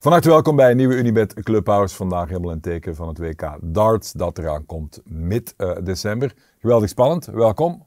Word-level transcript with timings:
Van 0.00 0.12
harte 0.12 0.28
welkom 0.28 0.56
bij 0.56 0.70
een 0.70 0.76
nieuwe 0.76 0.94
Unibet 0.94 1.34
Clubhouse. 1.42 1.96
Vandaag 1.96 2.28
helemaal 2.28 2.50
een 2.50 2.60
teken 2.60 2.94
van 2.94 3.08
het 3.08 3.18
WK 3.18 3.58
Darts 3.62 4.12
dat 4.12 4.38
eraan 4.38 4.66
komt 4.66 5.00
mid-december. 5.04 6.34
Geweldig 6.58 6.88
spannend, 6.88 7.26
welkom. 7.26 7.86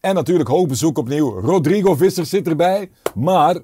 En 0.00 0.14
natuurlijk 0.14 0.48
hoog 0.48 0.66
bezoek 0.66 0.98
opnieuw. 0.98 1.40
Rodrigo 1.40 1.94
Visser 1.94 2.26
zit 2.26 2.48
erbij. 2.48 2.90
Maar 3.14 3.56
uh, 3.56 3.62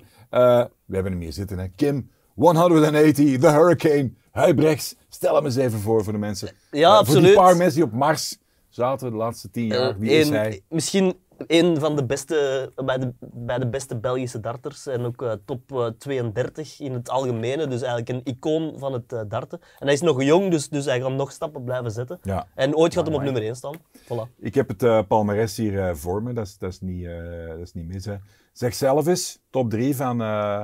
we 0.84 0.94
hebben 0.94 1.12
hem 1.12 1.20
hier 1.20 1.32
zitten. 1.32 1.72
Kim 1.74 2.10
180, 2.34 3.38
The 3.38 3.50
Hurricane. 3.50 4.12
Huibrechts, 4.30 4.96
stel 5.08 5.34
hem 5.34 5.44
eens 5.44 5.56
even 5.56 5.78
voor 5.78 6.04
voor 6.04 6.12
de 6.12 6.18
mensen. 6.18 6.50
Ja, 6.70 6.90
Uh, 6.90 6.96
absoluut. 6.98 7.18
Voor 7.18 7.28
die 7.28 7.36
paar 7.42 7.56
mensen 7.56 7.74
die 7.74 7.84
op 7.84 7.92
Mars 7.92 8.38
zaten 8.68 9.10
de 9.10 9.16
laatste 9.16 9.50
tien 9.50 9.66
jaar. 9.66 9.98
Wie 9.98 10.10
is 10.10 10.28
hij? 10.28 10.60
Misschien 10.68 11.14
een 11.46 11.78
van 11.78 11.96
de 11.96 12.04
beste, 12.04 12.72
bij 12.84 12.98
de, 12.98 13.12
bij 13.20 13.58
de 13.58 13.66
beste 13.68 13.96
Belgische 13.96 14.40
darters 14.40 14.86
en 14.86 15.04
ook 15.04 15.22
eh, 15.22 15.32
top 15.44 15.72
eh, 15.72 15.86
32 15.86 16.80
in 16.80 16.92
het 16.92 17.10
algemene. 17.10 17.66
Dus 17.66 17.82
eigenlijk 17.82 18.08
een 18.08 18.34
icoon 18.34 18.74
van 18.78 18.92
het 18.92 19.12
eh, 19.12 19.20
darten. 19.28 19.60
En 19.78 19.84
hij 19.86 19.92
is 19.92 20.00
nog 20.00 20.22
jong, 20.22 20.50
dus, 20.50 20.68
dus 20.68 20.84
hij 20.84 21.00
gaat 21.00 21.12
nog 21.12 21.32
stappen 21.32 21.64
blijven 21.64 21.90
zetten. 21.90 22.18
Ja. 22.22 22.46
En 22.54 22.76
ooit 22.76 22.94
gaat 22.94 23.06
hem 23.06 23.14
op 23.14 23.22
nummer 23.22 23.42
1 23.42 23.56
staan. 23.56 23.76
Voilà. 24.04 24.36
Ik 24.38 24.54
heb 24.54 24.68
het 24.68 24.82
eh 24.82 25.00
palmares 25.08 25.56
hier 25.56 25.88
eh, 25.88 25.94
voor 25.94 26.22
me, 26.22 26.32
dat 26.32 26.46
is, 26.46 26.58
dat 26.58 26.72
is, 26.72 26.80
niet, 26.80 27.04
eh, 27.06 27.48
dat 27.48 27.58
is 27.58 27.72
niet 27.72 27.86
mis. 27.86 28.04
Hè. 28.04 28.16
Zeg 28.52 28.74
zelf 28.74 29.06
eens, 29.06 29.38
top 29.50 29.70
3 29.70 29.96
van, 29.96 30.20
eh, 30.22 30.60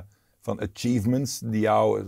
van 0.47 0.61
achievements 0.61 1.39
die 1.45 1.61
jou, 1.61 2.01
eh, 2.01 2.05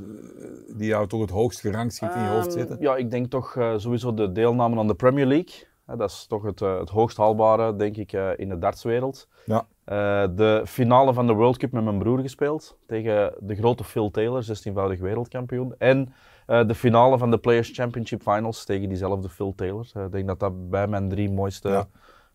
die 0.76 0.86
jou 0.88 1.06
toch 1.06 1.20
het 1.20 1.30
hoogst 1.30 1.60
gerangschikt 1.60 2.14
in 2.14 2.22
je 2.22 2.28
hoofd 2.28 2.46
Ehm, 2.46 2.58
zitten. 2.58 2.76
Ja, 2.80 2.96
ik 2.96 3.10
denk 3.10 3.30
toch 3.30 3.56
eh, 3.56 3.74
sowieso 3.76 4.14
de 4.14 4.32
deelname 4.32 4.78
aan 4.78 4.86
de 4.86 4.94
Premier 4.94 5.26
League. 5.26 5.66
Hè, 5.86 5.96
dat 5.96 6.10
is 6.10 6.26
toch 6.28 6.42
het, 6.42 6.60
eh, 6.62 6.78
het 6.78 6.88
hoogst 6.90 7.16
haalbare, 7.16 7.76
denk 7.76 7.96
ik, 7.96 8.12
eh, 8.12 8.30
in 8.36 8.48
de 8.48 8.58
dartswereld. 8.58 9.28
Ja. 9.46 9.66
Eh, 9.84 10.28
de 10.36 10.62
finale 10.66 11.12
van 11.14 11.26
de 11.26 11.32
World 11.32 11.56
Cup 11.56 11.72
met 11.72 11.84
mijn 11.84 11.98
broer 11.98 12.18
gespeeld. 12.18 12.78
Tegen 12.86 13.34
de 13.40 13.54
grote 13.54 13.84
Phil 13.84 14.10
Taylor, 14.10 14.42
16-voudig 14.42 15.00
wereldkampioen. 15.00 15.74
En 15.78 16.12
eh, 16.46 16.66
de 16.66 16.74
finale 16.74 17.18
van 17.18 17.30
de 17.30 17.38
Players 17.38 17.70
Championship 17.74 18.22
Finals 18.22 18.64
tegen 18.64 18.88
diezelfde 18.88 19.28
Phil 19.28 19.52
Taylor. 19.56 19.86
Ik 20.04 20.12
denk 20.12 20.26
dat 20.26 20.40
dat 20.40 20.70
bij 20.70 20.86
mijn 20.86 21.08
drie 21.08 21.30
mooiste 21.30 21.68
Ja. 21.68 21.88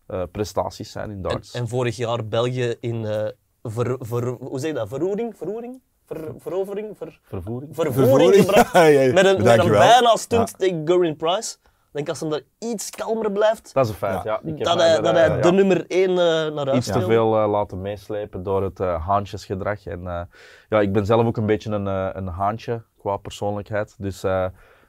eh, 0.06 0.22
prestaties 0.32 0.90
zijn 0.92 1.10
in 1.10 1.22
darts. 1.22 1.54
en 1.54 1.68
vorig 1.68 1.96
jaar 1.96 2.26
België 2.28 2.74
in 2.80 3.04
eh, 3.04 3.28
ver, 3.62 3.96
ver- 4.00 4.26
hoe 4.28 4.58
zeg 4.58 4.68
je 4.70 4.76
dat? 4.76 4.88
Verroering? 4.88 5.36
Verroering? 5.36 5.80
Ver, 6.06 6.34
verovering? 6.38 6.96
Ver, 6.96 7.18
Vervoering. 7.22 7.74
vervoering 7.74 8.08
Vervoering? 8.08 8.44
gebracht. 8.44 8.72
Ja, 8.78 8.84
ja, 8.84 9.00
ja. 9.00 9.12
Met 9.12 9.24
een, 9.24 9.30
met 9.30 9.38
een 9.38 9.44
Dankjewel. 9.44 9.78
bijna 9.80 10.16
stunt 10.16 10.48
Ja. 10.50 10.56
tegen 10.56 10.88
Gorin 10.88 11.16
Price. 11.16 11.56
Ik 11.62 12.00
denk 12.00 12.08
als 12.08 12.20
hem 12.20 12.30
daar 12.30 12.40
iets 12.58 12.90
kalmer 12.90 13.32
blijft, 13.32 13.74
Dat 13.74 13.84
is 13.84 13.90
een 13.90 13.96
feit, 13.96 14.22
Ja. 14.24 14.40
ja. 14.44 14.50
Ik 14.50 14.58
heb 14.58 14.66
dat 14.66 14.78
hij, 14.78 14.96
dat 14.96 15.04
eh, 15.06 15.12
hij 15.12 15.28
ja. 15.28 15.40
de 15.40 15.52
nummer 15.52 15.84
1 15.88 16.14
naar 16.14 16.66
huis 16.66 16.76
iets 16.76 16.86
te 16.86 17.00
veel 17.02 17.36
eh, 17.42 17.50
laten 17.50 17.80
meeslepen 17.80 18.42
door 18.42 18.62
het 18.62 18.80
eh, 18.80 19.06
haantjesgedrag. 19.06 19.86
En 19.86 20.06
eh, 20.06 20.20
ja, 20.68 20.80
ik 20.80 20.92
ben 20.92 21.06
zelf 21.06 21.26
ook 21.26 21.36
een 21.36 21.46
beetje 21.46 21.70
een, 21.70 21.86
eh, 21.86 22.08
een 22.12 22.26
haantje 22.26 22.82
qua 22.98 23.16
persoonlijkheid. 23.16 23.94
Dus 23.98 24.22
eh, 24.24 24.46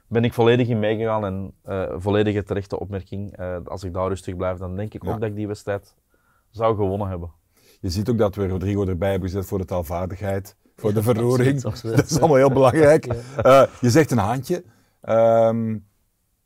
ben 0.08 0.24
ik 0.24 0.32
volledig 0.34 0.68
in 0.68 0.78
meegegaan 0.78 1.24
en 1.24 1.54
eh 1.64 1.84
volledige 1.96 2.42
terechte 2.42 2.78
opmerking. 2.80 3.36
Eh, 3.36 3.56
als 3.64 3.84
ik 3.84 3.92
daar 3.92 4.08
rustig 4.08 4.36
blijf, 4.36 4.58
dan 4.58 4.76
denk 4.76 4.94
ik 4.94 5.04
Ja. 5.04 5.12
ook 5.12 5.20
dat 5.20 5.28
ik 5.28 5.36
die 5.36 5.46
wedstrijd 5.46 5.94
zou 6.50 6.76
gewonnen 6.76 7.08
hebben. 7.08 7.30
Je 7.80 7.90
ziet 7.90 8.08
ook 8.08 8.18
dat 8.18 8.34
we 8.34 8.48
Rodrigo 8.48 8.86
erbij 8.86 9.10
hebben 9.10 9.28
gezet 9.28 9.46
voor 9.46 9.58
de 9.58 9.64
taalvaardigheid, 9.64 10.56
voor 10.76 10.94
de 10.94 11.02
verroering. 11.02 11.64
absoluut. 11.64 11.96
Dat 11.96 12.10
is 12.10 12.18
allemaal 12.18 12.36
heel 12.36 12.50
belangrijk. 12.52 13.06
Eh, 13.36 13.62
je 13.80 13.90
zegt 13.90 14.10
een 14.10 14.18
handje. 14.18 14.64
Ehm, 15.00 15.76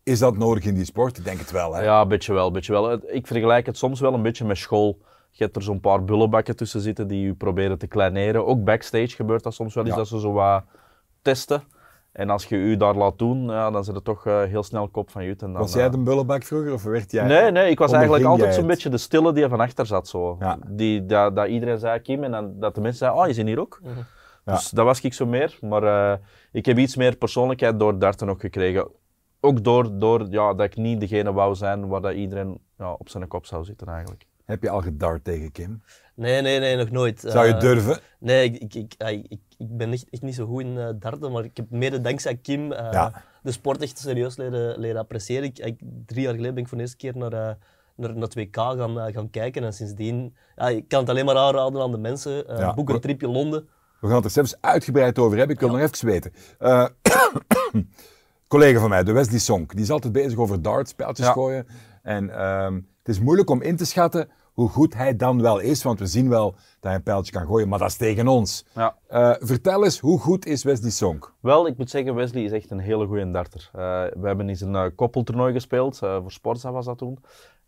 is 0.02 0.18
dat 0.18 0.36
nodig 0.36 0.64
in 0.64 0.74
die 0.74 0.84
sport? 0.84 1.18
Ik 1.18 1.24
denk 1.24 1.38
het 1.38 1.50
wel. 1.50 1.74
Hè? 1.74 1.82
Ja, 1.82 2.00
een 2.00 2.08
beetje 2.08 2.32
wel, 2.32 2.46
een 2.46 2.52
beetje 2.52 2.72
wel. 2.72 2.92
Ik 2.92 3.26
vergelijk 3.26 3.66
het 3.66 3.76
soms 3.76 4.00
wel 4.00 4.14
een 4.14 4.22
beetje 4.22 4.44
met 4.44 4.56
school. 4.56 4.98
Je 5.30 5.44
hebt 5.44 5.56
er 5.56 5.62
zo'n 5.62 5.80
paar 5.80 6.04
bullenbakken 6.04 6.56
tussen 6.56 6.80
zitten 6.80 7.08
die 7.08 7.26
je 7.26 7.34
proberen 7.34 7.78
te 7.78 7.86
kleineren. 7.86 8.46
Ook 8.46 8.64
backstage 8.64 9.08
gebeurt 9.08 9.42
dat 9.42 9.54
soms 9.54 9.74
wel 9.74 9.84
eens, 9.84 9.92
Ja. 9.92 9.98
dat 9.98 10.08
ze 10.08 10.20
zo 10.20 10.32
wat 10.32 10.64
testen. 11.22 11.62
En 12.12 12.30
als 12.30 12.44
je 12.44 12.56
u 12.56 12.76
daar 12.76 12.94
laat 12.94 13.18
doen, 13.18 13.44
ja, 13.44 13.70
dan 13.70 13.84
zit 13.84 13.94
het 13.94 14.04
toch 14.04 14.26
eh, 14.26 14.42
heel 14.42 14.62
snel 14.62 14.88
kop 14.88 15.10
van 15.10 15.24
je. 15.24 15.30
En 15.30 15.36
dan, 15.52 15.52
Was 15.52 15.72
jij 15.72 15.84
eh, 15.84 15.90
de 15.90 15.98
bullebak 15.98 16.42
vroeger 16.42 16.72
of 16.72 16.82
werd 16.82 17.10
jij... 17.10 17.26
Nee, 17.26 17.50
nee, 17.50 17.70
ik 17.70 17.78
was 17.78 17.92
eigenlijk 17.92 18.24
altijd 18.24 18.54
zo'n 18.54 18.66
beetje 18.66 18.88
de 18.88 18.98
stille 18.98 19.32
die 19.32 19.42
er 19.42 19.48
van 19.48 19.60
achter 19.60 19.86
zat. 19.86 20.08
Zo. 20.08 20.36
Ja. 20.40 20.58
Die, 20.68 21.06
dat, 21.06 21.36
dat 21.36 21.48
iedereen 21.48 21.78
zei 21.78 22.00
Kim 22.00 22.24
en 22.24 22.30
dan, 22.30 22.52
dat 22.58 22.74
de 22.74 22.80
mensen 22.80 22.98
zeiden, 22.98 23.20
oh, 23.20 23.26
je 23.26 23.32
zit 23.34 23.46
hier 23.46 23.60
ook. 23.60 23.80
Mhm. 23.82 23.90
Ja. 24.50 24.56
Dus 24.56 24.70
dat 24.70 24.84
was 24.84 25.00
ik 25.00 25.14
zo 25.14 25.26
meer. 25.26 25.58
Maar 25.60 25.82
eh, 26.12 26.18
ik 26.52 26.66
heb 26.66 26.78
iets 26.78 26.96
meer 26.96 27.16
persoonlijkheid 27.16 27.78
door 27.78 27.98
darten 27.98 28.28
ook 28.28 28.40
gekregen. 28.40 28.88
Ook 29.40 29.64
door, 29.64 29.98
door 29.98 30.26
ja, 30.30 30.54
dat 30.54 30.66
ik 30.66 30.76
niet 30.76 31.00
degene 31.00 31.32
wou 31.32 31.54
zijn 31.54 31.88
waar 31.88 32.00
dat 32.00 32.14
iedereen 32.14 32.60
ja, 32.78 32.92
op 32.92 33.08
zijn 33.08 33.28
kop 33.28 33.46
zou 33.46 33.64
zitten 33.64 33.86
eigenlijk. 33.88 34.26
Heb 34.44 34.62
je 34.62 34.70
al 34.70 34.80
gedart 34.80 35.24
tegen 35.24 35.52
Kim? 35.52 35.82
Nee, 36.14 36.42
nee, 36.42 36.58
nee, 36.58 36.76
nog 36.76 36.90
nooit. 36.90 37.20
Zou 37.20 37.46
je 37.46 37.52
Eh, 37.54 37.60
durven? 37.60 37.98
Nee, 38.18 38.44
ik, 38.50 38.74
ik, 38.74 38.94
ik, 38.98 39.24
ik, 39.28 39.40
ik 39.58 39.76
ben 39.76 39.92
echt, 39.92 40.06
echt 40.10 40.22
niet 40.22 40.34
zo 40.34 40.46
goed 40.46 40.62
in 40.62 40.78
eh, 40.78 40.88
darten, 40.98 41.32
maar 41.32 41.44
ik 41.44 41.56
heb 41.56 41.70
mede 41.70 42.00
dankzij 42.00 42.36
Kim 42.36 42.72
eh, 42.72 42.92
Ja. 42.92 43.22
de 43.42 43.52
sport 43.52 43.82
echt 43.82 43.98
serieus 43.98 44.36
leren, 44.36 44.78
leren 44.78 45.00
appreciëren. 45.00 45.44
Ik, 45.44 45.58
ik- 45.58 45.80
drie 46.06 46.22
jaar 46.22 46.34
geleden 46.34 46.54
ben 46.54 46.62
ik 46.62 46.68
voor 46.68 46.76
de 46.78 46.82
eerste 46.82 46.96
keer 46.98 47.16
naar, 47.16 47.30
naar, 47.30 47.56
naar 47.96 48.22
het 48.22 48.34
WK 48.34 48.56
gaan, 48.56 49.12
gaan 49.12 49.30
kijken 49.30 49.64
en 49.64 49.72
sindsdien, 49.72 50.36
ja, 50.56 50.68
ik 50.68 50.88
kan 50.88 51.00
het 51.00 51.08
alleen 51.08 51.24
maar 51.24 51.36
aanraden 51.36 51.82
aan 51.82 51.90
de 51.92 51.98
mensen. 51.98 52.44
Ja. 52.46 52.74
Boek 52.74 52.88
een 52.90 53.00
tripje 53.00 53.28
Londen. 53.28 53.68
We 54.00 54.06
gaan 54.06 54.16
het 54.16 54.24
er 54.24 54.30
zelfs 54.30 54.56
uitgebreid 54.60 55.18
over 55.18 55.38
hebben. 55.38 55.54
Ik 55.56 55.60
wil 55.62 55.70
nog 55.70 55.80
even 55.80 56.06
weten. 56.06 56.32
Eh, 56.58 56.86
collega 58.48 58.80
van 58.80 58.88
mij, 58.88 59.04
de 59.04 59.12
Wesley 59.12 59.38
Sonk, 59.38 59.72
die 59.72 59.82
is 59.82 59.90
altijd 59.90 60.12
bezig 60.12 60.38
over 60.38 60.62
darts, 60.62 60.90
speltjes 60.90 61.26
Ja. 61.26 61.32
gooien. 61.32 61.66
En 62.02 62.30
ehm, 62.30 62.74
het 62.74 63.08
is 63.08 63.20
moeilijk 63.20 63.50
om 63.50 63.62
in 63.62 63.76
te 63.76 63.84
schatten 63.84 64.28
hoe 64.60 64.68
goed 64.68 64.94
hij 64.94 65.16
dan 65.16 65.42
wel 65.42 65.58
is, 65.58 65.82
want 65.82 65.98
we 65.98 66.06
zien 66.06 66.28
wel 66.28 66.50
dat 66.52 66.60
hij 66.80 66.94
een 66.94 67.02
pijltje 67.02 67.32
kan 67.32 67.46
gooien, 67.46 67.68
maar 67.68 67.78
dat 67.78 67.88
is 67.88 67.96
tegen 67.96 68.28
ons. 68.28 68.64
Ja. 68.74 68.96
Eh, 69.08 69.34
vertel 69.38 69.84
eens, 69.84 69.98
hoe 69.98 70.18
goed 70.18 70.46
is 70.46 70.62
Wesley 70.64 70.90
Sonk? 70.90 71.34
Wel, 71.40 71.66
ik 71.66 71.76
moet 71.76 71.90
zeggen, 71.90 72.14
Wesley 72.14 72.42
is 72.42 72.52
echt 72.52 72.70
een 72.70 72.78
hele 72.78 73.06
goede 73.06 73.30
darter. 73.30 73.70
Eh, 73.72 73.80
we 74.20 74.26
hebben 74.26 74.48
eens 74.48 74.60
een 74.60 74.74
eh, 74.74 74.84
koppeltoernooi 74.94 75.52
gespeeld, 75.52 75.96
voor 75.98 76.32
Sporza 76.32 76.72
was 76.72 76.84
dat 76.84 76.98
toen. 76.98 77.18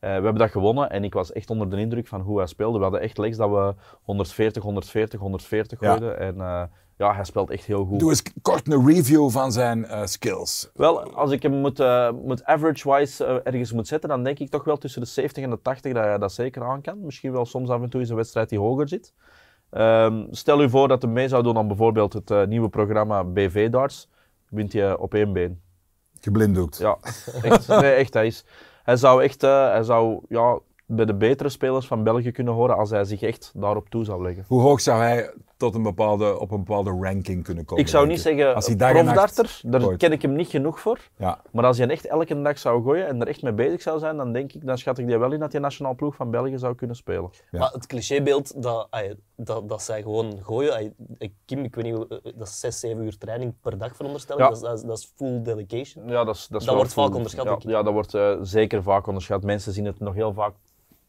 We 0.00 0.08
hebben 0.08 0.34
dat 0.34 0.50
gewonnen 0.50 0.91
en 0.91 1.04
ik 1.04 1.12
was 1.14 1.32
echt 1.32 1.50
onder 1.50 1.70
de 1.70 1.76
indruk 1.76 2.06
van 2.06 2.20
hoe 2.20 2.38
hij 2.38 2.47
speelde. 2.47 2.76
We 2.76 2.82
hadden 2.82 3.00
echt 3.00 3.19
legs 3.19 3.36
dat 3.36 3.50
we 3.50 3.74
140, 4.03 4.62
140, 4.62 5.20
140 5.20 5.80
Ja. 5.80 5.86
gooiden. 5.86 6.19
En 6.19 6.70
ja, 7.02 7.14
hij 7.14 7.24
speelt 7.24 7.50
echt 7.50 7.64
heel 7.64 7.84
goed. 7.84 8.00
Doe 8.00 8.10
eens 8.10 8.22
kort 8.42 8.72
een 8.72 8.86
review 8.86 9.30
van 9.30 9.52
zijn 9.52 9.84
eh, 9.86 10.04
skills. 10.04 10.70
Wel, 10.74 11.12
als 11.14 11.30
ik 11.30 11.42
hem 11.42 11.52
moet, 11.52 11.80
eh, 11.80 12.10
moet 12.24 12.44
average-wise 12.44 13.24
eh, 13.24 13.36
ergens 13.44 13.72
moet 13.72 13.88
zetten, 13.88 14.08
dan 14.08 14.24
denk 14.24 14.38
ik 14.38 14.50
toch 14.50 14.64
wel 14.64 14.78
tussen 14.78 15.00
de 15.00 15.06
70 15.06 15.44
en 15.44 15.50
de 15.50 15.62
80 15.62 15.92
dat 15.92 16.04
hij 16.04 16.18
dat 16.18 16.32
zeker 16.32 16.64
aan 16.64 16.80
kan. 16.80 17.04
Misschien 17.04 17.32
wel 17.32 17.44
soms 17.44 17.68
af 17.68 17.82
en 17.82 17.88
toe 17.88 18.00
is 18.00 18.08
een 18.08 18.16
wedstrijd 18.16 18.48
die 18.48 18.58
hoger 18.58 18.88
zit. 18.88 19.12
Ehm, 19.72 20.24
stel 20.30 20.62
u 20.62 20.70
voor 20.70 20.88
dat 20.88 21.02
hij 21.02 21.10
mee 21.10 21.28
zou 21.28 21.42
doen 21.42 21.56
aan 21.56 21.66
bijvoorbeeld 21.66 22.12
het 22.12 22.30
eh, 22.30 22.46
nieuwe 22.46 22.68
programma 22.68 23.24
BV 23.24 23.70
Darts. 23.70 24.08
Wint 24.48 24.72
hij 24.72 24.96
op 24.96 25.14
één 25.14 25.32
been. 25.32 25.60
Geblinddoekt. 26.20 26.78
Ja, 26.78 26.98
echt. 27.42 27.68
Nee, 27.68 27.92
echt 27.92 28.14
hij, 28.14 28.26
is, 28.26 28.44
hij 28.82 28.96
zou 28.96 29.22
echt 29.22 29.42
eh, 29.42 29.70
hij 29.70 29.82
zou, 29.82 30.20
ja, 30.28 30.58
bij 30.86 31.04
de 31.04 31.14
betere 31.14 31.48
spelers 31.48 31.86
van 31.86 32.02
België 32.02 32.30
kunnen 32.30 32.54
horen 32.54 32.76
als 32.76 32.91
hij 32.91 33.04
zich 33.04 33.22
echt 33.22 33.52
daarop 33.54 33.88
toe 33.88 34.04
zou 34.04 34.22
leggen. 34.22 34.44
Hoe 34.48 34.60
hoog 34.60 34.80
zou 34.80 35.02
hij 35.02 35.34
tot 35.62 35.74
een 35.74 35.82
bepaalde, 35.82 36.38
op 36.38 36.50
een 36.50 36.64
bepaalde 36.64 36.90
ranking 36.90 37.44
kunnen 37.44 37.64
komen? 37.64 37.84
Ik 37.84 37.90
zou 37.90 38.06
niet 38.06 38.20
zeggen 38.20 38.54
Als 38.54 38.66
hij 38.66 38.76
dag 38.76 38.94
en 38.94 39.04
nacht 39.04 39.16
profdarter, 39.16 39.60
daar 39.62 39.80
gooit. 39.80 39.98
ken 39.98 40.12
ik 40.12 40.22
hem 40.22 40.32
niet 40.32 40.48
genoeg 40.48 40.80
voor. 40.80 40.98
Ja, 41.16 41.40
Maar 41.50 41.64
als 41.64 41.76
je 41.76 41.86
echt 41.86 42.06
elke 42.06 42.42
dag 42.42 42.58
zou 42.58 42.82
gooien 42.82 43.06
en 43.06 43.20
er 43.20 43.28
echt 43.28 43.42
mee 43.42 43.52
bezig 43.52 43.82
zou 43.82 43.98
zijn, 43.98 44.16
dan 44.16 44.32
denk 44.32 44.52
ik, 44.52 44.66
dan 44.66 44.78
schat 44.78 44.98
ik 44.98 45.06
die 45.06 45.18
wel 45.18 45.32
in 45.32 45.40
dat 45.40 45.52
je 45.52 45.58
nationaal 45.58 45.94
ploeg 45.94 46.14
van 46.14 46.30
België 46.30 46.58
zou 46.58 46.74
kunnen 46.74 46.96
spelen. 46.96 47.30
Ja. 47.50 47.58
Maar 47.58 47.70
het 47.72 47.86
clichébeeld 47.86 48.62
dat, 48.62 48.88
dat, 49.36 49.68
dat 49.68 49.82
zij 49.82 50.02
gewoon 50.02 50.38
gooien, 50.42 50.94
Kim, 51.44 51.64
ik 51.64 51.74
weet 51.74 51.84
niet, 51.84 51.94
eh, 51.94 52.32
dat 52.34 52.48
is 52.48 52.60
6, 52.60 52.80
7 52.80 53.04
uur 53.04 53.18
training 53.18 53.54
per 53.60 53.78
dag 53.78 53.96
veronderstel 53.96 54.36
ik. 54.36 54.42
Ja. 54.42 54.48
Dat, 54.48 54.78
is, 54.78 54.82
dat, 54.82 54.98
is, 54.98 55.12
full 55.16 55.42
dedication. 55.42 56.08
Ja, 56.08 56.24
dat, 56.24 56.34
is, 56.34 56.46
dat, 56.46 56.60
is 56.60 56.66
Dat 56.66 56.74
wel 56.74 56.74
wordt 56.74 56.92
vaak 56.92 57.15
onderschat, 57.15 57.62
ja 57.62 57.82
dat 57.82 57.92
wordt 57.92 58.15
eh, 58.15 58.36
zeker 58.42 58.82
vaak 58.82 59.06
onderschat. 59.06 59.42
Mensen 59.42 59.72
zien 59.72 59.84
het 59.84 60.00
nog 60.00 60.15
heel 60.15 60.32
vaak 60.32 60.54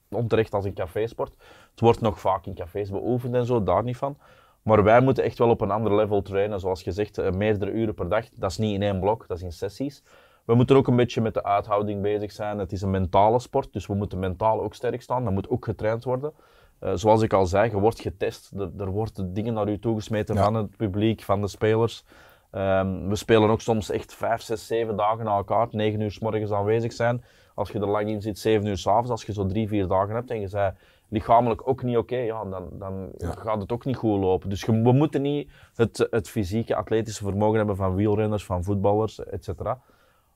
onterecht 0.10 0.54
als 0.54 0.66
een 0.66 0.74
cafésport. 0.74 1.34
Het 1.72 1.80
wordt 1.80 2.02
nog 2.02 2.20
vaak 2.20 2.46
in 2.46 2.54
cafés 2.54 2.90
beoefend 2.90 3.36
en 3.36 3.46
zo, 3.46 3.64
daar 3.64 3.84
niet 3.84 3.98
van. 3.98 4.18
Maar 4.64 4.84
wij 4.84 5.02
moeten 5.02 5.24
echt 5.24 5.38
wel 5.38 5.50
op 5.50 5.62
een 5.62 5.72
ander 5.72 5.96
level 5.96 6.22
trainen. 6.22 6.60
Zoals 6.60 6.84
gezegd, 6.84 7.18
eh, 7.18 7.32
meerdere 7.32 7.72
uren 7.72 7.94
per 7.94 8.10
dag. 8.10 8.26
Dat 8.36 8.52
is 8.52 8.58
niet 8.58 8.74
in 8.74 8.82
één 8.82 9.00
blok, 9.00 9.28
dat 9.28 9.38
is 9.38 9.44
in 9.44 9.52
sessies. 9.52 10.04
We 10.46 10.56
moeten 10.56 10.76
ook 10.76 10.88
een 10.88 10.96
beetje 10.96 11.22
met 11.22 11.34
de 11.34 11.44
uithouding 11.44 12.02
bezig 12.02 12.32
zijn. 12.32 12.58
Het 12.60 12.72
is 12.72 12.82
een 12.82 12.90
mentale 12.92 13.40
sport, 13.40 13.74
dus 13.74 13.88
we 13.88 13.94
moeten 13.94 14.20
mentaal 14.20 14.62
ook 14.64 14.74
sterk 14.74 15.02
staan. 15.02 15.24
Dat 15.24 15.34
moet 15.34 15.50
ook 15.50 15.66
getraind 15.66 16.04
worden. 16.04 16.34
Eh, 16.80 16.92
zoals 16.96 17.22
ik 17.22 17.34
al 17.34 17.46
zei, 17.46 17.70
je 17.70 17.80
wordt 17.80 18.00
getest. 18.00 18.52
Er, 18.58 18.70
er 18.78 18.90
worden 18.90 19.34
dingen 19.34 19.54
naar 19.54 19.70
u 19.70 19.80
toegesmeten 19.80 20.36
Ja. 20.36 20.44
van 20.44 20.54
het 20.54 20.78
publiek, 20.78 21.22
van 21.22 21.42
de 21.42 21.48
spelers. 21.48 22.04
Ehm, 22.52 23.08
we 23.08 23.16
spelen 23.16 23.50
ook 23.50 23.62
soms 23.62 23.90
echt 23.90 24.14
5, 24.14 24.42
6, 24.42 24.68
7 24.68 24.98
dagen 24.98 25.26
na 25.26 25.36
elkaar. 25.36 25.68
9 25.72 26.00
uur 26.00 26.12
s 26.12 26.20
morgens 26.20 26.52
aanwezig 26.52 26.94
zijn. 26.94 27.24
Als 27.56 27.70
je 27.72 27.80
er 27.80 27.88
lang 27.88 28.10
in 28.10 28.22
zit, 28.22 28.40
7 28.40 28.66
uur 28.68 28.78
s'avonds. 28.78 29.10
Als 29.10 29.24
je 29.24 29.34
zo 29.34 29.46
3, 29.46 29.68
4 29.68 29.88
dagen 29.88 30.16
hebt 30.16 30.32
en 30.32 30.40
je 30.40 30.48
zei 30.48 30.74
lichamelijk 31.14 31.68
ook 31.68 31.84
niet 31.84 31.98
oké, 31.98 32.16
ja, 32.18 32.44
dan, 32.46 32.70
dan 32.72 33.10
Ja. 33.18 33.32
gaat 33.32 33.62
het 33.62 33.72
ook 33.72 33.86
niet 33.86 33.96
goed 33.96 34.20
lopen. 34.20 34.50
Dus 34.50 34.66
we 34.66 34.72
moeten 34.92 35.22
niet 35.22 35.52
het, 35.76 36.08
het 36.10 36.30
fysieke, 36.30 36.76
atletische 36.76 37.24
vermogen 37.24 37.58
hebben 37.58 37.76
van 37.76 37.96
wielrenners, 37.96 38.46
van 38.46 38.64
voetballers, 38.64 39.24
etc. 39.24 39.50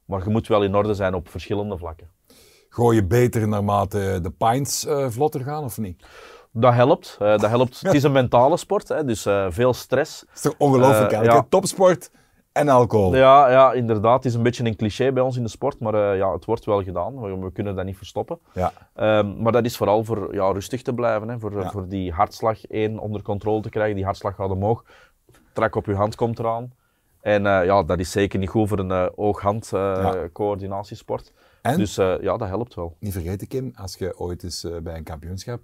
Maar 0.06 0.24
je 0.24 0.30
moet 0.30 0.48
wel 0.48 0.64
in 0.64 0.76
orde 0.76 0.94
zijn 0.94 1.14
op 1.14 1.30
verschillende 1.30 1.78
vlakken. 1.78 2.10
Gooi 2.70 2.96
je 2.96 3.06
beter 3.06 3.48
naarmate 3.48 4.20
de 4.22 4.32
pints 4.32 4.86
eh, 4.86 5.06
vlotter 5.10 5.42
gaan 5.44 5.64
of 5.64 5.78
niet? 5.78 6.04
Dat 6.52 6.74
helpt. 6.74 7.16
eh, 7.20 7.28
dat 7.28 7.50
helpt. 7.50 7.82
Het 7.86 7.94
is 7.94 8.04
een 8.04 8.12
mentale 8.12 8.58
sport, 8.58 8.88
hè, 8.88 9.04
dus 9.06 9.26
eh, 9.26 9.46
veel 9.50 9.74
stress. 9.74 10.20
Dat 10.20 10.36
is 10.36 10.42
toch 10.42 10.54
ongelooflijk 10.58 11.12
eigenlijk, 11.12 11.44
ja. 11.44 11.46
Topsport 11.50 12.12
en 12.58 12.70
alcohol. 12.70 13.16
Ja, 13.16 13.50
ja, 13.52 13.74
inderdaad. 13.74 14.16
Het 14.16 14.26
is 14.26 14.34
een 14.34 14.44
beetje 14.44 14.66
een 14.66 14.76
cliché 14.76 15.12
bij 15.12 15.24
ons 15.24 15.38
in 15.38 15.44
de 15.44 15.50
sport, 15.50 15.80
maar 15.80 15.94
eh, 15.94 16.18
ja, 16.18 16.34
het 16.34 16.46
wordt 16.46 16.66
wel 16.66 16.84
gedaan. 16.84 17.22
We, 17.22 17.38
we 17.38 17.52
kunnen 17.52 17.76
dat 17.76 17.86
niet 17.86 17.98
verstoppen. 17.98 18.40
Ja. 18.54 18.72
Ehm, 18.96 19.42
maar 19.42 19.52
dat 19.52 19.66
is 19.66 19.78
vooral 19.78 20.04
voor 20.04 20.34
ja, 20.34 20.52
rustig 20.52 20.82
te 20.82 20.94
blijven. 20.94 21.30
Hè, 21.30 21.40
voor, 21.40 21.60
Ja. 21.60 21.70
voor 21.72 21.88
die 21.88 22.12
hartslag 22.12 22.66
één 22.66 23.00
onder 23.00 23.22
controle 23.22 23.62
te 23.62 23.70
krijgen. 23.70 23.96
Die 23.96 24.06
hartslag 24.06 24.36
gaat 24.36 24.50
omhoog. 24.50 24.84
Trak 25.54 25.76
op 25.76 25.86
je 25.86 25.94
hand 25.96 26.16
komt 26.16 26.40
eraan. 26.40 26.74
En 27.22 27.46
eh, 27.46 27.66
ja, 27.66 27.84
dat 27.84 28.00
is 28.00 28.12
zeker 28.12 28.40
niet 28.40 28.50
goed 28.50 28.68
voor 28.68 28.80
een 28.80 29.18
oog-hand 29.18 29.74
eh, 29.74 29.80
Ja. 29.80 30.28
coördinatiesport. 30.34 31.34
En, 31.62 31.78
Dus 31.78 31.96
ja, 31.96 32.38
dat 32.38 32.48
helpt 32.48 32.74
wel. 32.76 32.96
niet 33.00 33.14
vergeten 33.14 33.48
Kim, 33.48 33.72
als 33.76 33.96
je 33.96 34.20
ooit 34.20 34.44
eens 34.44 34.68
bij 34.84 34.96
een 34.98 35.04
kampioenschap 35.04 35.64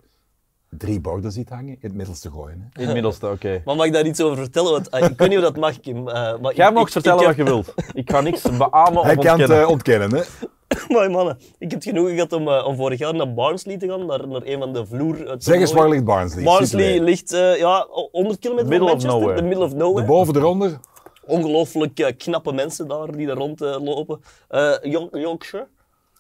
drie 0.78 1.00
borden 1.02 1.32
ziet 1.32 1.50
hangen, 1.50 1.68
in 1.68 1.78
het 1.82 1.94
middelste 1.94 2.32
gooien. 2.32 2.70
Hè? 2.74 2.80
In 2.82 2.86
het 2.86 2.94
middelste, 2.94 3.30
oké. 3.30 3.62
Maar 3.66 3.76
mag 3.76 3.86
ik 3.86 3.94
daar 3.94 4.06
iets 4.06 4.22
over 4.22 4.38
vertellen? 4.38 4.72
Want, 4.72 4.90
eh, 4.90 5.04
ik 5.10 5.18
weet 5.18 5.30
niet 5.30 5.38
of 5.38 5.44
dat 5.44 5.58
mag, 5.58 5.80
Kim. 5.80 6.08
eh, 6.08 6.14
maar 6.42 6.56
Jij 6.56 6.68
ik- 6.68 6.74
mag 6.74 6.86
ik- 6.86 6.92
vertellen 6.92 7.20
ik 7.22 7.26
wat 7.28 7.36
je 7.36 7.44
wilt. 7.44 7.74
Ik 7.94 8.12
ga 8.12 8.22
niks 8.22 8.42
beamen 8.42 8.98
of 9.00 9.04
Hij 9.06 9.16
kan 9.16 9.26
het 9.26 9.32
ontkennen. 9.40 9.62
eh, 9.62 9.70
ontkennen. 9.70 10.16
Hè? 10.16 10.22
Maar 10.94 11.12
mannen, 11.12 11.38
ik 11.58 11.72
heb 11.72 11.72
het 11.72 11.84
genoegen 11.84 12.14
gehad 12.14 12.34
om, 12.34 12.48
eh, 12.48 12.66
om 12.68 12.76
vorig 12.76 13.00
jaar 13.00 13.16
naar 13.16 13.34
Barnsley 13.34 13.78
te 13.78 13.88
gaan, 13.88 14.06
naar, 14.06 14.28
naar 14.28 14.42
een 14.44 14.60
van 14.60 14.74
de 14.74 14.86
vloer... 14.86 15.36
Zeg 15.38 15.60
eens, 15.60 15.72
waar 15.74 15.90
ligt 15.90 16.04
Barnsley? 16.04 16.44
Barnsley 16.44 17.00
ligt 17.00 17.34
eh, 17.34 17.58
ja, 17.58 17.88
100 18.12 18.40
kilometer 18.40 18.70
Middle 18.70 18.88
van 18.88 18.98
Manchester, 18.98 19.10
nowhere. 19.20 19.36
the 19.38 19.44
middle 19.44 19.64
of 19.66 19.74
nowhere. 19.74 20.02
De 20.02 20.12
boven, 20.12 20.36
eronder? 20.36 20.80
Ongelooflijk 21.26 22.14
knappe 22.18 22.54
mensen 22.54 22.88
daar 22.88 23.12
die 23.12 23.28
daar 23.28 23.36
rondlopen. 23.38 24.20
Eh 24.48 24.72
York- 24.82 25.16
Yorkshire. 25.16 25.68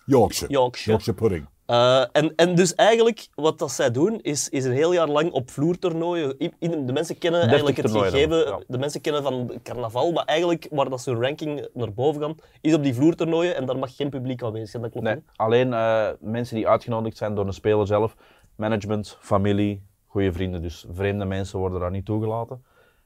Yorkshire. 0.05 0.53
Yorkshire. 0.53 0.91
Yorkshire 0.91 1.19
pudding. 1.19 1.45
Eh, 1.65 2.03
en, 2.11 2.35
en 2.35 2.55
dus 2.55 2.75
eigenlijk, 2.75 3.27
wat 3.35 3.59
dat 3.59 3.71
zij 3.71 3.91
doen, 3.91 4.19
is, 4.21 4.49
is 4.49 4.65
een 4.65 4.71
heel 4.71 4.93
jaar 4.93 5.07
lang 5.07 5.31
op 5.31 5.51
vloertoernooien. 5.51 6.37
In- 6.37 6.85
De 6.85 6.93
mensen 6.93 7.17
kennen 7.17 7.39
30 7.49 7.57
eigenlijk 7.63 7.77
het 7.77 7.91
gegeven, 8.11 8.37
ja. 8.37 8.59
de 8.67 8.77
mensen 8.77 9.01
kennen 9.01 9.23
van 9.23 9.51
carnaval, 9.63 10.11
maar 10.11 10.25
eigenlijk 10.25 10.67
waar 10.71 10.89
dat 10.89 11.01
zijn 11.01 11.21
ranking 11.21 11.67
naar 11.73 11.93
boven 11.93 12.21
gaan, 12.21 12.35
is 12.61 12.73
op 12.73 12.83
die 12.83 12.93
vloertoernooien 12.93 13.55
en 13.55 13.65
daar 13.65 13.77
mag 13.77 13.95
geen 13.95 14.09
publiek 14.09 14.43
aanwezig 14.43 14.69
zijn. 14.69 14.81
Dat 14.83 14.91
klopt 14.91 15.07
Nee, 15.07 15.23
alleen 15.35 15.73
eh, 15.73 16.07
mensen 16.19 16.55
die 16.55 16.67
uitgenodigd 16.67 17.17
zijn 17.17 17.35
door 17.35 17.45
een 17.47 17.53
speler 17.53 17.87
zelf, 17.87 18.15
management, 18.55 19.17
familie, 19.21 19.83
goede 20.07 20.33
vrienden. 20.33 20.61
Dus 20.61 20.85
vreemde 20.93 21.25
mensen 21.25 21.59
worden 21.59 21.79
daar 21.79 21.91
niet 21.91 22.05
toegelaten. 22.05 22.63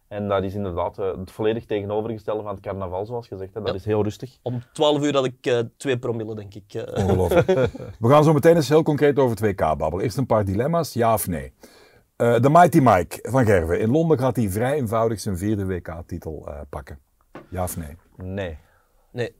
En 0.07 0.27
dat 0.27 0.43
is 0.43 0.53
inderdaad 0.53 0.97
eh, 0.99 1.17
het 1.17 1.31
volledig 1.31 1.65
tegenovergestelde 1.65 2.43
van 2.43 2.51
het 2.51 2.61
carnaval, 2.63 3.05
zoals 3.05 3.27
gezegd. 3.27 3.53
Hè. 3.53 3.59
Dat 3.61 3.69
Ja. 3.69 3.75
is 3.75 3.85
heel 3.85 4.03
rustig. 4.03 4.37
Om 4.41 4.61
12 4.73 5.03
uur 5.03 5.13
had 5.13 5.25
ik 5.25 5.45
eh, 5.45 5.59
twee 5.77 5.99
promille, 5.99 6.35
denk 6.35 6.53
ik. 6.53 6.73
eh. 6.73 7.03
Ongelooflijk. 7.03 7.47
We 7.99 8.09
gaan 8.09 8.23
zo 8.23 8.33
meteen 8.33 8.55
eens 8.55 8.69
heel 8.69 8.83
concreet 8.83 9.19
over 9.19 9.37
2K 9.45 9.55
babbelen. 9.55 9.99
Eerst 10.01 10.17
een 10.17 10.25
paar 10.25 10.45
dilemma's, 10.45 10.93
ja 10.93 11.13
of 11.13 11.27
nee. 11.27 11.53
Eh, 12.15 12.39
de 12.39 12.49
Mighty 12.49 12.79
Mike 12.79 13.19
van 13.29 13.45
Gerven. 13.45 13.79
In 13.79 13.89
Londen 13.91 14.17
gaat 14.19 14.35
hij 14.35 14.49
vrij 14.49 14.73
eenvoudig 14.73 15.19
zijn 15.19 15.37
vierde 15.37 15.65
WK-titel 15.65 16.47
eh, 16.47 16.59
pakken. 16.69 16.99
Ja 17.49 17.63
of 17.63 17.77
nee? 17.77 17.95
Nee. 18.15 18.57
Nee. 19.11 19.35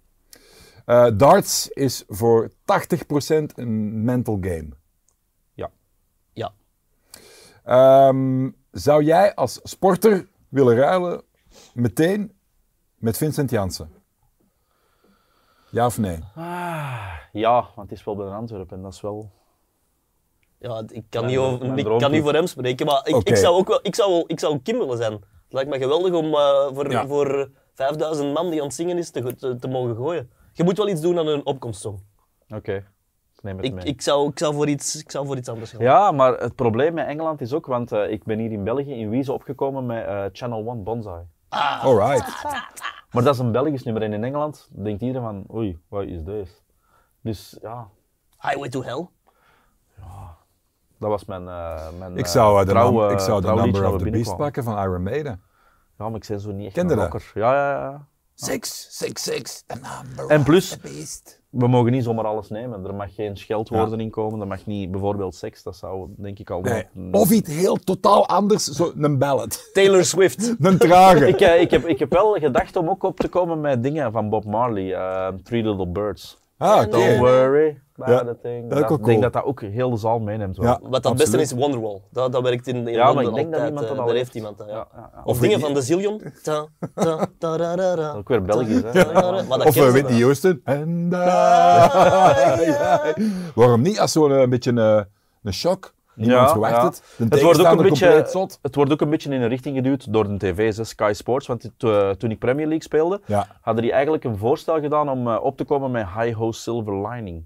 Eh, 0.85 1.07
darts 1.17 1.67
is 1.69 2.03
voor 2.07 2.49
80% 2.49 3.53
een 3.55 4.03
mental 4.03 4.37
game. 4.41 4.69
Ja. 5.53 5.69
Ja. 6.33 6.53
Ehm, 7.63 8.49
zou 8.71 9.03
jij 9.03 9.35
als 9.35 9.59
sporter 9.63 10.27
willen 10.49 10.75
ruilen 10.75 11.23
meteen 11.73 12.37
met 12.95 13.17
Vincent 13.17 13.49
Janssen? 13.49 13.89
Ja 15.71 15.85
of 15.85 15.97
nee? 15.97 16.19
Ja, 17.31 17.61
want 17.75 17.89
het 17.89 17.91
is 17.91 18.03
wel 18.03 18.15
bij 18.15 18.27
Antwerpen 18.27 18.77
en 18.77 18.83
dat 18.83 18.93
is 18.93 19.01
wel... 19.01 19.31
Ja, 20.59 20.83
ik 20.87 21.03
kan, 21.09 21.25
niet, 21.25 21.37
over, 21.37 21.77
ik 21.77 21.85
kan 21.99 22.11
niet 22.11 22.21
voor 22.23 22.33
hem 22.33 22.47
spreken, 22.47 22.85
maar 22.85 23.07
ik, 23.07 23.15
ik 23.15 23.35
zou 23.37 23.55
ook 23.55 23.67
wel, 23.67 23.79
ik 23.81 23.95
zou, 23.95 24.11
wel- 24.11 24.23
ik 24.27 24.39
zou 24.39 24.59
Kim 24.59 24.77
willen 24.77 24.97
zijn. 24.97 25.11
Het 25.11 25.23
lijkt 25.53 25.69
me 25.69 25.77
geweldig 25.77 26.13
om 26.13 26.33
eh, 26.33 26.67
voor, 26.73 26.91
Ja. 26.91 27.07
voor 27.07 27.49
5000 27.73 28.33
man 28.33 28.49
die 28.49 28.59
aan 28.59 28.65
het 28.65 28.75
zingen 28.75 28.97
is 28.97 29.09
te, 29.09 29.35
te, 29.35 29.55
te 29.55 29.67
mogen 29.67 29.95
gooien. 29.95 30.31
Je 30.53 30.63
moet 30.63 30.77
wel 30.77 30.87
iets 30.89 31.01
doen 31.01 31.19
aan 31.19 31.27
een 31.27 31.45
opkomstsong. 31.45 32.03
Oké, 32.49 32.85
neem 33.41 33.57
het 33.57 33.65
Ik, 33.65 33.73
mee. 33.73 33.85
ik, 33.85 34.01
zou, 34.01 34.29
ik, 34.29 34.39
zou 34.39 34.53
voor 34.53 34.67
iets, 34.67 34.95
ik 34.95 35.11
zou 35.11 35.25
voor 35.25 35.37
iets 35.37 35.49
anders 35.49 35.71
gaan. 35.71 35.81
Ja, 35.81 36.11
maar 36.11 36.33
het 36.33 36.55
probleem 36.55 36.93
met 36.93 37.07
Engeland 37.07 37.41
is 37.41 37.53
ook, 37.53 37.65
want 37.65 37.91
eh, 37.91 38.11
ik 38.11 38.23
ben 38.23 38.39
hier 38.39 38.51
in 38.51 38.63
België 38.63 38.93
in 38.93 39.09
Wiese 39.09 39.33
opgekomen 39.33 39.85
met 39.85 40.05
eh, 40.05 40.23
Channel 40.31 40.67
One 40.67 40.81
Bonsai. 40.81 41.23
Alright. 41.49 42.43
Maar 43.11 43.23
dat 43.23 43.33
is 43.33 43.39
een 43.39 43.51
Belgisch 43.51 43.83
nummer 43.83 44.03
en 44.03 44.13
in 44.13 44.23
Engeland 44.23 44.67
denkt 44.71 45.01
iedereen 45.01 45.27
van, 45.27 45.55
oei, 45.57 45.79
wat 45.87 46.03
is 46.03 46.23
deze? 46.23 46.51
Dus 47.21 47.57
ja, 47.61 47.87
Highway 48.39 48.69
to 48.69 48.83
Hell. 48.83 49.07
dat 50.99 51.09
was 51.09 51.25
mijn, 51.25 51.47
eh 51.47 51.87
mijn 51.99 52.17
Ik 52.17 52.25
zou, 52.25 52.65
de, 52.65 52.71
trouw, 52.71 52.91
num- 52.91 53.05
eh, 53.07 53.11
ik 53.11 53.19
zou 53.19 53.41
de 53.41 53.47
Number 53.53 53.93
of 53.93 54.01
the 54.01 54.09
Beast 54.09 54.37
pakken 54.37 54.63
van 54.63 54.77
Iron 54.83 55.03
Maiden. 55.03 55.41
Ja, 55.97 56.09
maar 56.09 56.19
ik 56.21 56.27
ben 56.27 56.39
zo 56.39 56.51
niet 56.51 56.67
echt 56.67 56.77
een 56.77 56.93
rocker. 56.93 57.31
Ja, 57.33 57.53
ja, 57.53 57.71
ja. 57.89 58.07
Six, 58.33 58.87
six, 58.97 59.23
six, 59.23 59.63
the 59.67 59.75
number 59.75 60.27
En 60.35 60.43
plus- 60.43 60.71
of 60.73 60.77
the 60.81 60.87
beast. 60.87 61.36
We 61.49 61.67
mogen 61.67 61.91
niet 61.91 62.03
zomaar 62.03 62.25
alles 62.25 62.49
nemen. 62.49 62.85
Er 62.85 62.95
mag 62.95 63.13
geen 63.15 63.37
scheldwoorden 63.37 63.99
in 63.99 64.09
komen. 64.09 64.41
Er 64.41 64.47
mag 64.47 64.65
niet 64.65 64.91
bijvoorbeeld 64.91 65.35
seks. 65.35 65.63
Dat 65.63 65.75
zou 65.75 66.09
denk 66.17 66.39
ik 66.39 66.49
al... 66.49 66.61
Nee. 66.61 66.85
Of 67.11 67.31
iets 67.31 67.55
heel 67.55 67.75
totaal 67.75 68.27
anders, 68.27 68.63
zo 68.63 68.91
een 68.97 69.17
ballad. 69.17 69.69
Taylor 69.73 70.05
Swift. 70.05 70.55
Een 70.59 70.77
trage. 70.77 71.27
ik, 71.27 71.39
eh, 71.41 71.61
ik, 71.61 71.71
heb, 71.71 71.85
ik 71.85 71.99
heb 71.99 72.11
wel 72.11 72.33
gedacht 72.33 72.75
om 72.75 72.89
ook 72.89 73.03
op 73.03 73.19
te 73.19 73.27
komen 73.27 73.61
met 73.61 73.83
dingen 73.83 74.11
van 74.11 74.29
Bob 74.29 74.45
Marley. 74.45 74.93
eh, 74.93 75.27
Three 75.43 75.63
Little 75.63 75.87
Birds. 75.87 76.37
Ah, 76.57 76.77
oké. 76.81 76.89
Don't 76.89 77.17
worry 77.17 77.81
about 77.95 78.21
Ja, 78.25 78.29
a 78.29 78.35
thing. 78.41 78.69
dat 78.69 78.79
ik 78.79 78.87
denk 78.87 79.01
cool. 79.01 79.19
dat 79.19 79.33
dat 79.33 79.43
ook 79.43 79.61
heel 79.61 79.89
de 79.89 79.97
zaal 79.97 80.19
meeneemt. 80.19 80.57
wel. 80.57 80.65
Ja. 80.67 80.79
Wat 80.89 81.03
dat 81.03 81.15
beste 81.17 81.41
is, 81.41 81.51
Wonderwall. 81.51 82.01
Dat, 82.11 82.31
dat 82.31 82.41
werkt 82.43 82.67
in, 82.67 82.75
in 82.87 82.93
Ja, 82.93 83.13
maar 83.13 83.23
Londen 83.23 83.29
ik 83.31 83.35
denk 83.35 83.51
dat 83.51 83.61
altijd. 83.61 83.81
eh, 83.83 83.89
dat 83.89 83.99
al 83.99 84.05
daar 84.05 84.15
heeft. 84.15 84.35
iemand 84.35 84.57
dat, 84.57 84.67
ja. 84.67 84.73
Ja, 84.73 84.87
ja, 84.95 85.09
ja. 85.15 85.19
Of, 85.19 85.25
Of 85.25 85.39
dingen 85.39 85.59
van 85.59 85.73
de 85.73 85.81
Zillion. 85.81 86.21
Ta, 86.43 86.65
ta, 86.95 87.27
ta, 87.39 87.55
ra, 87.57 87.75
ra, 87.75 87.93
ra. 87.95 88.13
Ook 88.13 88.27
weer 88.27 88.41
Belgisch, 88.41 88.81
hè? 88.83 89.13
Maar 89.47 89.65
Of 89.67 89.75
uh, 89.77 89.89
Whitney. 89.91 90.21
Houston. 90.21 90.61
And 90.63 91.13
I- 91.13 91.17
Ja. 92.71 93.13
Waarom 93.55 93.81
niet? 93.81 93.99
Als 93.99 94.11
zo'n 94.11 94.31
een 94.31 94.49
beetje 94.49 94.71
een, 94.71 95.05
een 95.43 95.53
shock. 95.53 95.93
Niemand 96.17 96.39
Ja, 96.47 96.51
verwacht 96.51 96.75
ja. 96.75 96.85
het. 96.85 97.03
De 97.17 97.23
Het 97.29 97.41
wordt, 97.41 97.65
ook 97.65 97.77
een 97.79 97.89
beetje, 97.89 98.25
zot. 98.27 98.59
het 98.61 98.75
wordt 98.75 98.91
ook 98.91 99.01
een 99.01 99.09
beetje 99.09 99.29
in 99.33 99.41
een 99.41 99.47
richting 99.47 99.75
geduwd 99.75 100.13
door 100.13 100.27
de 100.27 100.37
tv's, 100.37 100.77
hè, 100.77 100.83
Sky 100.83 101.11
Sports. 101.15 101.47
Want 101.47 101.63
het, 101.63 101.83
eh, 101.83 102.09
toen 102.09 102.31
ik 102.31 102.39
Premier 102.39 102.65
League 102.65 102.83
speelde, 102.83 103.21
Ja. 103.25 103.47
hadden 103.61 103.83
die 103.83 103.91
eigenlijk 103.91 104.23
een 104.23 104.37
voorstel 104.37 104.79
gedaan 104.79 105.09
om 105.09 105.27
eh, 105.27 105.43
op 105.43 105.57
te 105.57 105.63
komen 105.63 105.91
met 105.91 106.05
High 106.19 106.35
Ho 106.37 106.51
Silver 106.51 107.07
Lining. 107.07 107.43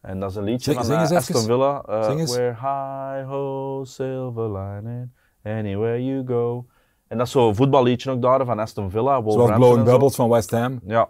En 0.00 0.20
dat 0.20 0.30
is 0.30 0.36
een 0.36 0.42
liedje 0.44 0.72
Zing- 0.72 0.84
van 0.86 0.94
eh, 0.94 1.00
Aston 1.00 1.18
even. 1.18 1.40
Villa. 1.42 2.02
Zing 2.02 2.20
eens. 2.20 2.34
Where 2.36 2.50
high 2.54 3.28
ho 3.28 3.80
silver 3.84 4.50
lining, 4.58 5.10
anywhere 5.44 6.04
you 6.04 6.26
go. 6.26 6.66
En 7.08 7.18
dat 7.18 7.26
is 7.26 7.32
zo'n 7.32 7.54
voetballiedje 7.54 8.10
ook 8.10 8.22
daar 8.22 8.44
van 8.44 8.58
Aston 8.58 8.90
Villa. 8.90 9.22
Zoals 9.26 9.52
Blowing 9.54 9.86
zo. 9.86 9.92
Bubbles 9.92 10.14
van 10.14 10.28
West 10.28 10.50
Ham. 10.50 10.80
Ja. 10.86 11.08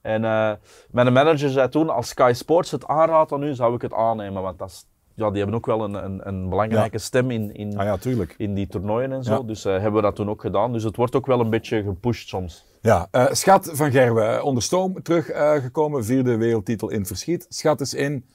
En 0.00 0.24
eh, 0.24 0.52
mijn 0.90 1.12
manager 1.12 1.50
zei 1.50 1.68
toen, 1.68 1.88
als 1.90 2.08
Sky 2.08 2.30
Sports 2.34 2.70
het 2.70 2.86
aanraadt 2.86 3.32
aan 3.32 3.42
u, 3.42 3.54
zou 3.54 3.74
ik 3.74 3.82
het 3.82 3.92
aannemen. 3.92 4.42
Want 4.42 4.58
dat 4.58 4.68
is, 4.68 4.86
ja, 5.14 5.28
die 5.28 5.36
hebben 5.38 5.54
ook 5.54 5.66
wel 5.66 5.84
een, 5.84 6.04
een, 6.04 6.28
een 6.28 6.48
belangrijke 6.48 6.98
stem 6.98 7.30
in, 7.30 7.54
in, 7.54 7.78
Ah 7.78 8.00
ja, 8.02 8.26
in 8.36 8.54
die 8.54 8.66
toernooien 8.66 9.12
en 9.12 9.24
zo. 9.24 9.32
Ja. 9.32 9.42
Dus 9.42 9.64
eh, 9.64 9.72
hebben 9.72 9.94
we 9.94 10.00
dat 10.00 10.16
toen 10.16 10.28
ook 10.28 10.40
gedaan. 10.40 10.72
Dus 10.72 10.82
het 10.82 10.96
wordt 10.96 11.14
ook 11.14 11.26
wel 11.26 11.40
een 11.40 11.50
beetje 11.50 11.82
gepusht 11.82 12.28
soms. 12.28 12.64
Ja, 12.80 13.08
eh, 13.10 13.26
Schat 13.30 13.70
van 13.72 13.90
Gerwen, 13.90 14.36
eh, 14.36 14.44
onder 14.44 14.62
stoom 14.62 15.02
teruggekomen. 15.02 16.04
vierde 16.04 16.36
wereldtitel 16.36 16.90
in 16.90 17.06
verschiet. 17.06 17.46
Schat 17.48 17.80
eens 17.80 17.94
in 17.94 18.26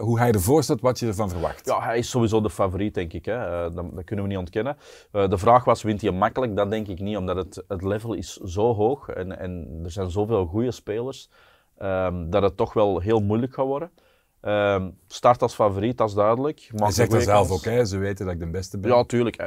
hoe 0.00 0.18
hij 0.18 0.32
ervoor 0.32 0.62
staat, 0.62 0.80
wat 0.80 0.98
je 0.98 1.06
ervan 1.06 1.30
verwacht. 1.30 1.66
Ja, 1.66 1.80
hij 1.80 1.98
is 1.98 2.10
sowieso 2.10 2.40
de 2.40 2.50
favoriet, 2.50 2.94
denk 2.94 3.12
ik. 3.12 3.24
Hè. 3.24 3.70
Dat, 3.70 3.94
dat 3.94 4.04
kunnen 4.04 4.24
we 4.24 4.30
niet 4.30 4.38
ontkennen. 4.38 4.76
De 5.10 5.38
vraag 5.38 5.64
was, 5.64 5.82
wint 5.82 6.00
hij 6.00 6.10
makkelijk? 6.10 6.56
Dat 6.56 6.70
denk 6.70 6.88
ik 6.88 7.00
niet, 7.00 7.16
omdat 7.16 7.36
het, 7.36 7.64
het 7.68 7.82
level 7.82 8.12
is 8.12 8.36
zo 8.36 8.74
hoog 8.74 9.08
en, 9.08 9.38
en 9.38 9.80
er 9.84 9.90
zijn 9.90 10.10
zoveel 10.10 10.46
goede 10.46 10.70
spelers, 10.70 11.30
ehm, 11.76 12.30
dat 12.30 12.42
het 12.42 12.56
toch 12.56 12.72
wel 12.72 13.00
heel 13.00 13.20
moeilijk 13.20 13.54
gaat 13.54 13.66
worden. 13.66 13.90
Ehm, 14.40 14.90
start 15.06 15.42
als 15.42 15.54
favoriet, 15.54 15.98
dat 15.98 16.08
is 16.08 16.14
duidelijk. 16.14 16.70
hij 16.74 16.90
zegt 16.90 17.10
dat 17.10 17.22
zelf 17.22 17.50
ook, 17.50 17.64
hè. 17.64 17.84
ze 17.84 17.98
weten 17.98 18.24
dat 18.24 18.34
ik 18.34 18.40
de 18.40 18.50
beste 18.50 18.78
ben. 18.78 18.90
Ja, 18.90 19.04
tuurlijk. 19.04 19.36
Eh, 19.36 19.46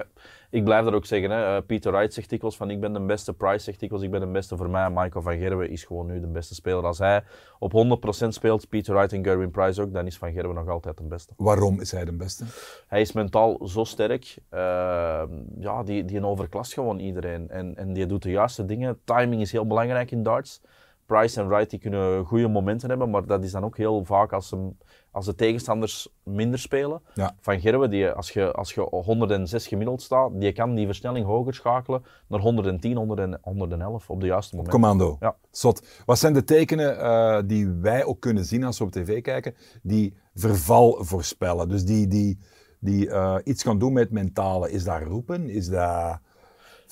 Ik 0.50 0.64
blijf 0.64 0.84
dat 0.86 0.94
ook 0.94 1.06
zeggen. 1.06 1.30
Hè. 1.32 1.56
Eh, 1.58 1.62
Peter 1.66 1.92
Wright 1.92 2.14
zegt 2.14 2.30
dikwijls 2.30 2.58
van 2.58 2.70
ik 2.70 2.80
ben 2.80 2.94
de 2.94 3.00
beste. 3.00 3.34
Price 3.34 3.64
zegt 3.64 3.80
dikwijls 3.80 4.06
ik 4.06 4.12
ben 4.12 4.20
de 4.20 4.28
beste. 4.28 4.58
Voor 4.58 4.70
mij, 4.70 4.90
Michael 4.90 5.22
van 5.24 5.38
Gerwen 5.38 5.70
is 5.70 5.84
gewoon 5.84 6.06
nu 6.06 6.20
de 6.20 6.28
beste 6.28 6.54
speler. 6.56 6.86
Als 6.86 6.98
hij 6.98 7.24
op 7.60 7.72
100% 7.72 8.34
speelt, 8.34 8.70
Peter 8.70 8.94
Wright 8.94 9.14
en 9.14 9.24
Gerwin 9.24 9.52
Price 9.52 9.82
ook, 9.82 9.94
dan 9.94 10.06
is 10.06 10.18
Van 10.18 10.32
Gerwen 10.32 10.56
nog 10.56 10.68
altijd 10.68 10.98
de 10.98 11.04
beste. 11.04 11.34
Waarom 11.38 11.80
is 11.80 11.92
hij 11.92 12.06
de 12.06 12.14
beste? 12.14 12.44
Hij 12.88 13.02
is 13.02 13.12
mentaal 13.12 13.68
zo 13.68 13.84
sterk. 13.84 14.36
eh, 14.50 15.24
ja, 15.60 15.84
die, 15.84 16.06
die 16.06 16.26
overklast 16.26 16.74
gewoon 16.74 17.00
iedereen. 17.00 17.50
En, 17.50 17.76
en 17.76 17.94
die 17.94 18.06
doet 18.06 18.24
de 18.24 18.32
juiste 18.32 18.66
dingen. 18.66 19.00
Timing 19.04 19.42
is 19.42 19.52
heel 19.52 19.68
belangrijk 19.68 20.12
in 20.12 20.24
darts. 20.24 20.62
Price 21.12 21.42
en 21.42 21.48
Wright 21.48 21.70
die 21.70 21.80
kunnen 21.80 22.26
goede 22.26 22.48
momenten 22.48 22.90
hebben, 22.90 23.10
maar 23.10 23.26
dat 23.26 23.44
is 23.44 23.52
dan 23.52 23.64
ook 23.64 23.78
heel 23.78 24.06
vaak 24.06 24.34
als, 24.34 24.52
hem, 24.52 24.78
als 25.12 25.26
de 25.26 25.36
tegenstanders 25.36 26.10
minder 26.24 26.60
spelen. 26.60 27.02
Ja. 27.14 27.36
Van 27.40 27.60
Gerwe, 27.60 27.88
die, 27.88 28.10
als, 28.10 28.32
je, 28.32 28.52
als 28.52 28.74
je 28.74 28.82
106 28.82 29.68
gemiddeld 29.68 30.02
staat, 30.02 30.32
die 30.34 30.52
kan 30.52 30.76
die 30.76 30.86
versnelling 30.86 31.26
hoger 31.26 31.54
schakelen 31.54 32.04
naar 32.28 32.40
110, 32.40 32.98
100 32.98 33.38
111 33.42 34.10
op 34.10 34.20
de 34.20 34.26
juiste 34.26 34.56
moment. 34.56 34.74
Commando. 34.74 35.18
Ja. 35.20 35.36
Zot. 35.52 35.88
Wat 36.06 36.20
zijn 36.20 36.34
de 36.34 36.44
tekenen 36.44 37.00
eh, 37.00 37.40
die 37.46 37.70
wij 37.70 38.06
ook 38.06 38.20
kunnen 38.20 38.46
zien 38.46 38.64
als 38.64 38.78
we 38.78 38.84
op 38.84 38.92
tv 38.92 39.22
kijken, 39.22 39.56
die 39.82 40.18
verval 40.34 40.98
voorspellen? 41.00 41.70
Dus 41.70 41.86
die, 41.86 42.08
die, 42.08 42.40
die 42.80 43.10
eh, 43.10 43.36
iets 43.44 43.64
gaan 43.64 43.80
doen 43.80 43.94
met 43.94 44.12
mentale. 44.12 44.72
Is 44.72 44.84
dat 44.84 45.02
roepen? 45.02 45.50
Is 45.50 45.68
dat... 45.68 46.20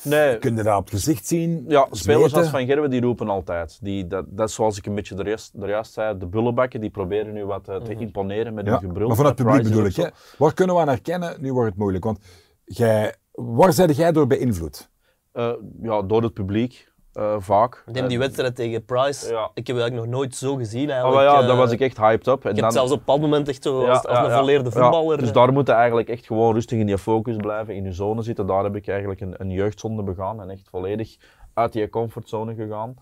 Nee, 0.04 0.38
Kun 0.38 0.56
je 0.56 0.64
dat 0.64 0.78
op 0.78 0.84
het 0.84 0.94
gezicht 0.94 1.28
zien? 1.28 1.66
Ja, 1.68 1.88
spelers 1.92 2.34
als 2.34 2.48
Van 2.50 2.66
Gerwe 2.66 2.88
die 2.88 3.02
roepen 3.02 3.30
altijd. 3.30 3.78
Die, 3.82 4.08
dat, 4.08 4.26
dat 4.30 4.50
is 4.50 4.56
zoals 4.56 4.78
ik 4.78 4.86
een 4.86 4.96
beetje 4.96 5.16
er 5.16 5.28
juist, 5.28 5.54
er 5.62 5.70
juist 5.70 5.94
zei, 5.94 6.18
de 6.18 6.28
bullenbakken 6.28 6.82
die 6.82 6.90
proberen 6.90 7.34
nu 7.34 7.46
wat 7.46 7.68
eh, 7.70 7.76
te 7.76 7.96
imponeren 7.96 8.54
met 8.54 8.66
Ja, 8.66 8.72
hun 8.72 8.80
gebrul. 8.80 9.08
maar 9.08 9.16
van 9.16 9.26
het 9.26 9.36
publiek 9.36 9.64
bedoel 9.64 9.86
ik. 9.86 9.96
Hè? 9.96 10.08
Waar 10.38 10.54
kunnen 10.54 10.76
we 10.76 10.82
aan 10.82 10.88
herkennen? 10.88 11.42
Nu 11.42 11.54
wordt 11.54 11.70
het 11.70 11.78
moeilijk. 11.80 12.04
Want 12.04 12.20
jij, 12.64 13.16
waar 13.32 13.74
zet 13.74 13.96
jij 13.96 14.12
door 14.12 14.28
beïnvloed? 14.28 14.90
Eh, 15.32 15.52
ja, 15.82 16.02
door 16.02 16.24
het 16.24 16.34
publiek, 16.34 16.92
eh, 17.20 17.36
vaak. 17.40 17.84
Ik 17.88 17.94
denk 17.94 18.08
die 18.08 18.18
Eh, 18.18 18.24
wedstrijd 18.24 18.56
tegen 18.56 18.86
Price, 18.86 19.32
Ja. 19.34 19.44
ik 19.54 19.68
heb 19.68 19.76
hem 19.76 19.78
eigenlijk 19.78 20.12
nog 20.12 20.20
nooit 20.20 20.36
zo 20.36 20.56
gezien 20.56 20.86
oh, 20.88 20.92
eigenlijk. 20.94 21.22
ja, 21.30 21.42
Eh, 21.42 21.48
daar 21.48 21.58
was 21.58 21.72
ik 21.72 21.80
echt 21.80 21.98
hyped 21.98 22.28
up. 22.28 22.34
En 22.36 22.40
Je 22.42 22.48
hebt 22.48 22.60
dan, 22.60 22.72
zelfs 22.72 22.92
op 22.92 22.98
bepaald 22.98 23.22
moment 23.22 23.48
echt 23.48 23.64
zo 23.64 23.82
Ja, 23.82 23.90
als, 23.90 24.06
als 24.06 24.18
ja, 24.18 24.26
een 24.26 24.32
volleerde 24.38 24.70
Ja, 24.74 24.82
voetballer. 24.82 25.18
dus 25.18 25.32
daar 25.32 25.54
moet 25.54 25.68
je 25.68 25.74
eigenlijk 25.74 26.10
echt 26.10 26.26
gewoon 26.26 26.54
rustig 26.54 26.80
in 26.80 26.88
je 26.88 26.98
focus 26.98 27.36
blijven, 27.36 27.76
in 27.76 27.84
je 27.84 27.92
zone 27.92 28.22
zitten. 28.22 28.48
Daar 28.48 28.64
heb 28.64 28.76
ik 28.76 28.88
eigenlijk 28.88 29.22
een, 29.22 29.34
een 29.38 29.52
jeugdzonde 29.52 30.04
begaan 30.04 30.42
en 30.42 30.50
echt 30.50 30.70
volledig 30.70 31.18
uit 31.54 31.74
die 31.74 31.90
comfortzone 31.90 32.56
gegaan. 32.56 32.94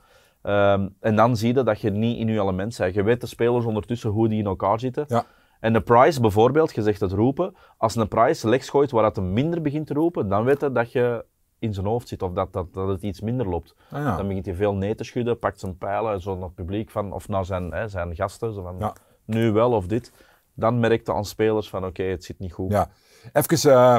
Ehm, 0.42 0.88
en 1.00 1.16
dan 1.16 1.36
zie 1.36 1.54
je 1.56 1.64
dat 1.64 1.82
je 1.82 1.90
niet 1.92 2.18
in 2.18 2.28
je 2.28 2.40
element 2.42 2.78
bent. 2.78 2.94
Je 2.96 3.04
weet 3.04 3.22
de 3.22 3.28
spelers 3.28 3.66
ondertussen 3.66 4.10
hoe 4.10 4.28
die 4.30 4.40
in 4.40 4.46
elkaar 4.46 4.80
zitten. 4.80 5.06
Ja. 5.08 5.26
En 5.60 5.74
de 5.74 5.82
Price 5.82 6.22
bijvoorbeeld, 6.22 6.76
je 6.76 6.82
zegt 6.82 7.00
het 7.02 7.12
roepen. 7.12 7.56
Als 7.78 7.96
een 7.96 8.08
Price 8.08 8.50
legs 8.50 8.70
gooit 8.70 8.92
waar 8.92 9.04
het 9.04 9.16
hem 9.16 9.34
minder 9.34 9.62
begint 9.62 9.88
te 9.88 9.94
roepen, 9.94 10.28
dan 10.30 10.44
weet 10.44 10.62
je 10.62 10.72
dat 10.72 10.92
je 10.92 11.26
in 11.60 11.74
zijn 11.74 11.86
hoofd 11.86 12.08
zit 12.08 12.22
of 12.22 12.32
dat, 12.34 12.54
dat, 12.54 12.74
dat 12.74 12.88
het 12.88 13.02
iets 13.02 13.22
minder 13.22 13.50
loopt. 13.50 13.76
Ah, 13.92 14.04
ja. 14.04 14.18
Dan 14.18 14.28
begint 14.28 14.46
hij 14.46 14.56
veel 14.56 14.76
nee 14.76 14.96
te 14.96 15.04
schudden, 15.04 15.40
pakt 15.40 15.60
zijn 15.60 15.78
pijlen 15.78 16.22
zo 16.22 16.34
naar 16.34 16.44
het 16.44 16.56
publiek 16.56 16.90
van, 16.90 17.14
of 17.14 17.28
naar 17.28 17.46
zijn, 17.46 17.72
hè, 17.72 17.88
zijn 17.88 18.16
gasten. 18.16 18.54
Zo 18.54 18.62
van, 18.62 18.76
Ja. 18.80 18.96
Nu 19.26 19.52
wel 19.52 19.72
of 19.72 19.88
dit. 19.88 20.12
Dan 20.54 20.80
merkte 20.80 21.14
aan 21.14 21.26
spelers 21.26 21.70
van 21.70 21.86
oké, 21.86 22.04
het 22.04 22.24
zit 22.24 22.40
niet 22.40 22.54
goed. 22.54 22.72
Ja. 22.72 22.90
Even, 23.34 23.72
eh, 23.72 23.98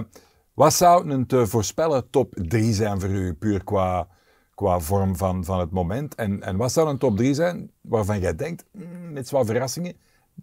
wat 0.54 0.72
zou 0.72 1.10
een 1.10 1.26
te 1.26 1.46
voorspellen 1.46 2.10
top 2.10 2.34
3 2.34 2.72
zijn 2.72 3.00
voor 3.00 3.10
u, 3.10 3.34
puur 3.34 3.64
qua, 3.64 4.08
qua 4.54 4.80
vorm 4.80 5.16
van, 5.16 5.44
van 5.44 5.60
het 5.60 5.70
moment? 5.70 6.14
En, 6.14 6.42
en 6.42 6.56
wat 6.56 6.72
zou 6.72 6.88
een 6.88 6.98
top 6.98 7.16
3 7.16 7.34
zijn 7.34 7.70
waarvan 7.80 8.20
jij 8.20 8.34
denkt, 8.34 8.64
mm, 8.72 9.12
met 9.12 9.30
wat 9.30 9.46
verrassingen, 9.46 9.96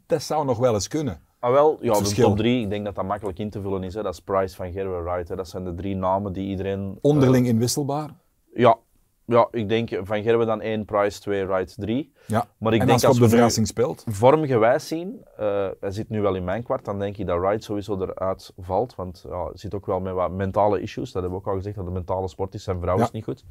dat 0.05 0.23
zou 0.23 0.45
nog 0.45 0.57
wel 0.57 0.73
eens 0.73 0.87
kunnen? 0.87 1.21
Ah, 1.45 1.51
wel, 1.51 1.77
ja, 1.81 1.93
de 1.93 2.13
top 2.13 2.37
drie, 2.37 2.61
ik 2.61 2.69
denk 2.69 2.85
dat 2.85 2.95
dat 2.95 3.05
makkelijk 3.05 3.39
in 3.39 3.49
te 3.49 3.61
vullen 3.61 3.83
is. 3.83 3.93
Hè. 3.93 4.03
Dat 4.03 4.13
is 4.13 4.19
Price 4.19 4.55
van 4.55 4.71
Gerwe 4.71 5.01
Wright. 5.01 5.29
Hè. 5.29 5.35
Dat 5.35 5.47
zijn 5.47 5.63
de 5.63 5.75
drie 5.75 5.95
namen 5.95 6.33
die 6.33 6.47
iedereen... 6.47 6.97
Onderling 7.01 7.47
inwisselbaar? 7.47 8.09
eh, 8.09 8.61
ja, 8.61 8.77
ja, 9.25 9.47
ik 9.51 9.69
denk 9.69 9.99
van 10.03 10.23
Gerwe 10.23 10.45
dan 10.45 10.61
één, 10.61 10.85
Price 10.85 11.19
twee, 11.21 11.45
Wright 11.45 11.75
drie. 11.77 12.11
Ja. 12.27 12.47
Maar 12.57 12.73
ik 12.73 12.79
en 12.79 12.87
denk 12.87 12.91
als 12.91 13.01
je 13.01 13.07
als 13.07 13.17
op 13.17 13.23
de 13.23 13.29
verrassing 13.29 13.67
speelt? 13.67 14.03
vormgewijs 14.07 14.87
zien, 14.87 15.25
eh, 15.37 15.67
hij 15.79 15.91
zit 15.91 16.09
nu 16.09 16.21
wel 16.21 16.35
in 16.35 16.43
mijn 16.43 16.63
kwart, 16.63 16.85
dan 16.85 16.99
denk 16.99 17.17
ik 17.17 17.27
dat 17.27 17.39
Wright 17.39 17.63
sowieso 17.63 18.01
eruit 18.01 18.53
valt. 18.57 18.95
Want 18.95 19.25
ja, 19.29 19.43
hij 19.43 19.57
zit 19.57 19.73
ook 19.73 19.85
wel 19.85 19.99
met 19.99 20.13
wat 20.13 20.31
mentale 20.31 20.81
issues. 20.81 21.11
Dat 21.11 21.21
hebben 21.21 21.39
we 21.41 21.45
ook 21.45 21.51
al 21.51 21.57
gezegd, 21.57 21.75
dat 21.75 21.85
de 21.85 21.91
mentale 21.91 22.27
sport 22.27 22.53
is. 22.53 22.63
Zijn 22.63 22.79
vrouw 22.81 22.97
Ja. 22.97 23.03
is 23.03 23.11
niet 23.11 23.23
goed. 23.23 23.43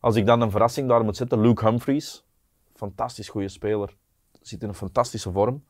Als 0.00 0.16
ik 0.16 0.26
dan 0.26 0.40
een 0.40 0.50
verrassing 0.50 0.88
daar 0.88 1.04
moet 1.04 1.16
zetten, 1.16 1.40
Luke 1.40 1.64
Humphries. 1.68 2.24
Fantastisch 2.74 3.28
goede 3.28 3.48
speler. 3.48 3.96
Zit 4.40 4.62
in 4.62 4.68
een 4.68 4.74
fantastische 4.74 5.32
vorm. 5.32 5.62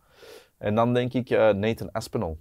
En 0.58 0.74
dan 0.74 0.94
denk 0.94 1.12
ik 1.12 1.30
eh, 1.30 1.50
Nathan 1.50 1.92
Aspinall. 1.92 2.36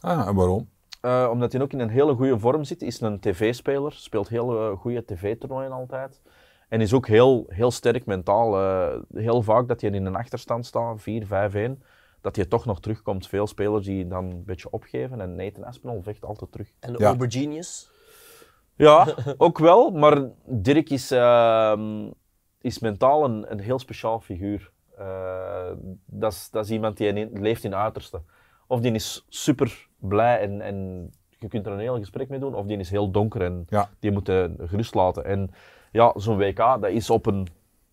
Ah, 0.00 0.28
en 0.28 0.34
waarom? 0.34 0.68
Eh, 1.00 1.28
omdat 1.32 1.52
hij 1.52 1.62
ook 1.62 1.72
in 1.72 1.78
een 1.80 1.88
hele 1.88 2.14
goede 2.14 2.38
vorm 2.38 2.64
zit, 2.64 2.82
is 2.82 3.00
een 3.00 3.20
tv-speler, 3.20 3.92
speelt 3.92 4.28
heel 4.28 4.60
eh, 4.70 4.78
goede 4.78 5.04
tv-toernooien 5.04 5.72
altijd. 5.72 6.20
En 6.68 6.80
is 6.80 6.92
ook 6.92 7.06
heel, 7.06 7.44
heel 7.48 7.70
sterk 7.70 8.06
mentaal. 8.06 8.60
Eh, 8.60 9.00
heel 9.14 9.42
vaak 9.42 9.68
dat 9.68 9.80
hij 9.80 9.90
in 9.90 10.06
een 10.06 10.16
achterstand 10.16 10.66
staat, 10.66 11.02
4, 11.02 11.26
5, 11.26 11.54
1, 11.54 11.82
dat 12.20 12.36
hij 12.36 12.44
toch 12.44 12.64
nog 12.64 12.80
terugkomt. 12.80 13.28
Veel 13.28 13.46
spelers 13.46 13.84
die 13.84 14.06
dan 14.06 14.24
een 14.24 14.44
beetje 14.44 14.70
opgeven 14.70 15.20
en 15.20 15.34
Nathan 15.34 15.64
Aspinall 15.64 16.02
vecht 16.02 16.24
altijd 16.24 16.52
terug. 16.52 16.72
En 16.80 16.92
de 16.92 16.98
Ja. 16.98 17.06
Aubergenius. 17.06 17.90
Ja, 18.74 19.06
ook 19.36 19.58
wel, 19.58 19.90
maar 19.90 20.28
Dirk 20.44 20.90
is, 20.90 21.10
ehm, 21.10 22.10
is 22.60 22.78
mentaal 22.78 23.24
een, 23.24 23.52
een 23.52 23.60
heel 23.60 23.78
speciaal 23.78 24.20
figuur. 24.20 24.70
Eh, 24.98 25.70
dat, 26.06 26.48
is, 26.52 26.70
iemand 26.70 26.96
die 26.96 27.08
in- 27.12 27.40
leeft 27.40 27.64
in 27.64 27.74
uiterste. 27.74 28.20
Of 28.66 28.80
die 28.80 28.92
is 28.92 29.26
super 29.28 29.88
blij 29.98 30.40
en, 30.40 30.60
en 30.60 31.10
je 31.38 31.48
kunt 31.48 31.66
er 31.66 31.72
een 31.72 31.78
heel 31.78 31.98
gesprek 31.98 32.28
mee 32.28 32.38
doen, 32.38 32.54
of 32.54 32.66
die 32.66 32.76
is 32.78 32.90
heel 32.90 33.10
donker 33.10 33.42
en 33.42 33.66
Ja. 33.68 33.88
die 33.98 34.10
moet 34.12 34.26
je 34.26 34.54
gerust 34.58 34.94
laten. 34.94 35.24
En 35.24 35.50
ja, 35.92 36.12
zo'n 36.16 36.36
WK, 36.36 36.56
dat 36.56 36.88
is 36.90 37.10
op 37.10 37.26
een 37.26 37.46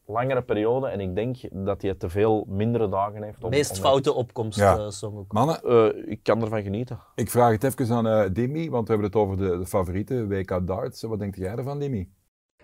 langere 0.05 0.41
periode 0.41 0.87
en 0.87 0.99
ik 0.99 1.15
denk 1.15 1.37
dat 1.51 1.81
hij 1.81 1.93
te 1.93 2.09
veel 2.09 2.45
mindere 2.49 2.89
dagen 2.89 3.23
heeft. 3.23 3.43
om- 3.43 3.49
Meest 3.49 3.71
om- 3.71 3.77
foute 3.83 4.13
opkomst 4.13 4.59
Ja. 4.59 4.77
eh, 4.77 4.89
song. 4.89 5.25
Mannen, 5.27 5.61
Eh, 5.63 6.11
ik 6.11 6.19
kan 6.23 6.41
ervan 6.41 6.61
genieten. 6.63 6.99
ik 7.15 7.29
vraag 7.29 7.51
het 7.51 7.63
even 7.63 7.95
aan 7.95 8.07
eh 8.07 8.29
Dimi, 8.33 8.69
want 8.69 8.87
we 8.87 8.93
hebben 8.93 9.11
het 9.11 9.19
over 9.21 9.37
de, 9.37 9.57
de 9.57 9.65
favoriete 9.65 10.27
WK 10.27 10.67
darts. 10.67 11.01
Wat 11.01 11.19
denkt 11.19 11.37
jij 11.37 11.55
ervan, 11.55 11.79
Dimi? 11.79 12.09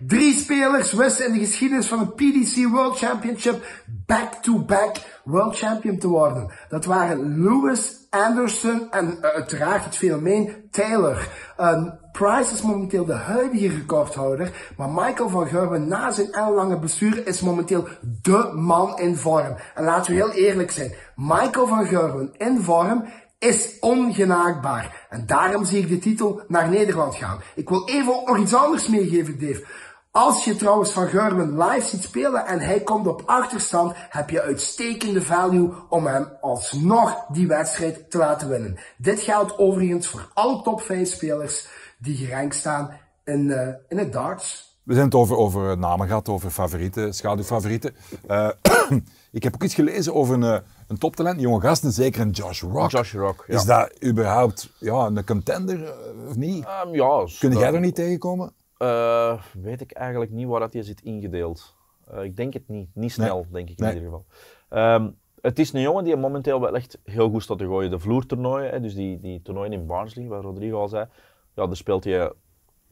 Drie 0.08 0.34
spelers 0.34 0.94
wisten 0.94 1.26
in 1.26 1.34
de 1.34 1.40
geschiedenis 1.40 1.88
van 1.88 2.00
het 2.00 2.16
PDC 2.16 2.68
World 2.68 2.98
Championship 2.98 3.66
back-to-back 4.06 4.96
World 5.24 5.58
Champion 5.58 5.98
te 5.98 6.08
worden. 6.08 6.52
Dat 6.70 6.86
waren 6.86 7.44
Lewis, 7.44 8.08
Anderson 8.10 8.92
en 8.92 9.18
uh, 9.18 9.22
uiteraard 9.22 9.84
het 9.84 9.96
fenomeen 9.96 10.68
Taylor. 10.72 11.28
Uh, 11.60 11.84
Price 12.12 12.54
is 12.54 12.62
momenteel 12.62 13.06
de 13.06 13.14
huidige 13.14 13.68
recordhouder, 13.68 14.72
maar 14.78 14.90
Michael 14.90 15.30
van 15.30 15.48
Gerwen 15.48 15.88
na 15.88 16.12
zijn 16.12 16.32
ellenlange 16.32 16.80
blessure 16.80 17.24
is 17.24 17.42
momenteel 17.42 17.88
de 18.22 18.52
man 18.56 19.00
in 19.00 19.16
vorm. 19.16 19.56
En 19.76 19.84
laten 19.84 20.12
we 20.12 20.18
heel 20.18 20.32
eerlijk 20.32 20.72
zijn, 20.72 20.94
Michael 21.16 21.68
van 21.68 21.86
Gerwen 21.86 22.34
in 22.38 22.62
vorm 22.62 23.06
is 23.40 23.78
ongenaakbaar. 23.80 25.08
En 25.10 25.26
daarom 25.26 25.66
zie 25.66 25.82
ik 25.82 25.90
de 25.90 26.00
titel 26.00 26.42
naar 26.48 26.70
Nederland 26.70 27.16
gaan. 27.16 27.40
Ik 27.56 27.70
wil 27.70 27.88
even 27.88 28.24
nog 28.26 28.38
iets 28.38 28.54
anders 28.54 28.88
meegeven, 28.88 29.40
Dave. 29.40 29.66
Als 30.12 30.44
je 30.44 30.56
trouwens 30.56 30.92
Van 30.92 31.08
Gerwen 31.08 31.58
live 31.58 31.88
ziet 31.88 32.04
spelen 32.04 32.46
en 32.46 32.60
hij 32.60 32.82
komt 32.82 33.08
op 33.08 33.24
achterstand, 33.26 33.94
heb 33.96 34.30
je 34.30 34.42
uitstekende 34.42 35.22
value 35.22 35.74
om 35.90 36.06
hem 36.06 36.28
alsnog 36.42 37.26
die 37.28 37.48
wedstrijd 37.48 38.12
te 38.12 38.18
laten 38.18 38.50
winnen. 38.50 38.80
Dit 38.98 39.20
geldt 39.20 39.58
overigens 39.58 40.08
voor 40.08 40.32
alle 40.34 40.62
top 40.62 40.82
5 40.82 41.10
spelers 41.10 41.68
die 41.98 42.16
gerankt 42.16 42.56
staan 42.56 42.92
in, 43.24 43.52
eh, 43.52 43.74
in 43.88 43.98
het 43.98 44.14
darts. 44.14 44.70
We 44.84 44.94
zijn 44.94 45.06
het 45.06 45.16
over, 45.16 45.38
over 45.38 45.78
namen 45.78 46.08
gehad, 46.08 46.30
over 46.30 46.50
favorieten, 46.50 47.14
schaduwfavorieten. 47.14 47.96
Eh, 48.28 48.50
ik 49.32 49.44
heb 49.44 49.54
ook 49.54 49.64
iets 49.64 49.74
gelezen 49.74 50.14
over 50.14 50.34
een, 50.34 50.44
eh, 50.44 50.60
een 50.88 50.98
toptalent, 50.98 51.36
een 51.36 51.42
jonge 51.42 51.62
gast, 51.62 51.84
en 51.84 51.92
zeker 51.92 52.22
een 52.22 52.30
Josh 52.30 52.62
Rock. 52.62 52.92
Josh 52.92 53.14
Rock, 53.14 53.44
ja. 53.48 53.56
Is 53.56 53.66
dat 53.66 54.04
überhaupt 54.06 54.70
ja, 54.80 55.06
een 55.06 55.26
contender 55.26 55.84
eh, 55.84 56.30
of 56.30 56.36
niet? 56.36 56.66
Ehm, 56.66 56.96
ja, 56.96 57.28
Kun 57.40 57.58
jij 57.58 57.74
er 57.74 57.80
niet 57.80 57.96
tegenkomen? 57.96 58.54
Eh, 58.80 59.42
weet 59.62 59.82
ik 59.82 59.92
eigenlijk 59.92 60.32
niet 60.32 60.48
waar 60.48 60.60
dat 60.60 60.74
je 60.74 60.84
zit 60.84 61.02
ingedeeld. 61.02 61.76
Eh, 62.08 62.24
ik 62.24 62.36
denk 62.36 62.54
het 62.54 62.68
niet. 62.68 62.90
Niet 62.94 63.12
snel, 63.12 63.46
denk 63.52 63.70
ik 63.70 63.78
in 63.80 63.86
Nee. 63.86 63.94
ieder 63.94 64.10
geval. 64.10 64.26
Ehm, 64.70 65.10
het 65.42 65.60
is 65.60 65.74
een 65.74 65.82
jongen 65.82 66.04
die 66.04 66.16
momenteel 66.16 66.62
wel 66.62 66.76
echt 66.76 67.00
heel 67.04 67.30
goed 67.30 67.44
staat 67.44 67.58
te 67.58 67.66
gooien. 67.66 67.90
De 67.90 68.00
vloertoernooien, 68.00 68.70
hè, 68.70 68.80
dus 68.82 68.96
die, 68.96 69.20
die 69.20 69.42
toernooien 69.42 69.74
in 69.74 69.86
Barnsley, 69.86 70.28
waar 70.28 70.42
Rodrigo 70.42 70.80
al 70.80 70.88
zei, 70.88 71.06
ja, 71.54 71.66
daar 71.66 71.76
speelt 71.76 72.04
hij 72.04 72.32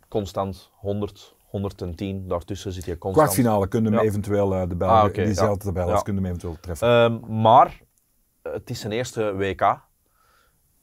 constant 0.08 0.72
100, 0.74 1.36
110. 1.46 2.28
Daartussen 2.28 2.72
zit 2.72 2.86
hij 2.86 2.98
constant. 2.98 3.26
Kwartfinale 3.28 3.68
kunnen 3.68 3.92
hem 3.94 4.02
Ja. 4.02 4.08
eventueel, 4.08 4.54
eh, 4.56 4.70
de 4.70 4.76
Belgen, 4.76 4.98
Ah, 4.98 5.06
oké, 5.06 5.24
diezelfde 5.24 5.72
ja. 5.74 5.86
Ja. 5.88 6.02
kunnen 6.02 6.24
hem 6.24 6.32
eventueel 6.32 6.58
treffen. 6.62 6.88
Ehm, 6.88 7.42
maar 7.42 7.82
het 8.42 8.70
is 8.70 8.80
zijn 8.80 8.94
eerste 8.94 9.36
WK. 9.36 9.86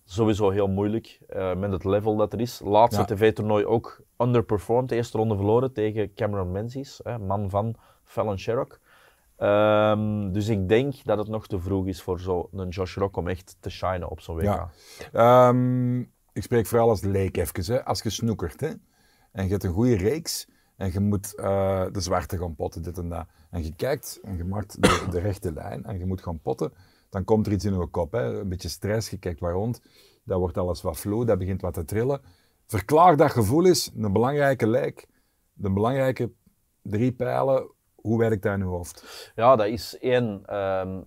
Sowieso 0.05 0.51
heel 0.51 0.69
moeilijk 0.69 1.19
eh, 1.29 1.55
met 1.55 1.73
het 1.73 1.85
level 1.85 2.17
dat 2.17 2.33
er 2.33 2.41
is. 2.41 2.61
Laatste 2.65 3.01
Ja. 3.01 3.07
tv-toernooi 3.07 3.65
ook 3.65 4.03
underperformed. 4.19 4.89
De 4.89 4.95
eerste 4.95 5.17
ronde 5.19 5.37
verloren 5.37 5.73
tegen 5.73 6.15
Cameron 6.15 6.53
Menzies, 6.53 7.01
hè, 7.03 7.19
man 7.19 7.51
van 7.51 7.75
Fallon 8.05 8.39
Sherrock. 8.39 8.79
Ehm, 9.37 10.33
dus 10.33 10.49
ik 10.49 10.69
denk 10.69 11.05
dat 11.05 11.19
het 11.19 11.29
nog 11.29 11.47
te 11.47 11.59
vroeg 11.61 11.87
is 11.87 12.03
voor 12.03 12.21
zo'n 12.21 12.69
Josh 12.69 12.97
Rock 12.97 13.17
om 13.17 13.29
echt 13.29 13.57
te 13.61 13.71
shinen 13.71 14.11
op 14.11 14.21
zo'n 14.21 14.37
WK. 14.37 14.43
Ja. 14.43 14.71
Ehm, 15.13 16.01
ik 16.33 16.43
spreek 16.43 16.67
vooral 16.67 16.89
als 16.89 17.01
leek 17.01 17.37
even. 17.37 17.75
Hè. 17.75 17.85
Als 17.85 18.03
je 18.03 18.11
snoekert 18.11 18.61
hè, 18.61 18.69
en 19.33 19.45
je 19.45 19.51
hebt 19.51 19.65
een 19.65 19.73
goede 19.73 19.97
reeks 19.97 20.49
en 20.77 20.93
je 20.93 21.01
moet 21.01 21.35
eh, 21.35 21.85
de 21.93 22.01
zwarte 22.01 22.39
gaan 22.39 22.55
potten, 22.55 22.83
dit 22.83 22.99
en 22.99 23.09
dat. 23.09 23.27
En 23.51 23.65
je 23.65 23.75
kijkt 23.75 24.21
en 24.23 24.37
je 24.37 24.45
maakt 24.45 24.83
de, 24.83 25.07
de 25.11 25.19
rechte 25.21 25.53
lijn 25.53 25.85
en 25.85 25.99
je 25.99 26.07
moet 26.07 26.23
gaan 26.23 26.41
potten, 26.41 26.73
dan 27.15 27.25
komt 27.25 27.47
er 27.47 27.53
iets 27.53 27.65
in 27.65 27.79
je 27.79 27.87
kop. 27.87 28.13
Hè. 28.13 28.41
Een 28.41 28.49
beetje 28.49 28.69
stress, 28.69 29.11
je 29.11 29.19
kijkt 29.19 29.41
waar 29.41 29.53
rond, 29.53 29.83
dan 30.25 30.39
wordt 30.39 30.59
alles 30.59 30.83
wat 30.83 30.97
flow, 30.97 31.27
dat 31.27 31.39
begint 31.39 31.61
wat 31.61 31.75
te 31.75 31.85
trillen. 31.85 32.21
Verklaar 32.67 33.17
dat 33.17 33.31
gevoel 33.31 33.65
is 33.65 33.91
een 33.97 34.13
belangrijke 34.13 34.69
leek, 34.69 35.07
de 35.53 35.71
belangrijke 35.71 36.33
drie 36.83 37.13
pijlen. 37.13 37.71
Hoe 37.95 38.19
werkt 38.19 38.43
dat 38.43 38.55
in 38.55 38.63
uw 38.63 38.69
hoofd? 38.69 39.33
Ja, 39.35 39.57
dat 39.57 39.67
is 39.67 39.99
één, 39.99 40.43
ehm 40.47 41.01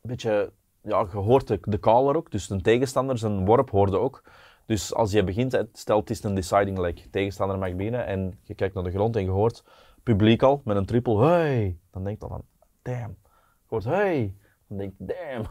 beetje, 0.00 0.52
ja, 0.82 1.06
je 1.12 1.16
hoort 1.16 1.46
de, 1.46 1.78
caller 1.78 2.16
ook, 2.16 2.30
dus 2.30 2.46
de 2.46 2.60
tegenstander, 2.60 3.18
zijn 3.18 3.44
worp 3.44 3.70
hoorde 3.70 3.98
ook. 3.98 4.22
Dus 4.66 4.94
als 4.94 5.12
je 5.12 5.24
begint, 5.24 5.64
stel 5.72 5.98
het 5.98 6.10
is 6.10 6.22
een 6.22 6.34
deciding 6.34 6.78
leg, 6.78 6.94
tegenstander 7.10 7.58
mag 7.58 7.74
binnen 7.74 8.06
en 8.06 8.38
je 8.42 8.54
kijkt 8.54 8.74
naar 8.74 8.84
de 8.84 8.90
grond 8.90 9.16
en 9.16 9.22
je 9.22 9.30
hoort 9.30 9.64
publiek 10.02 10.42
al 10.42 10.60
met 10.64 10.76
een 10.76 10.86
triple, 10.86 11.24
hey, 11.24 11.78
dan 11.90 12.04
denk 12.04 12.22
je 12.22 12.28
van, 12.28 12.42
damn. 12.82 13.16
Je 13.22 13.66
hoort, 13.66 13.84
hey, 13.84 14.34
dan 14.68 14.78
denk 14.78 14.92
je, 14.98 15.04
damn. 15.04 15.46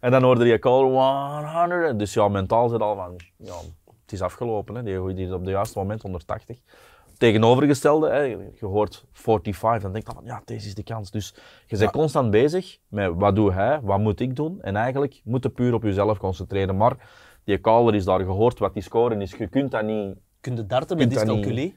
En 0.00 0.10
dan 0.10 0.22
hoorde 0.22 0.46
je 0.46 0.58
call 0.58 0.82
100, 0.82 1.98
dus 1.98 2.14
ja, 2.14 2.28
mentaal 2.28 2.68
zit 2.68 2.80
al 2.80 2.94
van, 2.94 3.16
ja, 3.36 3.54
het 3.84 4.12
is 4.12 4.22
afgelopen, 4.22 4.74
hè. 4.74 4.82
die 4.82 4.94
gooit 4.94 5.16
hier 5.16 5.34
op 5.34 5.40
het 5.40 5.48
juiste 5.48 5.78
moment 5.78 6.02
180 6.02 6.58
tegenovergestelde, 7.18 8.08
hè, 8.10 8.22
je 8.22 8.66
hoort 8.66 9.04
45, 9.12 9.82
dan 9.82 9.92
denk 9.92 10.06
je 10.06 10.12
van 10.14 10.24
ja, 10.24 10.42
deze 10.44 10.66
is 10.66 10.74
de 10.74 10.82
kans. 10.82 11.10
Dus 11.10 11.34
je 11.66 11.76
bent 11.78 11.90
constant 11.90 12.30
bezig 12.30 12.78
met 12.88 13.12
wat 13.14 13.34
doet 13.34 13.52
hij, 13.52 13.80
wat 13.82 13.98
moet 13.98 14.20
ik 14.20 14.36
doen. 14.36 14.62
En 14.62 14.76
eigenlijk 14.76 15.20
moet 15.24 15.42
je 15.42 15.48
puur 15.48 15.74
op 15.74 15.82
jezelf 15.82 16.18
concentreren. 16.18 16.76
Maar 16.76 16.96
die 17.44 17.60
caller 17.60 17.94
is 17.94 18.04
daar 18.04 18.20
gehoord 18.20 18.58
wat 18.58 18.74
die 18.74 18.82
score 18.82 19.16
is. 19.16 19.30
Je 19.30 19.46
kunt 19.46 19.70
dat 19.70 19.82
niet. 19.82 20.16
Kun 20.40 20.56
je 20.56 20.66
darten 20.66 20.96
met 20.96 21.10
dyscalculie? 21.10 21.76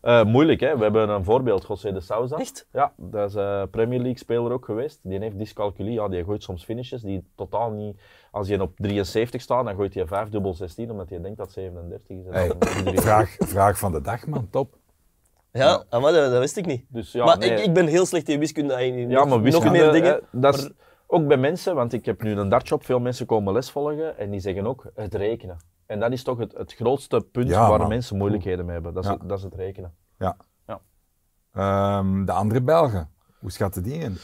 Eh, 0.00 0.24
moeilijk, 0.24 0.60
hè? 0.60 0.76
We 0.76 0.82
hebben 0.82 1.08
een 1.08 1.24
voorbeeld, 1.24 1.66
José 1.68 1.92
de 1.92 2.00
Souza. 2.00 2.36
Echt? 2.36 2.66
Ja, 2.72 2.92
dat 2.96 3.28
is 3.28 3.34
een 3.34 3.70
Premier 3.70 3.98
League 3.98 4.18
speler 4.18 4.52
ook 4.52 4.64
geweest. 4.64 5.00
Die 5.02 5.18
heeft 5.18 5.38
dyscalculie. 5.38 5.92
Ja, 5.92 6.08
die 6.08 6.24
gooit 6.24 6.42
soms 6.42 6.64
finishes 6.64 7.02
die 7.02 7.24
totaal 7.34 7.70
niet. 7.70 8.00
Als 8.30 8.48
je 8.48 8.62
op 8.62 8.72
73 8.76 9.40
staat, 9.40 9.64
dan 9.64 9.74
gooit 9.74 9.94
hij 9.94 10.06
5 10.06 10.28
dubbel 10.28 10.54
16 10.54 10.90
omdat 10.90 11.08
hij 11.10 11.20
denkt 11.20 11.38
dat 11.38 11.52
37 11.52 12.08
is. 12.16 12.24
En 12.26 12.32
Hey, 12.32 12.96
vraag, 12.96 13.36
vraag 13.38 13.78
van 13.78 13.92
de 13.92 14.00
dag, 14.00 14.26
man. 14.26 14.48
Top. 14.50 14.78
Ja, 15.52 15.84
ah, 15.88 16.02
maar 16.02 16.12
dat, 16.12 16.30
dat 16.30 16.40
wist 16.40 16.56
ik 16.56 16.66
niet. 16.66 16.84
Dus 16.88 17.12
ja, 17.12 17.24
maar 17.24 17.38
nee. 17.38 17.50
ik, 17.50 17.58
ik 17.64 17.72
ben 17.72 17.86
heel 17.86 18.06
slecht 18.06 18.28
in 18.28 18.38
wiskunde. 18.38 18.86
in 18.86 19.10
Ja, 19.10 19.18
nog, 19.18 19.28
maar 19.28 19.40
wiskunde, 19.42 19.78
nog 19.78 19.82
meer 19.82 19.92
dingen. 19.92 20.12
hè, 20.30 20.40
dat 20.40 20.54
is 20.56 20.62
maar- 20.62 20.72
ook 21.06 21.26
bij 21.26 21.36
mensen, 21.36 21.74
want 21.74 21.92
ik 21.92 22.04
heb 22.04 22.22
nu 22.22 22.30
een 22.38 22.48
dartshop, 22.48 22.84
veel 22.84 23.00
mensen 23.00 23.26
komen 23.26 23.52
les 23.52 23.70
volgen 23.70 24.18
en 24.18 24.30
die 24.30 24.40
zeggen 24.40 24.66
ook 24.66 24.84
het 24.94 25.14
rekenen. 25.14 25.56
En 25.90 26.00
dat 26.00 26.12
is 26.12 26.22
toch 26.22 26.38
het, 26.38 26.52
het 26.56 26.72
grootste 26.72 27.20
punt 27.32 27.48
Ja, 27.48 27.68
waar 27.68 27.78
man. 27.78 27.88
mensen 27.88 28.16
moeilijkheden 28.16 28.64
mee 28.64 28.74
hebben, 28.74 28.94
dat 28.94 29.04
is, 29.04 29.10
Ja. 29.10 29.16
het, 29.16 29.28
dat 29.28 29.38
is 29.38 29.44
het 29.44 29.54
rekenen. 29.54 29.94
Ja. 30.18 30.36
Ja. 30.66 30.80
Ehm, 31.52 32.24
de 32.24 32.32
andere 32.32 32.62
Belgen, 32.62 33.10
hoe 33.38 33.50
schatten 33.50 33.82
die 33.82 33.94
in? 33.94 34.16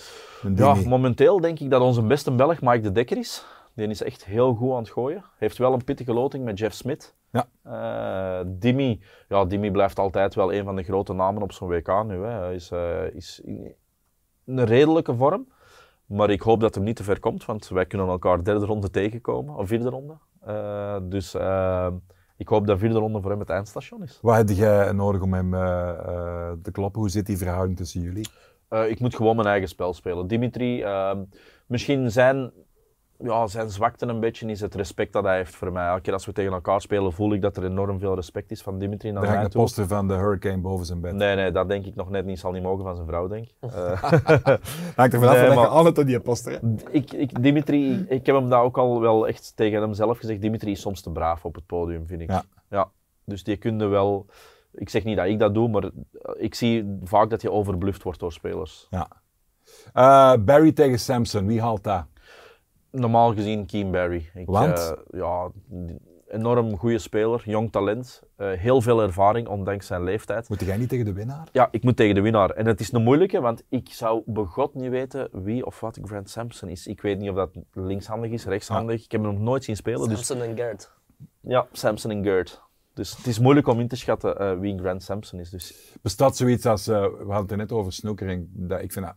Ja, 0.55 0.75
momenteel 0.75 1.41
denk 1.41 1.59
ik 1.61 1.71
dat 1.71 1.81
onze 1.81 2.03
beste 2.03 2.33
Belg 2.35 2.61
Mike 2.61 2.81
de 2.81 2.93
Dekker 2.93 3.17
is. 3.17 3.45
Die 3.75 3.89
is 3.89 4.03
echt 4.03 4.25
heel 4.25 4.55
goed 4.55 4.71
aan 4.73 4.77
het 4.79 4.91
gooien. 4.91 5.25
Heeft 5.37 5.59
wel 5.59 5.73
een 5.73 5.85
pittige 5.85 6.13
loting 6.13 6.45
met 6.45 6.59
Jeff 6.59 6.75
Smith. 6.75 7.15
Ja. 7.31 7.47
Eh, 7.63 8.47
Dimi, 8.47 9.03
ja, 9.29 9.45
Dimi 9.45 9.71
blijft 9.71 9.99
altijd 9.99 10.35
wel 10.35 10.53
een 10.53 10.65
van 10.65 10.77
de 10.77 10.83
grote 10.83 11.13
namen 11.13 11.43
op 11.43 11.53
zo'n 11.53 11.69
WK 11.69 12.05
nu. 12.05 12.15
Hè. 12.25 12.31
Hij 12.31 12.55
is, 12.55 12.71
eh, 12.71 13.15
is 13.15 13.41
in 13.45 13.75
een 14.45 14.65
redelijke 14.65 15.15
vorm. 15.15 15.49
Maar 16.07 16.31
ik 16.31 16.41
hoop 16.41 16.61
dat 16.61 16.75
hem 16.75 16.85
niet 16.85 16.97
te 16.97 17.05
ver 17.05 17.21
komt, 17.21 17.45
want 17.45 17.69
wij 17.69 17.87
kunnen 17.87 18.09
elkaar 18.09 18.45
derde 18.45 18.67
ronde 18.67 18.91
tegenkomen, 18.91 19.55
of 19.57 19.69
vierde 19.69 19.89
ronde. 19.89 20.17
Eh, 20.47 20.97
dus 21.03 21.35
eh, 21.35 21.89
ik 22.37 22.49
hoop 22.49 22.67
dat 22.67 22.79
vierde 22.79 22.99
ronde 22.99 23.21
voor 23.21 23.31
hem 23.31 23.41
het 23.41 23.51
eindstation 23.51 24.03
is. 24.03 24.19
Wat 24.23 24.37
heb 24.37 24.49
jij 24.49 24.93
nodig 24.93 25.23
om 25.23 25.35
hem 25.35 25.55
eh, 25.55 26.53
te 26.63 26.71
kloppen? 26.71 27.01
Hoe 27.01 27.11
zit 27.11 27.27
die 27.27 27.37
verhouding 27.39 27.77
tussen 27.77 28.01
jullie? 28.01 28.29
Ik 28.89 29.01
moet 29.01 29.17
gewoon 29.17 29.37
mijn 29.37 29.49
eigen 29.49 29.69
spel 29.69 29.93
spelen. 29.93 30.27
Dimitri, 30.27 30.85
misschien 31.67 32.11
zijn, 32.11 32.53
ja, 33.19 33.47
zijn 33.47 33.71
zwakte 33.71 34.07
een 34.07 34.21
beetje 34.21 34.47
is 34.51 34.61
het 34.61 34.75
respect 34.75 35.13
dat 35.13 35.25
hij 35.25 35.37
heeft 35.37 35.55
voor 35.57 35.73
mij. 35.73 35.89
Elke 35.89 36.01
keer 36.01 36.13
als 36.13 36.27
we 36.27 36.33
tegen 36.33 36.53
elkaar 36.53 36.81
spelen, 36.81 37.13
voel 37.13 37.33
ik 37.33 37.43
dat 37.43 37.57
er 37.57 37.65
enorm 37.65 37.99
veel 37.99 38.15
respect 38.15 38.51
is 38.51 38.63
van 38.63 38.79
Dimitri 38.79 39.11
naar 39.11 39.23
mij 39.23 39.49
toe. 39.49 39.61
poster 39.63 39.87
van 39.87 40.09
de 40.09 40.15
Hurricane 40.15 40.59
boven 40.61 40.87
zijn 40.87 41.01
bed. 41.01 41.13
Nee, 41.15 41.37
nee, 41.37 41.51
dat 41.51 41.69
denk 41.69 41.87
ik 41.87 41.95
nog 41.95 42.11
net 42.11 42.25
niet. 42.25 42.39
Zal 42.39 42.53
niet 42.53 42.63
mogen 42.63 42.85
van 42.85 42.95
zijn 42.95 43.07
vrouw, 43.07 43.29
denk 43.29 43.47
ik. 43.47 43.55
Eh, 43.73 44.03
Hangt 44.97 45.15
er 45.15 45.21
vanaf 45.21 45.35
Nee, 45.35 45.43
dat 45.45 45.53
je 45.53 45.55
maar- 45.61 45.67
altijd 45.67 45.99
op 45.99 46.07
die 46.07 46.21
poster 46.21 46.53
hè? 46.53 46.59
ik, 46.91 47.13
ik, 47.13 47.43
Dimitri, 47.43 48.05
ik 48.09 48.27
heb 48.27 48.35
hem 48.37 48.49
daar 48.49 48.63
ook 48.63 48.79
al 48.79 49.01
wel 49.01 49.29
echt 49.29 49.53
tegen 49.57 49.81
hem 49.81 49.95
zelf 49.95 50.19
gezegd. 50.19 50.41
Dimitri 50.41 50.71
is 50.71 50.81
soms 50.81 51.01
te 51.01 51.11
braaf 51.13 51.45
op 51.45 51.55
het 51.55 51.67
podium, 51.67 52.07
vind 52.07 52.21
ik. 52.21 52.31
Ja. 52.31 52.43
Ja. 52.71 52.91
Dus 53.25 53.45
die 53.45 53.57
kunde 53.57 53.87
wel... 53.87 54.27
Ik 54.73 54.89
zeg 54.89 55.05
niet 55.05 55.17
dat 55.17 55.27
ik 55.27 55.39
dat 55.39 55.55
doe, 55.55 55.69
maar 55.69 55.91
ik 56.39 56.55
zie 56.55 56.99
vaak 57.05 57.31
dat 57.31 57.43
je 57.43 57.51
overbluft 57.51 58.03
wordt 58.03 58.21
door 58.21 58.33
spelers. 58.33 58.87
Ja. 58.91 59.09
Eh, 59.93 60.35
Barry 60.45 60.73
tegen 60.73 60.99
Samson, 60.99 61.47
wie 61.47 61.61
haalt 61.61 61.85
dat? 61.85 62.05
Normaal 62.99 63.35
gezien 63.35 63.67
Keane 63.67 63.91
Barry. 63.91 64.31
Ik, 64.35 64.47
Want? 64.47 64.79
eh, 64.79 65.21
ja, 65.21 65.51
enorm 66.29 66.77
goede 66.77 66.99
speler, 66.99 67.43
jong 67.45 67.73
talent, 67.73 68.23
eh, 68.37 68.53
heel 68.53 68.81
veel 68.81 69.03
ervaring 69.03 69.49
ondanks 69.49 69.87
zijn 69.87 70.03
leeftijd. 70.03 70.49
Moet 70.49 70.61
jij 70.61 70.77
niet 70.77 70.89
tegen 70.89 71.05
de 71.05 71.13
winnaar? 71.13 71.49
Ja, 71.53 71.69
ik 71.71 71.83
moet 71.83 71.97
tegen 71.97 72.15
de 72.15 72.21
winnaar. 72.21 72.51
En 72.51 72.67
het 72.67 72.81
is 72.81 72.93
een 72.93 73.03
moeilijke, 73.03 73.41
want 73.41 73.65
ik 73.69 73.89
zou 73.91 74.23
begot 74.27 74.75
niet 74.75 74.91
weten 74.91 75.29
wie 75.33 75.67
of 75.67 75.81
wat 75.81 75.99
Grant 76.03 76.31
Sampson 76.31 76.69
is. 76.69 76.87
Ik 76.87 77.01
weet 77.01 77.19
niet 77.19 77.31
of 77.31 77.37
dat 77.37 77.51
linkshandig 77.73 78.31
is, 78.31 78.45
rechtshandig. 78.45 79.05
Ik 79.05 79.13
heb 79.13 79.23
hem 79.23 79.33
nog 79.33 79.41
nooit 79.41 79.65
zien 79.65 79.77
spelen. 79.77 80.09
Dus, 80.09 80.27
Samson 80.27 80.49
en 80.49 80.57
Gert. 80.57 80.93
ja, 81.41 81.67
Sampson 81.73 82.11
en 82.11 82.23
Gert. 82.23 82.65
Dus 82.95 83.17
het 83.17 83.27
is 83.27 83.39
moeilijk 83.39 83.67
om 83.67 83.81
in 83.81 83.89
te 83.89 83.97
schatten 83.97 84.39
eh, 84.39 84.59
wie 84.59 84.79
Grant 84.79 85.03
Sampson 85.03 85.41
is. 85.41 85.51
Dus 85.51 85.93
Bestaat 86.03 86.37
zoiets 86.37 86.67
als, 86.67 86.87
eh, 86.87 87.01
we 87.03 87.09
hadden 87.17 87.37
het 87.37 87.51
er 87.51 87.57
net 87.57 87.73
over 87.73 87.93
snoekering, 87.93 88.49
dat, 88.53 88.83
ik 88.83 88.93
vind 88.93 89.05
dat 89.07 89.15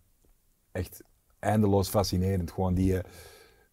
echt 0.71 1.01
eindeloos 1.39 1.89
fascinerend. 1.89 2.51
Gewoon 2.51 2.73
die, 2.73 2.97
eh, 2.97 3.04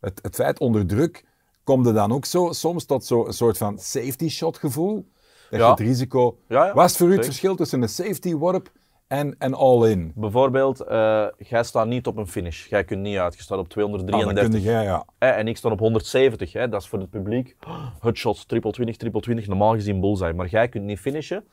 het, 0.07 0.19
het 0.23 0.35
feit 0.35 0.59
onder 0.59 0.87
druk, 0.87 1.25
komt 1.65 1.87
er 1.87 1.95
dan 1.95 2.13
ook 2.13 2.25
zo, 2.25 2.53
soms 2.53 2.85
tot 2.85 3.05
zo'n 3.05 3.33
soort 3.33 3.59
van 3.59 3.79
safety 3.79 4.29
shot 4.29 4.59
gevoel? 4.59 5.07
Dat 5.51 5.61
je 5.61 5.67
het 5.67 5.81
risico... 5.81 6.39
Ja, 6.49 6.67
ja, 6.67 6.75
Wat 6.75 6.91
is 6.91 6.97
voor 6.97 7.09
u 7.09 7.17
het 7.17 7.25
verschil 7.25 7.57
tussen 7.57 7.83
een 7.83 7.89
safety 7.89 8.35
worp 8.35 8.73
en 9.07 9.35
een 9.39 9.55
all-in? 9.55 10.13
bijvoorbeeld, 10.15 10.81
eh, 10.81 11.27
jij 11.39 11.63
staat 11.65 11.87
niet 11.87 12.07
op 12.07 12.17
een 12.17 12.27
finish. 12.27 12.69
Jij 12.69 12.85
kunt 12.85 13.01
niet 13.03 13.17
uit. 13.17 13.35
Je 13.35 13.43
staat 13.43 13.59
op 13.59 13.69
Ah, 13.69 13.75
dan 13.75 13.89
233. 13.89 14.63
kun 14.63 14.71
jij, 14.73 14.85
ja. 14.85 15.05
Hè, 15.19 15.29
en 15.29 15.49
ik 15.49 15.57
sta 15.57 15.71
op 15.71 15.79
170, 15.79 16.53
hè, 16.53 16.69
dat 16.69 16.81
is 16.83 16.89
voor 16.89 16.99
het 16.99 17.11
publiek. 17.11 17.57
Headshots, 18.01 18.45
triple 18.45 18.73
20, 18.73 18.97
triple 18.97 19.21
20, 19.21 19.47
normaal 19.47 19.75
gezien 19.75 20.01
bullseye. 20.01 20.33
Maar 20.35 20.49
jij 20.49 20.69
kunt 20.69 20.85
niet 20.85 20.99
finishen. 20.99 21.45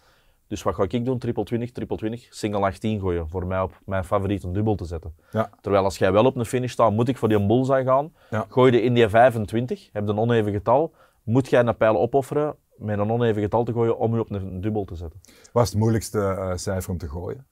Dus 0.47 0.63
wat 0.63 0.75
ga 0.75 0.83
ik 0.87 1.05
doen? 1.05 1.17
Triple 1.17 1.43
20, 1.43 1.71
triple 1.71 1.97
20, 1.97 2.27
single 2.29 2.61
18 2.61 2.99
gooien. 2.99 3.29
Voor 3.29 3.45
mij 3.47 3.61
op 3.61 3.79
mijn 3.85 4.03
favoriet 4.03 4.43
een 4.43 4.53
dubbel 4.53 4.75
te 4.75 4.85
zetten. 4.85 5.13
Ja. 5.31 5.49
Terwijl 5.61 5.83
als 5.83 5.97
jij 5.97 6.11
wel 6.11 6.25
op 6.25 6.35
een 6.35 6.45
finish 6.45 6.71
staat, 6.71 6.91
moet 6.91 7.07
ik 7.07 7.17
voor 7.17 7.29
die 7.29 7.45
bullseye 7.45 7.83
gaan. 7.83 8.13
Ja. 8.29 8.45
Gooi 8.49 8.71
je 8.71 8.81
in 8.81 8.93
die 8.93 9.09
25, 9.09 9.89
heb 9.93 10.03
je 10.05 10.09
een 10.11 10.19
oneven 10.19 10.51
getal, 10.51 10.93
moet 11.23 11.49
jij 11.49 11.65
een 11.65 11.77
pijl 11.77 11.97
opofferen 11.99 12.55
met 12.77 12.99
een 12.99 13.11
oneven 13.11 13.41
getal 13.41 13.63
te 13.63 13.71
gooien 13.73 13.97
om 13.97 14.13
je 14.13 14.19
op 14.19 14.31
een 14.31 14.61
dubbel 14.61 14.85
te 14.85 14.95
zetten. 14.95 15.19
Wat 15.51 15.63
is 15.63 15.69
het 15.69 15.79
moeilijkste 15.79 16.19
eh, 16.19 16.51
cijfer 16.55 16.91
om 16.91 16.97
te 16.97 17.09
gooien? 17.09 17.45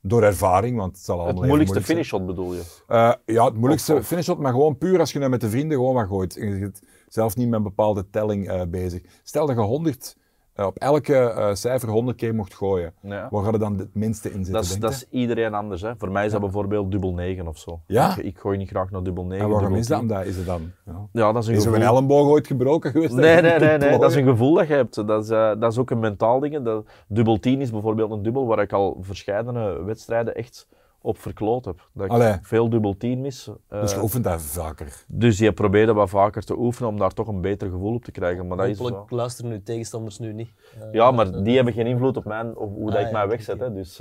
Door 0.00 0.22
ervaring, 0.22 0.76
want 0.76 0.96
het 0.96 1.04
zal 1.04 1.14
allemaal 1.20 1.36
Het 1.36 1.46
moeilijkste 1.46 1.82
finish 1.82 2.06
shot 2.06 2.26
bedoel 2.26 2.54
je? 2.54 2.62
Eh, 2.86 3.12
ja, 3.24 3.44
het 3.44 3.54
moeilijkste 3.54 3.92
Of- 3.92 3.98
of- 3.98 4.06
finish 4.06 4.24
shot, 4.24 4.38
maar 4.38 4.52
gewoon 4.52 4.78
puur 4.78 4.98
als 4.98 5.12
je 5.12 5.18
nou 5.18 5.30
met 5.30 5.40
de 5.40 5.48
vrienden 5.50 5.76
gewoon 5.76 5.94
wat 5.94 6.06
gooit. 6.06 6.34
Je 6.34 6.56
zit 6.58 6.82
zelf 7.08 7.36
niet 7.36 7.48
met 7.48 7.56
een 7.58 7.62
bepaalde 7.62 8.10
telling 8.10 8.48
eh, 8.48 8.62
bezig. 8.68 9.02
Stel 9.22 9.46
dat 9.46 9.56
je 9.56 9.62
100, 9.62 10.16
eh, 10.56 10.66
op 10.66 10.76
elke 10.78 11.16
eh, 11.16 11.54
cijfer 11.54 11.88
100 11.88 12.16
keer 12.16 12.34
mocht 12.34 12.54
gooien. 12.54 12.92
Ja. 13.00 13.28
Waar 13.30 13.44
gaat 13.44 13.52
er 13.52 13.58
dan 13.58 13.78
het 13.78 13.94
minste 13.94 14.28
in 14.28 14.34
zitten, 14.34 14.52
Dat 14.52 14.64
is, 14.64 14.78
dat 14.78 14.90
is 14.90 15.06
iedereen 15.10 15.54
anders. 15.54 15.82
Hè. 15.82 15.92
Voor 15.98 16.10
mij 16.10 16.24
is 16.26 16.32
dat 16.32 16.40
bijvoorbeeld 16.40 16.90
dubbel 16.90 17.12
9 17.12 17.46
of 17.48 17.58
zo. 17.58 17.80
Ja? 17.86 18.16
Ik, 18.16 18.24
ik 18.24 18.38
gooi 18.38 18.58
niet 18.58 18.68
graag 18.68 18.90
naar 18.90 19.02
dubbel 19.02 19.24
9. 19.24 19.44
En 19.44 19.50
waarom 19.50 19.74
is 19.74 19.86
dat? 19.86 19.98
10. 20.00 20.08
Omdat 20.08 20.26
is 20.26 20.36
het 20.36 20.46
dan? 20.46 20.72
Ja. 20.86 21.06
Ja, 21.12 21.32
dat 21.32 21.42
is 21.42 21.48
een 21.48 21.54
Is 21.54 21.64
er 21.64 21.70
gevoel. 21.72 21.88
een 21.88 21.96
elleboog 21.96 22.28
ooit 22.28 22.46
gebroken 22.46 22.90
geweest? 22.90 23.10
dat 23.10 23.20
Nee, 23.20 23.40
nee, 23.40 23.58
nee, 23.58 23.78
nee. 23.78 23.98
Dat 23.98 24.10
is 24.10 24.16
een 24.16 24.24
gevoel 24.24 24.54
dat 24.54 24.66
je 24.68 24.74
hebt. 24.74 25.06
Dat 25.06 25.24
is, 25.24 25.30
eh, 25.30 25.50
dat 25.58 25.72
is 25.72 25.78
ook 25.78 25.90
een 25.90 26.00
mentaal 26.00 26.40
ding. 26.40 26.64
Dat, 26.64 26.84
dubbel 27.08 27.38
10 27.38 27.60
is 27.60 27.70
bijvoorbeeld 27.70 28.10
een 28.10 28.22
dubbel 28.22 28.46
waar 28.46 28.58
ik 28.58 28.72
al 28.72 28.98
verschillende 29.00 29.82
wedstrijden 29.84 30.34
echt 30.34 30.68
op 31.06 31.18
verkloot 31.18 31.64
heb. 31.64 31.88
Dat 31.92 32.04
ik 32.06 32.10
Allee. 32.12 32.34
veel 32.42 32.68
dubbel 32.68 32.96
10 32.96 33.20
mis. 33.20 33.50
Eh, 33.68 33.80
Dus 33.80 33.92
je 33.92 34.02
oefent 34.02 34.24
dat 34.24 34.42
vaker. 34.42 35.04
dus 35.08 35.38
je 35.38 35.52
probeerde 35.52 35.92
wat 35.92 36.08
vaker 36.08 36.44
te 36.44 36.58
oefenen 36.58 36.90
om 36.90 36.98
daar 36.98 37.12
toch 37.12 37.26
een 37.28 37.40
beter 37.40 37.70
gevoel 37.70 37.94
op 37.94 38.04
te 38.04 38.10
krijgen. 38.10 38.46
Maar 38.46 38.56
dat 38.56 38.66
is 38.66 38.78
Hopelijk 38.78 39.10
luisteren 39.10 39.50
nu 39.50 39.62
tegenstanders 39.62 40.18
nu 40.18 40.32
niet. 40.32 40.50
Eh, 40.80 40.92
Ja, 40.92 41.10
maar 41.10 41.42
die 41.42 41.54
hebben 41.56 41.72
geen 41.74 41.86
invloed 41.86 42.16
op 42.16 42.24
mij, 42.24 42.52
of 42.54 42.70
hoe 42.70 42.86
dat 42.86 42.94
Ah, 42.94 43.00
ik 43.00 43.06
ja, 43.06 43.12
mij 43.12 43.28
wegzet. 43.28 43.60
Hè. 43.60 43.72
Dus 43.72 44.00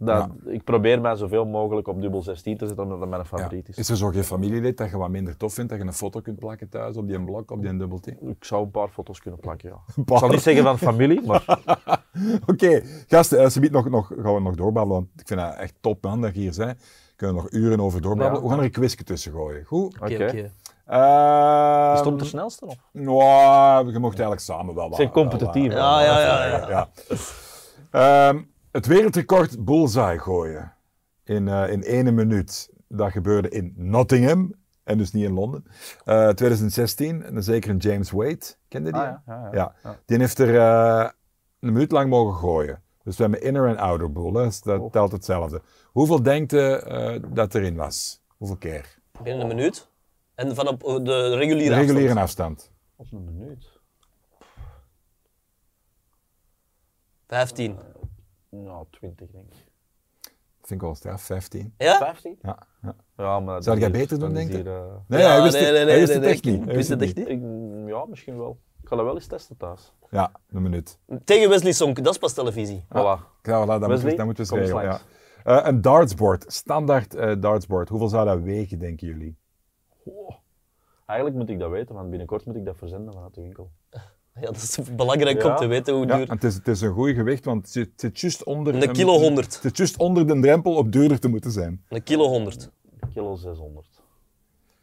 eh, 0.00 0.06
dat, 0.06 0.28
ik 0.46 0.64
probeer 0.64 1.00
mij 1.00 1.16
zoveel 1.16 1.44
mogelijk 1.46 1.88
op 1.88 2.00
dubbel 2.00 2.22
16 2.22 2.56
te 2.56 2.66
zetten, 2.66 2.84
omdat 2.84 2.98
dat 3.00 3.08
mijn 3.08 3.20
Ja. 3.20 3.26
favoriet 3.28 3.68
is. 3.68 3.76
Is 3.78 3.88
er 3.88 3.96
zo 3.96 4.08
geen 4.08 4.24
familielid 4.24 4.76
dat 4.76 4.90
je 4.90 4.96
wat 4.96 5.08
minder 5.08 5.36
tof 5.36 5.54
vindt, 5.54 5.70
dat 5.70 5.80
je 5.80 5.86
een 5.86 5.92
foto 5.92 6.20
kunt 6.20 6.38
plakken 6.38 6.68
thuis 6.68 6.96
op 6.96 7.08
die 7.08 7.24
blok, 7.24 7.50
op 7.50 7.62
die 7.62 7.76
dubbel 7.76 7.98
T? 7.98 8.06
Ik 8.06 8.44
zou 8.44 8.62
een 8.64 8.70
paar 8.70 8.88
foto's 8.88 9.20
kunnen 9.20 9.40
plakken, 9.40 9.68
ja. 9.68 9.76
Ik 10.12 10.18
zal 10.18 10.28
niet 10.28 10.40
zeggen 10.40 10.62
van 10.64 10.78
familie, 10.78 11.26
maar 11.26 11.44
Oké, 12.46 12.82
gasten, 13.08 13.40
uh, 13.42 13.48
ze 13.48 13.60
nog, 13.60 13.88
nog, 13.88 14.12
gaan 14.22 14.34
we 14.34 14.40
nog 14.40 14.54
doorbabbelen, 14.54 14.96
want 15.02 15.20
ik 15.20 15.26
vind 15.26 15.40
dat 15.40 15.54
echt 15.56 15.74
top 15.80 16.02
man 16.02 16.20
dat 16.20 16.34
je 16.34 16.40
hier 16.40 16.54
bent. 16.56 16.78
We 16.80 17.26
kunnen 17.26 17.36
nog 17.36 17.52
uren 17.52 17.80
over 17.80 18.00
doorbabbelen. 18.00 18.36
Ja. 18.36 18.42
We 18.42 18.48
gaan 18.48 18.58
er 18.58 18.64
een 18.64 18.70
quizje 18.70 19.04
tussen 19.04 19.32
gooien. 19.32 19.64
Goed? 19.64 19.94
Oké, 20.00 20.14
Oké. 20.14 20.24
oké. 20.24 20.50
Uh, 20.92 21.90
is 21.92 21.98
het 21.98 22.06
om 22.08 22.18
de 22.18 22.24
snelste 22.24 22.66
of? 22.66 22.74
Nou, 22.92 23.92
je 23.92 23.98
mocht 23.98 24.12
eigenlijk 24.12 24.40
samen 24.40 24.74
wel 24.74 24.88
wat. 24.88 24.96
Zijn 24.96 25.10
competitief, 25.10 25.72
wel? 25.72 26.00
Ja, 26.00 26.02
ja, 26.02 26.46
ja, 26.46 26.68
ja. 26.68 26.88
Ehm, 28.28 28.42
het 28.72 28.86
wereldrecord 28.86 29.64
bullseye 29.64 30.18
gooien 30.18 30.74
in, 31.24 31.48
eh, 31.48 31.70
in 31.72 31.82
ene 31.82 32.10
minuut. 32.10 32.70
Dat 32.88 33.10
gebeurde 33.12 33.48
in 33.48 33.72
Nottingham 33.76 34.54
en 34.84 34.98
dus 34.98 35.12
niet 35.12 35.24
in 35.24 35.32
Londen. 35.32 35.64
Eh 36.04 36.28
2016, 36.28 37.22
en 37.22 37.34
dan 37.34 37.42
zeker 37.42 37.70
een 37.70 37.76
James 37.76 38.10
Wade. 38.10 38.54
Kende 38.68 38.92
die? 38.92 39.00
Ah, 39.00 39.06
ja, 39.06 39.22
ja, 39.26 39.42
ja. 39.44 39.50
Ja. 39.52 39.74
Ja. 39.82 39.98
Die 40.06 40.18
heeft 40.18 40.38
er 40.38 40.56
eh, 40.58 41.10
een 41.60 41.72
minuut 41.72 41.92
lang 41.92 42.10
mogen 42.10 42.34
gooien. 42.38 42.82
Dus 43.02 43.16
we 43.16 43.22
hebben 43.22 43.42
inner 43.42 43.66
en 43.68 43.78
outer 43.78 44.12
boel, 44.12 44.34
hè. 44.34 44.44
Dus 44.44 44.60
dat 44.60 44.80
Oh. 44.80 44.90
telt 44.90 45.12
hetzelfde. 45.12 45.62
Hoeveel 45.86 46.22
denkt 46.22 46.50
je 46.50 46.76
eh, 46.76 47.22
dat 47.34 47.54
erin 47.54 47.76
was? 47.76 48.22
Hoeveel 48.36 48.56
keer? 48.56 48.98
Binnen 49.22 49.42
een 49.42 49.56
minuut. 49.56 49.88
En 50.34 50.54
van 50.54 50.68
op 50.68 50.82
eh, 50.84 51.04
de 51.04 51.34
reguliere, 51.36 51.74
De 51.74 51.80
reguliere 51.80 52.20
afstand. 52.20 52.58
afstand. 52.58 52.72
Op 52.96 53.12
een 53.12 53.24
minuut. 53.24 53.78
15. 57.26 57.78
Nou, 58.50 58.86
20 58.90 59.30
denk 59.30 59.44
ik. 59.44 59.68
Dat 60.60 60.68
vind 60.68 60.80
ik 60.80 60.80
wel 60.80 60.94
straf, 60.94 61.22
15. 61.22 61.74
Ja? 61.78 61.96
15? 61.96 62.38
Ja, 62.42 62.58
ja. 62.82 62.94
Ja, 63.16 63.40
maar 63.40 63.62
Zou 63.62 63.78
dat 63.80 63.90
jij 63.90 64.00
beter 64.00 64.18
doen, 64.18 64.34
denk 64.34 64.50
hier, 64.50 64.66
eh, 64.66 64.82
Nee, 65.06 65.20
Ja, 65.20 65.28
hij 65.30 65.42
wist, 65.42 65.54
nee, 65.54 65.62
het- 65.64 65.72
nee, 65.72 65.82
hij 65.82 65.84
nee, 65.84 65.98
wist 65.98 66.06
nee, 66.12 66.16
het 66.22 66.26
echt 66.34 66.44
nee, 66.44 66.52
niet. 66.52 66.60
ik 66.62 66.66
Hij 66.68 66.76
wist 66.76 66.88
het 66.88 67.02
echt 67.02 67.16
niet. 67.16 67.28
ik- 67.28 67.88
ja, 67.88 68.04
misschien 68.06 68.36
wel. 68.38 68.58
Ik 68.82 68.88
ga 68.88 68.96
dat 68.96 69.04
wel 69.04 69.14
eens 69.14 69.26
testen 69.26 69.56
thuis. 69.56 69.94
Ja, 70.10 70.32
een 70.48 70.62
minuut. 70.62 70.98
Tegen 71.24 71.48
Wesley 71.48 71.72
Sonk, 71.72 71.96
dat 72.04 72.12
is 72.12 72.18
pas 72.18 72.32
televisie. 72.32 72.84
Voilà. 72.84 72.88
Ja, 72.92 73.18
voilà, 73.42 73.42
dat, 73.42 73.66
moeten 73.68 73.88
Wesley, 73.88 74.16
we, 74.16 74.24
moeten 74.24 74.44
regelen. 74.58 74.82
Ja. 74.82 75.00
Eh, 75.44 75.66
een 75.66 75.80
dartsboard, 75.80 76.52
standaard 76.52 77.14
eh, 77.14 77.40
dartsboard. 77.40 77.88
Hoeveel 77.88 78.08
zou 78.08 78.26
dat 78.26 78.40
wegen, 78.40 78.78
denken 78.78 79.06
jullie? 79.06 79.36
Oh. 80.04 80.30
Eigenlijk 81.06 81.38
moet 81.38 81.48
ik 81.50 81.58
dat 81.58 81.70
weten, 81.70 81.94
want 81.94 82.10
binnenkort 82.10 82.44
moet 82.46 82.56
ik 82.56 82.64
dat 82.64 82.76
verzenden 82.76 83.12
vanuit 83.14 83.34
de 83.34 83.40
winkel. 83.40 83.70
Ja, 84.42 84.46
dat 84.46 84.56
is 84.56 84.78
belangrijk 84.96 85.42
Ja. 85.42 85.50
om 85.50 85.56
te 85.56 85.66
weten 85.66 85.94
hoe 85.94 86.06
Ja, 86.06 86.16
duur. 86.16 86.28
en 86.28 86.34
het, 86.34 86.44
is, 86.44 86.54
het 86.54 86.68
is 86.68 86.80
een 86.80 86.92
goed 86.92 87.10
gewicht, 87.14 87.44
want 87.44 87.62
het 87.62 87.70
zit, 87.72 87.86
het 87.90 88.00
zit 88.00 88.20
juist 88.20 88.44
onder... 88.44 88.82
Een 88.82 88.92
kilo 88.92 89.18
100. 89.18 89.52
Het 89.54 89.62
zit 89.62 89.76
juist 89.76 89.96
onder 89.96 90.26
de 90.26 90.40
drempel 90.40 90.74
op 90.74 90.92
duurder 90.92 91.18
te 91.20 91.28
moeten 91.28 91.50
zijn. 91.50 91.84
Een 91.88 92.02
kilo 92.02 92.28
100. 92.28 92.70
Kilo 93.14 93.36
600. 93.36 93.86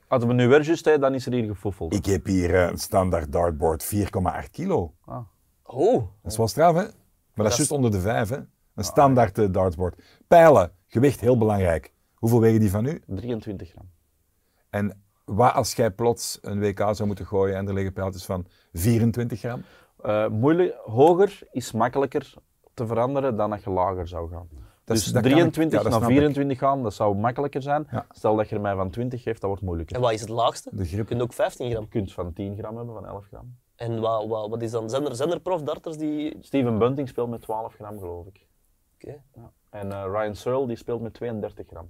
Als 0.07 0.23
we 0.23 0.33
nu 0.33 0.47
weer 0.47 0.61
juist 0.63 0.83
hebben, 0.85 1.01
dan 1.01 1.13
is 1.13 1.25
er 1.25 1.33
hier 1.33 1.45
gefoefeld. 1.47 1.93
Ik 1.93 2.05
heb 2.05 2.25
hier 2.25 2.55
eh, 2.55 2.69
een 2.69 2.77
standaard 2.77 3.31
dartboard 3.31 3.95
4,8 3.95 4.49
kilo. 4.51 4.93
Ah. 5.05 5.19
Oh, 5.63 5.93
Dat 6.21 6.31
is 6.31 6.37
wel 6.37 6.47
straf, 6.47 6.75
hè? 6.75 6.81
Maar 6.81 6.91
dat 7.33 7.45
is 7.45 7.51
is- 7.51 7.57
juist 7.57 7.71
onder 7.71 7.91
de 7.91 7.99
5, 7.99 8.29
hè? 8.29 8.37
Een 8.75 8.83
standaard 8.83 9.37
eh, 9.37 9.45
dartboard. 9.51 10.01
Pijlen, 10.27 10.71
gewicht 10.87 11.19
heel 11.19 11.37
belangrijk. 11.37 11.93
Hoeveel 12.13 12.39
wegen 12.39 12.59
die 12.59 12.69
van 12.69 12.85
u? 12.85 13.01
23 13.07 13.69
gram. 13.69 13.89
En 14.69 15.03
wat 15.27 15.53
als 15.53 15.73
jij 15.73 15.91
plots 15.91 16.39
een 16.41 16.59
WK 16.59 16.79
zou 16.79 17.05
moeten 17.05 17.25
gooien 17.25 17.55
en 17.55 17.67
er 17.67 17.73
liggen 17.73 17.93
pijltjes 17.93 18.25
van 18.25 18.45
24 18.73 19.39
gram? 19.39 19.61
Eh, 20.01 20.27
moeilijk, 20.27 20.75
hoger 20.85 21.39
is 21.51 21.71
makkelijker 21.71 22.33
te 22.73 22.87
veranderen 22.87 23.35
dan 23.37 23.49
dat 23.49 23.63
je 23.63 23.69
lager 23.69 24.07
zou 24.07 24.29
gaan. 24.29 24.47
Dat 24.83 24.97
is- 24.97 25.03
dus 25.03 25.13
dat 25.13 25.21
kan 25.21 25.31
ik- 25.31 25.37
23 25.37 25.77
ja, 25.77 25.83
dat 25.83 25.91
naar 25.91 25.99
snap 26.01 26.11
ik. 26.11 26.17
24 26.17 26.57
gaan, 26.57 26.83
dat 26.83 26.93
zou 26.93 27.15
makkelijker 27.15 27.61
zijn. 27.61 27.87
Ja. 27.91 28.05
Stel 28.11 28.35
dat 28.35 28.49
je 28.49 28.55
er 28.55 28.61
mij 28.61 28.75
van 28.75 28.89
20 28.89 29.21
geeft, 29.23 29.39
dat 29.41 29.49
wordt 29.49 29.65
moeilijker. 29.65 29.95
en 29.95 30.01
wat 30.01 30.11
is 30.11 30.21
het 30.21 30.29
laagste? 30.29 30.69
De 30.73 30.85
grip. 30.85 30.97
Je 30.99 31.05
kunt 31.05 31.21
ook 31.21 31.33
15 31.33 31.69
gram. 31.71 31.81
Je 31.81 31.87
kunt 31.89 32.13
van 32.13 32.33
10 32.33 32.57
gram 32.57 32.77
hebben, 32.77 32.93
van 32.95 33.05
11 33.07 33.25
gram. 33.27 33.55
En 33.75 33.99
wat, 33.99 34.27
wat, 34.27 34.49
wat 34.49 34.61
is 34.61 34.71
dan? 34.71 34.89
Zijn 34.89 35.05
er, 35.05 35.15
zijn 35.15 35.31
er 35.31 35.39
profdarters 35.39 35.97
die... 35.97 36.37
Steven 36.41 36.77
Bunting 36.77 37.07
speelt 37.09 37.29
met 37.29 37.41
12 37.41 37.73
gram, 37.75 37.99
geloof 37.99 38.25
ik. 38.27 38.45
Oké, 38.95 39.15
Ja. 39.35 39.51
En 39.69 39.91
eh, 39.91 40.03
Ryan 40.11 40.35
Searle 40.35 40.67
die 40.67 40.75
speelt 40.75 41.01
met 41.01 41.13
32 41.13 41.67
gram. 41.67 41.89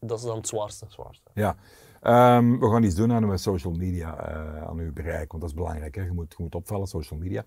dat 0.00 0.18
is 0.18 0.24
dan 0.24 0.36
het 0.36 0.48
zwaarste. 0.48 0.86
Zwaarste. 0.88 1.30
Ja. 1.34 1.56
Ehm, 2.00 2.58
we 2.58 2.70
gaan 2.70 2.82
iets 2.82 2.94
doen 2.94 3.12
aan 3.12 3.24
uw 3.24 3.36
social 3.36 3.72
media, 3.72 4.16
eh, 4.16 4.62
aan 4.62 4.78
uw 4.78 4.92
bereik, 4.92 5.30
want 5.30 5.42
dat 5.42 5.50
is 5.50 5.56
belangrijk. 5.56 5.94
Hè? 5.94 6.02
Je, 6.02 6.12
moet, 6.12 6.34
je 6.36 6.42
moet 6.42 6.54
opvallen, 6.54 6.86
social 6.86 7.18
media. 7.18 7.44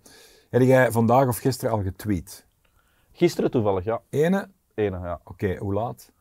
Heb 0.49 0.61
jij 0.61 0.91
vandaag 0.91 1.27
of 1.27 1.37
gisteren 1.37 1.73
al 1.73 1.83
getweet? 1.83 2.47
Gisteren 3.11 3.51
toevallig, 3.51 3.83
ja. 3.83 4.01
Ene? 4.09 4.49
Ene, 4.73 4.99
ja. 4.99 5.21
Oké, 5.23 5.55
hoe 5.57 5.73
laat? 5.73 6.11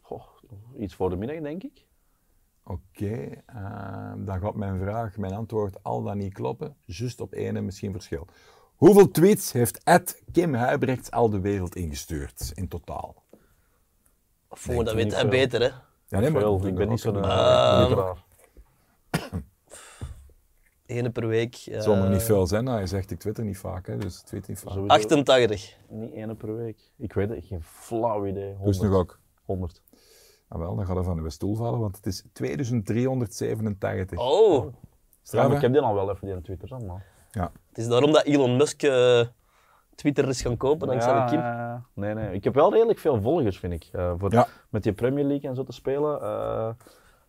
Goh, 0.00 0.24
iets 0.78 0.94
voor 0.94 1.10
de 1.10 1.16
middag, 1.16 1.40
denk 1.40 1.62
ik. 1.62 1.86
Oké, 2.62 3.42
ehm, 3.46 4.24
dan 4.24 4.40
gaat 4.40 4.54
mijn 4.54 4.78
vraag, 4.78 5.16
mijn 5.16 5.32
antwoord 5.32 5.82
al 5.82 6.02
dan 6.02 6.18
niet 6.18 6.32
kloppen. 6.32 6.76
Juist 6.80 7.20
op 7.20 7.32
ene 7.32 7.60
misschien 7.60 7.92
verschil. 7.92 8.26
Hoeveel 8.76 9.10
tweets 9.10 9.52
heeft 9.52 9.84
Ed 9.84 10.22
Kim 10.32 10.54
Huibrechts 10.54 11.10
al 11.10 11.30
de 11.30 11.40
wereld 11.40 11.76
ingestuurd 11.76 12.52
in 12.54 12.68
totaal? 12.68 13.24
Voor 14.48 14.84
dat 14.84 14.94
weet 14.94 15.14
hij 15.14 15.28
beter, 15.28 15.60
hè. 15.60 15.70
Ja, 16.10 16.20
nee, 16.20 16.30
Veel, 16.30 16.58
maar- 16.58 16.68
ik 16.68 16.74
ben 16.74 16.88
niet 16.88 17.00
zo'n 17.00 17.16
uh, 17.16 17.76
twitteraar. 17.76 18.24
Ene 20.86 21.10
per 21.10 21.26
week. 21.26 21.54
Het 21.54 21.82
zal 21.82 21.94
nog 21.94 22.04
eh, 22.04 22.10
niet 22.10 22.22
veel 22.22 22.46
zijn. 22.46 22.64
Nou, 22.64 22.76
hij 22.76 22.86
zegt 22.86 23.10
ik 23.10 23.18
twitter 23.18 23.44
niet 23.44 23.58
vaak, 23.58 23.86
hè, 23.86 23.96
dus 23.96 24.20
tweet 24.20 24.48
niet 24.48 24.58
vaak. 24.58 24.72
Sowieso 24.72 24.94
88. 24.94 25.76
Niet 25.88 26.12
ene 26.12 26.34
per 26.34 26.56
week. 26.56 26.78
Ik 26.96 27.12
weet 27.12 27.28
het, 27.28 27.44
geen 27.44 27.62
flauw 27.62 28.26
idee. 28.26 28.48
100. 28.54 28.64
Dus 28.64 28.80
nog 28.80 28.94
ook. 28.94 29.18
100. 29.44 29.82
Ah, 30.48 30.58
wel, 30.58 30.76
dan 30.76 30.86
gaat 30.86 30.94
hij 30.96 31.04
van 31.04 31.18
uw 31.18 31.28
stoel 31.28 31.54
vallen, 31.54 31.80
want 31.80 31.96
het 31.96 32.06
is 32.06 32.24
2387. 32.32 34.18
Oh, 34.18 34.64
Ja, 34.64 34.70
Straf, 35.22 35.52
ik 35.52 35.60
heb 35.60 35.72
die 35.72 35.80
al 35.80 35.94
wel 35.94 36.10
even 36.10 36.26
die 36.26 36.40
Twitter 36.40 36.68
dan, 36.68 36.86
maar. 36.86 37.06
Ja. 37.30 37.52
het 37.68 37.78
is 37.78 37.88
daarom 37.88 38.12
dat 38.12 38.24
Elon 38.24 38.56
Musk 38.56 38.82
eh, 38.82 39.26
Twitter 40.00 40.28
is 40.28 40.42
gaan 40.42 40.56
kopen 40.56 40.86
dankzij 40.88 41.12
Ja, 41.12 41.24
de 41.24 41.30
Kim. 41.30 41.84
Nee, 42.04 42.14
nee. 42.14 42.34
Ik 42.34 42.44
heb 42.44 42.54
wel 42.54 42.72
redelijk 42.72 42.98
veel 42.98 43.20
volgers, 43.20 43.58
vind 43.58 43.72
ik. 43.72 43.88
eh, 43.92 44.12
voor 44.18 44.32
Ja. 44.32 44.46
Met 44.68 44.82
die 44.82 44.92
Premier 44.92 45.24
League 45.24 45.48
en 45.50 45.56
zo 45.56 45.62
te 45.62 45.72
spelen. 45.72 46.20
eh, 46.22 46.68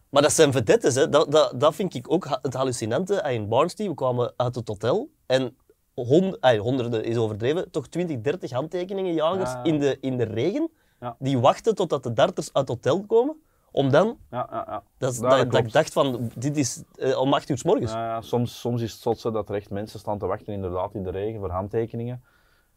Maar 0.09 0.21
dat 0.21 0.31
zijn 0.31 0.51
vedettes, 0.51 0.95
hè. 0.95 1.09
Dat, 1.09 1.31
dat, 1.31 1.53
dat 1.59 1.75
vind 1.75 1.93
ik 1.95 2.11
ook 2.11 2.27
het 2.41 2.53
hallucinante. 2.53 3.13
In 3.29 3.47
Barnsley, 3.47 3.87
we 3.87 3.93
kwamen 3.93 4.33
uit 4.35 4.55
het 4.55 4.67
hotel 4.67 5.09
en 5.25 5.55
hond, 5.93 6.37
honderden 6.59 7.03
is 7.03 7.17
overdreven, 7.17 7.71
toch 7.71 7.87
20, 7.87 8.21
30 8.21 8.51
handtekeningenjagers 8.51 9.51
Ja. 9.51 9.63
in, 9.63 9.79
de, 9.79 9.97
in 10.01 10.17
de 10.17 10.23
regen. 10.23 10.69
Ja. 10.99 11.15
Die 11.19 11.39
wachten 11.39 11.75
totdat 11.75 12.03
de 12.03 12.13
darters 12.13 12.53
uit 12.53 12.67
het 12.67 12.77
hotel 12.85 13.05
komen, 13.05 13.35
om 13.71 13.89
dan, 13.91 14.17
ja, 14.31 14.47
ja, 14.51 14.65
ja. 14.67 14.83
dat, 14.97 15.13
dat, 15.15 15.21
dat 15.21 15.29
dat 15.39 15.47
klopt. 15.47 15.65
ik 15.65 15.71
dacht 15.73 15.93
van, 15.93 16.31
dit 16.37 16.57
is 16.57 16.83
eh, 16.95 17.19
om 17.19 17.33
8 17.33 17.49
uur 17.49 17.57
s 17.57 17.63
morgens. 17.63 17.91
Ja, 17.91 18.05
ja, 18.05 18.21
soms, 18.21 18.59
soms 18.59 18.81
is 18.81 18.91
het 18.91 19.01
zotse 19.01 19.31
dat 19.31 19.49
er 19.49 19.55
echt 19.55 19.69
mensen 19.69 19.99
staan 19.99 20.17
te 20.17 20.25
wachten 20.25 20.53
inderdaad 20.53 20.93
in 20.93 21.03
de 21.03 21.11
regen 21.11 21.39
voor 21.39 21.49
handtekeningen. 21.49 22.23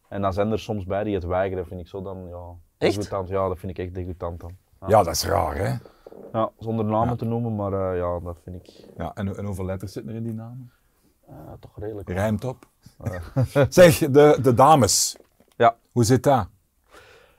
En 0.09 0.21
dan 0.21 0.33
zijn 0.33 0.51
er 0.51 0.59
soms 0.59 0.85
bij 0.85 1.03
die 1.03 1.13
het 1.15 1.23
weigeren, 1.25 1.65
vind 1.65 1.79
ik 1.79 1.87
zo 1.87 2.01
dan, 2.01 2.27
ja... 2.29 2.43
Echt? 2.77 2.95
degoutant. 2.95 3.29
Ja, 3.29 3.47
dat 3.47 3.59
vind 3.59 3.71
ik 3.71 3.85
echt 3.85 3.93
degoutant 3.93 4.39
dan. 4.39 4.51
Ja, 4.81 4.87
Ja, 4.87 5.03
dat 5.03 5.13
is 5.13 5.25
raar, 5.25 5.55
hè? 5.55 5.73
Ja, 6.33 6.49
zonder 6.59 6.85
namen 6.85 7.09
Ja. 7.09 7.15
te 7.15 7.25
noemen, 7.25 7.55
maar 7.55 7.73
eh, 7.73 7.97
ja, 7.97 8.19
dat 8.19 8.37
vind 8.43 8.55
ik 8.55 8.85
Ja, 8.97 9.11
en, 9.13 9.37
en 9.37 9.45
hoeveel 9.45 9.65
letters 9.65 9.91
zitten 9.91 10.11
er 10.11 10.17
in 10.17 10.23
die 10.23 10.33
namen? 10.33 10.71
eh, 11.27 11.35
toch 11.59 11.71
redelijk. 11.79 12.09
Rijmt 12.09 12.43
op. 12.45 12.65
zeg, 13.69 13.97
de, 13.97 14.37
de 14.41 14.53
dames. 14.53 15.17
Ja. 15.55 15.75
Hoe 15.91 16.03
zit 16.03 16.23
dat? 16.23 16.47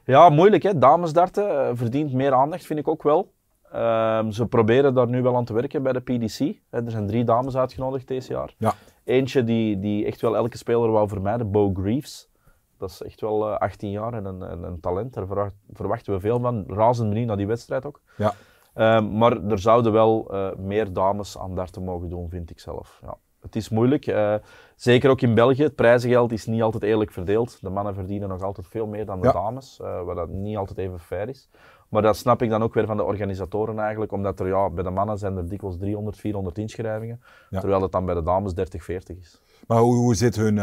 Ja, 0.04 0.28
moeilijk 0.28 0.62
hè. 0.62 0.78
Damesdarten 0.78 1.50
eh, 1.68 1.70
verdient 1.74 2.12
meer 2.12 2.32
aandacht, 2.32 2.66
vind 2.66 2.78
ik 2.78 2.88
ook 2.88 3.02
wel. 3.02 3.32
Ehm, 3.72 4.30
ze 4.30 4.46
proberen 4.46 4.94
daar 4.94 5.08
nu 5.08 5.22
wel 5.22 5.36
aan 5.36 5.44
te 5.44 5.52
werken 5.52 5.82
bij 5.82 5.92
de 5.92 6.00
PDC. 6.00 6.38
Hè, 6.70 6.84
Er 6.84 6.90
zijn 6.90 7.06
drie 7.06 7.24
dames 7.24 7.56
uitgenodigd 7.56 8.08
deze 8.08 8.32
jaar. 8.32 8.54
Ja. 8.58 8.72
Eentje 9.04 9.44
die, 9.44 9.78
die 9.78 10.06
echt 10.06 10.20
wel 10.20 10.36
elke 10.36 10.56
speler 10.56 10.90
wou 10.90 11.08
vermijden, 11.08 11.50
Bo 11.50 11.70
Greaves. 11.74 12.28
Dat 12.78 12.90
is 12.90 13.02
echt 13.02 13.20
wel 13.20 13.48
eh, 13.50 13.58
18 13.58 13.90
jaar 13.90 14.12
en 14.14 14.24
een, 14.24 14.40
een, 14.40 14.62
een 14.62 14.80
talent. 14.80 15.14
Daar 15.14 15.26
verwacht- 15.26 15.54
verwachten 15.72 16.12
we 16.12 16.20
veel 16.20 16.40
van. 16.40 16.64
Razend 16.66 17.08
benieuwd 17.08 17.26
naar 17.26 17.36
die 17.36 17.46
wedstrijd 17.46 17.84
ook. 17.86 18.00
Ja. 18.16 18.32
Ehm, 18.74 19.16
maar 19.18 19.42
er 19.44 19.58
zouden 19.58 19.92
wel 19.92 20.28
eh, 20.32 20.54
meer 20.56 20.92
dames 20.92 21.38
aan 21.38 21.54
darten 21.54 21.84
mogen 21.84 22.08
doen, 22.08 22.28
vind 22.30 22.50
ik 22.50 22.60
zelf. 22.60 22.98
Ja. 23.02 23.16
Het 23.40 23.56
is 23.56 23.68
moeilijk. 23.68 24.06
eh, 24.06 24.34
zeker 24.76 25.10
ook 25.10 25.20
in 25.20 25.34
België. 25.34 25.62
Het 25.62 25.74
prijzengeld 25.74 26.32
is 26.32 26.46
niet 26.46 26.62
altijd 26.62 26.82
eerlijk 26.82 27.10
verdeeld. 27.10 27.58
De 27.60 27.70
mannen 27.70 27.94
verdienen 27.94 28.28
nog 28.28 28.42
altijd 28.42 28.66
veel 28.66 28.86
meer 28.86 29.06
dan 29.06 29.20
de 29.20 29.26
Ja. 29.26 29.32
dames, 29.32 29.80
eh, 29.80 30.02
wat 30.02 30.16
dat 30.16 30.28
niet 30.28 30.56
altijd 30.56 30.78
even 30.78 30.98
fair 31.00 31.28
is. 31.28 31.48
Maar 31.88 32.02
dat 32.02 32.16
snap 32.16 32.42
ik 32.42 32.50
dan 32.50 32.62
ook 32.62 32.74
weer 32.74 32.86
van 32.86 32.96
de 32.96 33.02
organisatoren 33.04 33.78
eigenlijk, 33.78 34.12
omdat 34.12 34.40
er 34.40 34.46
ja, 34.46 34.70
bij 34.70 34.84
de 34.84 34.90
mannen 34.90 35.18
zijn 35.18 35.36
er 35.36 35.48
dikwijls 35.48 35.78
300, 35.78 36.16
400 36.16 36.58
inschrijvingen, 36.58 37.20
Ja. 37.50 37.60
terwijl 37.60 37.82
het 37.82 37.92
dan 37.92 38.04
bij 38.04 38.14
de 38.14 38.22
dames 38.22 38.54
30, 38.54 38.84
40 38.84 39.16
is. 39.18 39.40
Maar 39.66 39.78
hoe, 39.78 39.94
hoe 39.96 40.14
zit 40.14 40.36
hun 40.36 40.58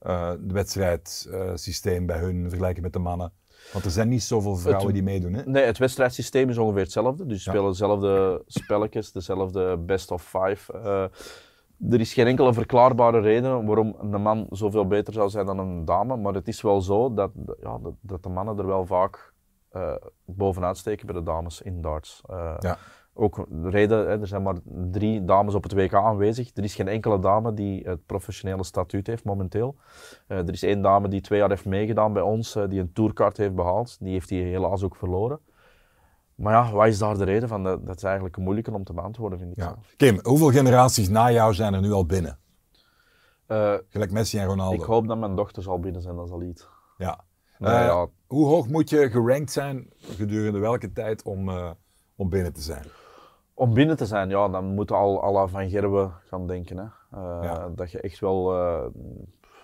eh, 0.00 0.30
eh, 0.30 0.38
wedstrijdsysteem 0.46 2.06
bij 2.06 2.18
hun 2.18 2.48
vergelijking 2.48 2.84
met 2.84 2.92
de 2.92 2.98
mannen? 2.98 3.32
Want 3.72 3.84
er 3.84 3.90
zijn 3.90 4.08
niet 4.08 4.22
zoveel 4.22 4.56
vrouwen 4.56 4.84
Het- 4.86 4.94
die 4.94 5.02
meedoen, 5.02 5.32
hè? 5.32 5.42
Nee, 5.44 5.64
het 5.64 5.78
wedstrijdsysteem 5.78 6.48
is 6.48 6.58
ongeveer 6.58 6.82
hetzelfde. 6.82 7.26
Dus 7.26 7.42
ze 7.42 7.50
Ja. 7.50 7.56
spelen 7.56 7.70
dezelfde 7.72 8.42
spelletjes, 8.46 9.12
dezelfde 9.12 9.76
best 9.78 10.10
of 10.10 10.22
five. 10.22 10.72
Eh, 10.72 11.02
er 11.92 12.00
is 12.00 12.12
geen 12.12 12.26
enkele 12.26 12.52
verklaarbare 12.54 13.20
reden 13.20 13.66
waarom 13.66 13.96
een 14.00 14.22
man 14.22 14.46
zoveel 14.50 14.86
beter 14.86 15.12
zou 15.12 15.28
zijn 15.28 15.46
dan 15.46 15.58
een 15.58 15.84
dame. 15.84 16.16
Maar 16.16 16.34
het 16.34 16.48
is 16.48 16.62
wel 16.62 16.80
zo 16.80 17.14
dat, 17.14 17.30
ja, 17.60 17.78
dat, 17.78 17.94
dat 18.00 18.22
de 18.22 18.28
mannen 18.28 18.58
er 18.58 18.66
wel 18.66 18.86
vaak 18.86 19.32
eh, 19.70 19.94
bovenuit 20.24 20.76
steken 20.78 21.06
bij 21.06 21.14
de 21.14 21.22
dames 21.22 21.62
in 21.62 21.80
darts. 21.82 22.22
Eh, 22.28 22.54
Ja. 22.58 22.78
Ook 23.20 23.46
de 23.48 23.68
reden, 23.70 23.98
hè, 23.98 24.20
er 24.20 24.26
zijn 24.26 24.42
maar 24.42 24.56
drie 24.90 25.24
dames 25.24 25.54
op 25.54 25.62
het 25.62 25.72
WK 25.72 25.94
aanwezig. 25.94 26.50
Er 26.54 26.64
is 26.64 26.74
geen 26.74 26.88
enkele 26.88 27.18
dame 27.18 27.54
die 27.54 27.82
het 27.88 28.06
professionele 28.06 28.64
statuut 28.64 29.06
heeft 29.06 29.24
momenteel. 29.24 29.76
Eh, 30.26 30.38
er 30.38 30.52
is 30.52 30.62
één 30.62 30.82
dame 30.82 31.08
die 31.08 31.20
twee 31.20 31.38
jaar 31.38 31.48
heeft 31.48 31.64
meegedaan 31.64 32.12
bij 32.12 32.22
ons, 32.22 32.54
eh, 32.56 32.68
die 32.68 32.80
een 32.80 32.92
tourkaart 32.92 33.36
heeft 33.36 33.54
behaald. 33.54 33.96
Die 34.00 34.12
heeft 34.12 34.28
die 34.28 34.42
helaas 34.42 34.82
ook 34.82 34.96
verloren. 34.96 35.40
Maar 36.34 36.52
ja, 36.52 36.72
wat 36.72 36.86
is 36.86 36.98
daar 36.98 37.18
de 37.18 37.24
reden 37.24 37.48
van? 37.48 37.62
Dat, 37.64 37.96
is 37.96 38.02
eigenlijk 38.02 38.36
een 38.36 38.42
moeilijke 38.42 38.72
om 38.72 38.84
te 38.84 38.92
beantwoorden, 38.92 39.38
vind 39.38 39.50
ik 39.50 39.56
Ja. 39.56 39.64
zelf. 39.64 39.94
Kim, 39.96 40.18
hoeveel 40.22 40.50
generaties 40.50 41.08
na 41.08 41.30
jou 41.30 41.54
zijn 41.54 41.74
er 41.74 41.80
nu 41.80 41.92
al 41.92 42.06
binnen? 42.06 42.38
Eh, 43.46 43.74
Gelijk 43.88 44.10
Messi 44.12 44.38
en 44.38 44.46
Ronaldo. 44.46 44.74
ik 44.82 44.82
hoop 44.88 45.08
dat 45.08 45.18
mijn 45.18 45.36
dochter 45.36 45.62
zal 45.62 45.80
binnen 45.80 46.02
zijn, 46.02 46.16
dat 46.16 46.26
is 46.26 46.32
al 46.32 46.42
iets. 46.42 46.68
Ja. 46.96 47.24
Nee, 47.58 47.72
ja, 47.72 48.06
Hoe 48.26 48.46
hoog 48.46 48.68
moet 48.68 48.90
je 48.90 49.10
gerankt 49.10 49.52
zijn 49.52 49.88
gedurende 49.98 50.58
welke 50.58 50.92
tijd 50.92 51.22
om, 51.22 51.50
om 52.16 52.28
binnen 52.28 52.52
te 52.52 52.60
zijn? 52.60 52.84
Om 53.60 53.74
binnen 53.74 53.96
te 53.96 54.06
zijn, 54.06 54.28
ja, 54.28 54.48
dan 54.48 54.64
moet 54.64 54.92
al 54.92 55.24
à 55.24 55.30
la 55.30 55.46
Van 55.46 55.70
Gerwen 55.70 56.12
gaan 56.24 56.46
denken. 56.46 56.76
Hè. 56.76 56.84
Eh, 57.10 57.38
Ja. 57.42 57.68
Dat 57.74 57.90
je 57.90 58.00
echt 58.00 58.18
wel, 58.18 58.54
eh, 58.54 58.86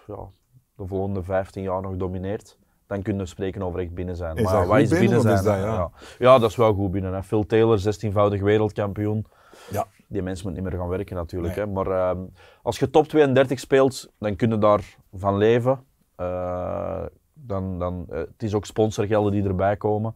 ja, 0.07 0.29
de 0.77 0.87
volgende 0.87 1.23
15 1.23 1.63
jaar 1.63 1.83
nog 1.83 1.97
domineert, 1.97 2.59
dan 2.87 3.03
kunnen 3.03 3.23
we 3.23 3.29
spreken 3.29 3.63
over 3.63 3.81
echt 3.81 3.95
binnen 3.95 4.17
zijn. 4.17 4.37
Is 4.37 4.43
maar 4.43 4.67
wat 4.67 4.79
is 4.79 4.89
binnen, 4.89 5.21
zijn? 5.21 5.35
is 5.35 5.43
dat, 5.43 5.57
ja? 5.57 5.65
ja. 5.65 5.91
Ja, 6.19 6.39
dat 6.39 6.51
is 6.51 6.57
wel 6.57 6.75
goed 6.75 6.91
binnen. 6.91 7.15
Hè. 7.15 7.23
Phil 7.23 7.47
Taylor, 7.47 7.79
16-voudig 7.79 8.41
wereldkampioen. 8.41 9.27
Ja. 9.71 9.87
Die 10.07 10.23
mens 10.23 10.43
moet 10.43 10.55
niet 10.55 10.63
meer 10.63 10.73
gaan 10.73 10.89
werken 10.89 11.17
natuurlijk. 11.17 11.57
Nee. 11.57 11.65
Hè. 11.65 11.73
Maar 11.73 11.87
ehm, 11.87 12.21
als 12.63 12.79
je 12.79 12.91
top 12.91 13.09
32 13.09 13.61
speelt, 13.61 14.13
dan 14.19 14.37
kun 14.37 14.51
je 14.51 14.59
daarvan 14.59 15.37
leven. 15.37 15.85
Eh, 16.17 17.05
dan, 17.33 17.79
dan, 17.79 18.07
het 18.09 18.43
is 18.43 18.55
ook 18.55 18.67
sponsorgelden 18.67 19.33
die 19.33 19.45
erbij 19.45 19.77
komen. 19.77 20.15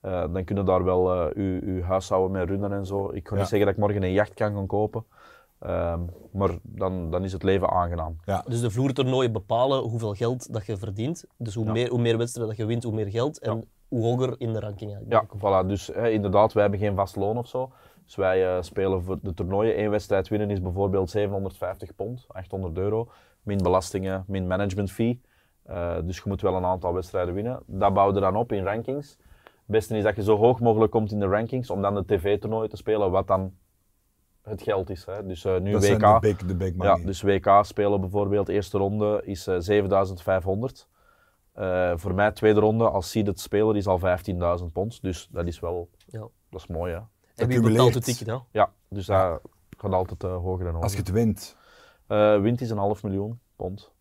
Eh, 0.00 0.24
dan 0.32 0.44
kun 0.44 0.56
je 0.56 0.62
daar 0.62 0.84
wel 0.84 1.12
eh, 1.12 1.34
je, 1.34 1.74
je 1.74 1.82
huishouden 1.82 2.30
mee 2.30 2.44
runnen 2.44 2.72
en 2.72 2.86
zo. 2.86 3.10
Ik 3.12 3.28
ga 3.28 3.34
Ja. 3.34 3.40
niet 3.40 3.48
zeggen 3.50 3.66
dat 3.68 3.76
ik 3.76 3.82
morgen 3.82 4.02
een 4.02 4.12
jacht 4.12 4.34
kan 4.34 4.54
gaan 4.54 4.66
kopen. 4.66 5.04
Ehm, 5.58 6.00
maar 6.32 6.50
dan, 6.62 7.10
dan 7.10 7.24
is 7.24 7.32
het 7.32 7.42
leven 7.42 7.70
aangenaam. 7.70 8.16
Dus 8.46 8.60
de 8.60 8.70
vloertoernooien 8.70 9.32
bepalen 9.32 9.82
hoeveel 9.82 10.14
geld 10.14 10.52
dat 10.52 10.66
je 10.66 10.76
verdient. 10.76 11.24
Dus 11.36 11.54
hoe, 11.54 11.64
Ja. 11.64 11.72
meer, 11.72 11.90
hoe 11.90 12.00
meer 12.00 12.18
wedstrijden 12.18 12.56
dat 12.56 12.62
je 12.64 12.68
wint, 12.72 12.82
hoe 12.84 12.92
meer 12.94 13.06
geld. 13.10 13.38
En 13.38 13.64
hoe 13.88 14.02
hoger 14.04 14.34
in 14.38 14.52
de 14.52 14.60
ranking 14.60 14.94
eigenlijk. 14.94 15.22
Ja, 15.32 15.38
voilà. 15.64 15.66
Dus 15.66 15.86
hè, 15.86 16.10
inderdaad, 16.10 16.52
wij 16.52 16.62
hebben 16.62 16.80
geen 16.80 16.94
vast 16.94 17.16
loon 17.16 17.38
of 17.38 17.46
zo. 17.48 17.70
Dus 18.04 18.14
wij 18.16 18.56
eh, 18.56 18.62
spelen 18.62 19.02
voor 19.02 19.18
de 19.22 19.34
toernooien. 19.34 19.80
Eén 19.80 19.90
wedstrijd 19.90 20.28
winnen 20.28 20.50
is 20.50 20.62
bijvoorbeeld 20.62 21.10
750 21.10 21.94
pond, 21.94 22.24
800 22.28 22.78
euro. 22.78 23.08
Min 23.42 23.58
belastingen, 23.62 24.24
min 24.26 24.46
management 24.46 24.90
fee. 24.90 25.20
Eh, 25.62 25.96
dus 26.04 26.16
je 26.16 26.22
moet 26.24 26.40
wel 26.40 26.54
een 26.54 26.64
aantal 26.64 26.94
wedstrijden 26.94 27.34
winnen. 27.34 27.62
Dat 27.66 27.94
bouwde 27.94 28.14
je 28.14 28.20
dan 28.24 28.36
op 28.36 28.52
in 28.52 28.64
rankings. 28.64 29.16
Het 29.68 29.76
beste 29.76 29.96
is 29.96 30.02
dat 30.04 30.16
je 30.16 30.22
zo 30.22 30.36
hoog 30.36 30.60
mogelijk 30.60 30.92
komt 30.92 31.12
in 31.12 31.18
de 31.20 31.26
rankings 31.26 31.70
om 31.70 31.82
dan 31.82 31.94
de 31.94 32.04
tv-toernooien 32.04 32.70
te 32.70 32.76
spelen, 32.76 33.10
wat 33.10 33.26
dan 33.26 33.54
het 34.42 34.62
geld 34.62 34.90
is. 34.90 35.04
Hè. 35.06 35.26
Dus 35.26 35.44
eh, 35.44 35.58
nu 35.60 35.72
Dat 35.72 35.80
WK. 35.82 35.88
zijn 36.00 36.14
de 36.14 36.18
big, 36.20 36.36
de 36.36 36.56
big 36.56 36.74
money. 36.74 36.96
Ja, 36.98 37.04
dus 37.04 37.22
WK 37.22 37.58
spelen 37.62 38.00
bijvoorbeeld, 38.00 38.48
eerste 38.48 38.78
ronde 38.78 39.22
is 39.24 39.46
eh 39.46 39.54
7500. 39.58 40.88
Eh, 41.52 41.92
voor 41.96 42.14
mij 42.14 42.32
tweede 42.32 42.60
ronde 42.60 42.88
als 42.90 43.10
seeded 43.10 43.40
speler 43.40 43.76
is 43.76 43.86
al 43.86 43.98
15.000 43.98 44.72
pond. 44.72 45.02
Dus 45.02 45.28
dat 45.30 45.46
is 45.46 45.60
wel, 45.60 45.88
Ja. 46.06 46.20
dat 46.50 46.60
is 46.60 46.66
mooi 46.66 46.92
hè. 46.92 47.00
En 47.34 47.48
wie 47.48 47.60
betaalt 47.62 47.94
het 47.94 48.04
ticket? 48.04 48.26
Ja? 48.26 48.44
Ja, 48.50 48.72
dus 48.88 49.06
dat 49.06 49.40
gaat 49.76 49.92
altijd 49.92 50.24
eh, 50.24 50.36
hoger 50.36 50.60
en 50.66 50.72
hoger. 50.72 50.82
Als 50.82 50.92
je 50.92 50.98
het 50.98 51.10
wint, 51.10 51.56
Eh, 52.06 52.40
wint 52.40 52.60
is 52.60 52.70
een 52.70 52.78
half 52.78 53.02
miljoen 53.02 53.40
pond. 53.56 53.92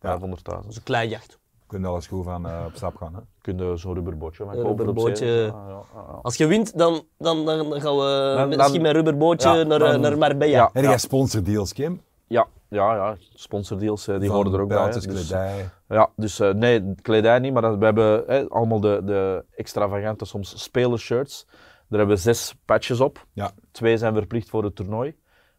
Ja. 0.00 0.18
500.000. 0.18 0.62
Dat 0.62 0.66
is 0.68 0.76
een 0.76 0.82
klein 0.82 1.08
jacht. 1.08 1.39
Kun 1.70 1.80
je 1.80 1.86
alles 1.86 2.06
goed 2.06 2.24
van 2.24 2.46
eh, 2.48 2.62
op 2.66 2.74
stap 2.74 2.96
gaan. 2.96 3.14
Hè? 3.14 3.20
Kun 3.40 3.58
je 3.58 3.76
zo'n 3.76 3.90
op 3.90 3.96
rubberbootje. 3.96 5.14
zee. 5.16 5.44
Ja. 5.44 5.82
Als 6.22 6.36
je 6.36 6.46
wint, 6.46 6.78
dan, 6.78 7.02
dan, 7.18 7.44
dan 7.44 7.80
gaan 7.80 7.96
we 7.96 8.34
Dan- 8.36 8.48
misschien 8.48 8.82
met 8.82 8.90
een 8.90 8.96
rubberbootje 8.96 9.48
Ja, 9.48 9.62
naar, 9.62 9.80
eh, 9.82 9.90
dan- 9.90 10.00
naar 10.00 10.18
Marbella. 10.18 10.56
Ja. 10.56 10.70
Heb 10.72 10.84
jij 10.84 10.98
sponsordeals, 10.98 11.72
Kim? 11.72 12.00
Ja, 12.26 12.46
ja, 12.68 12.94
ja, 12.94 13.16
sponsordeals 13.34 14.08
eh, 14.08 14.18
die 14.18 14.28
Van 14.28 14.36
horen 14.36 14.52
er 14.52 14.60
ook 14.60 14.68
bij. 14.68 14.90
Dus- 14.90 15.06
kledij. 15.06 15.68
Ja, 15.88 16.10
dus 16.16 16.40
eh, 16.40 16.52
nee, 16.52 16.94
kledij 17.02 17.38
niet, 17.38 17.52
maar 17.52 17.62
dat- 17.62 17.78
we 17.78 17.84
hebben 17.84 18.24
hè, 18.26 18.48
allemaal 18.48 18.80
de, 18.80 19.00
de 19.04 19.44
extravagante, 19.56 20.24
soms 20.24 20.62
spelershirts. 20.62 21.46
Daar 21.88 21.98
hebben 21.98 22.16
we 22.16 22.22
zes 22.22 22.54
patches 22.64 23.00
op. 23.00 23.26
Ja. 23.32 23.50
Twee 23.70 23.96
zijn 23.96 24.14
verplicht 24.14 24.48
voor 24.50 24.64
het 24.64 24.74
toernooi, 24.76 25.16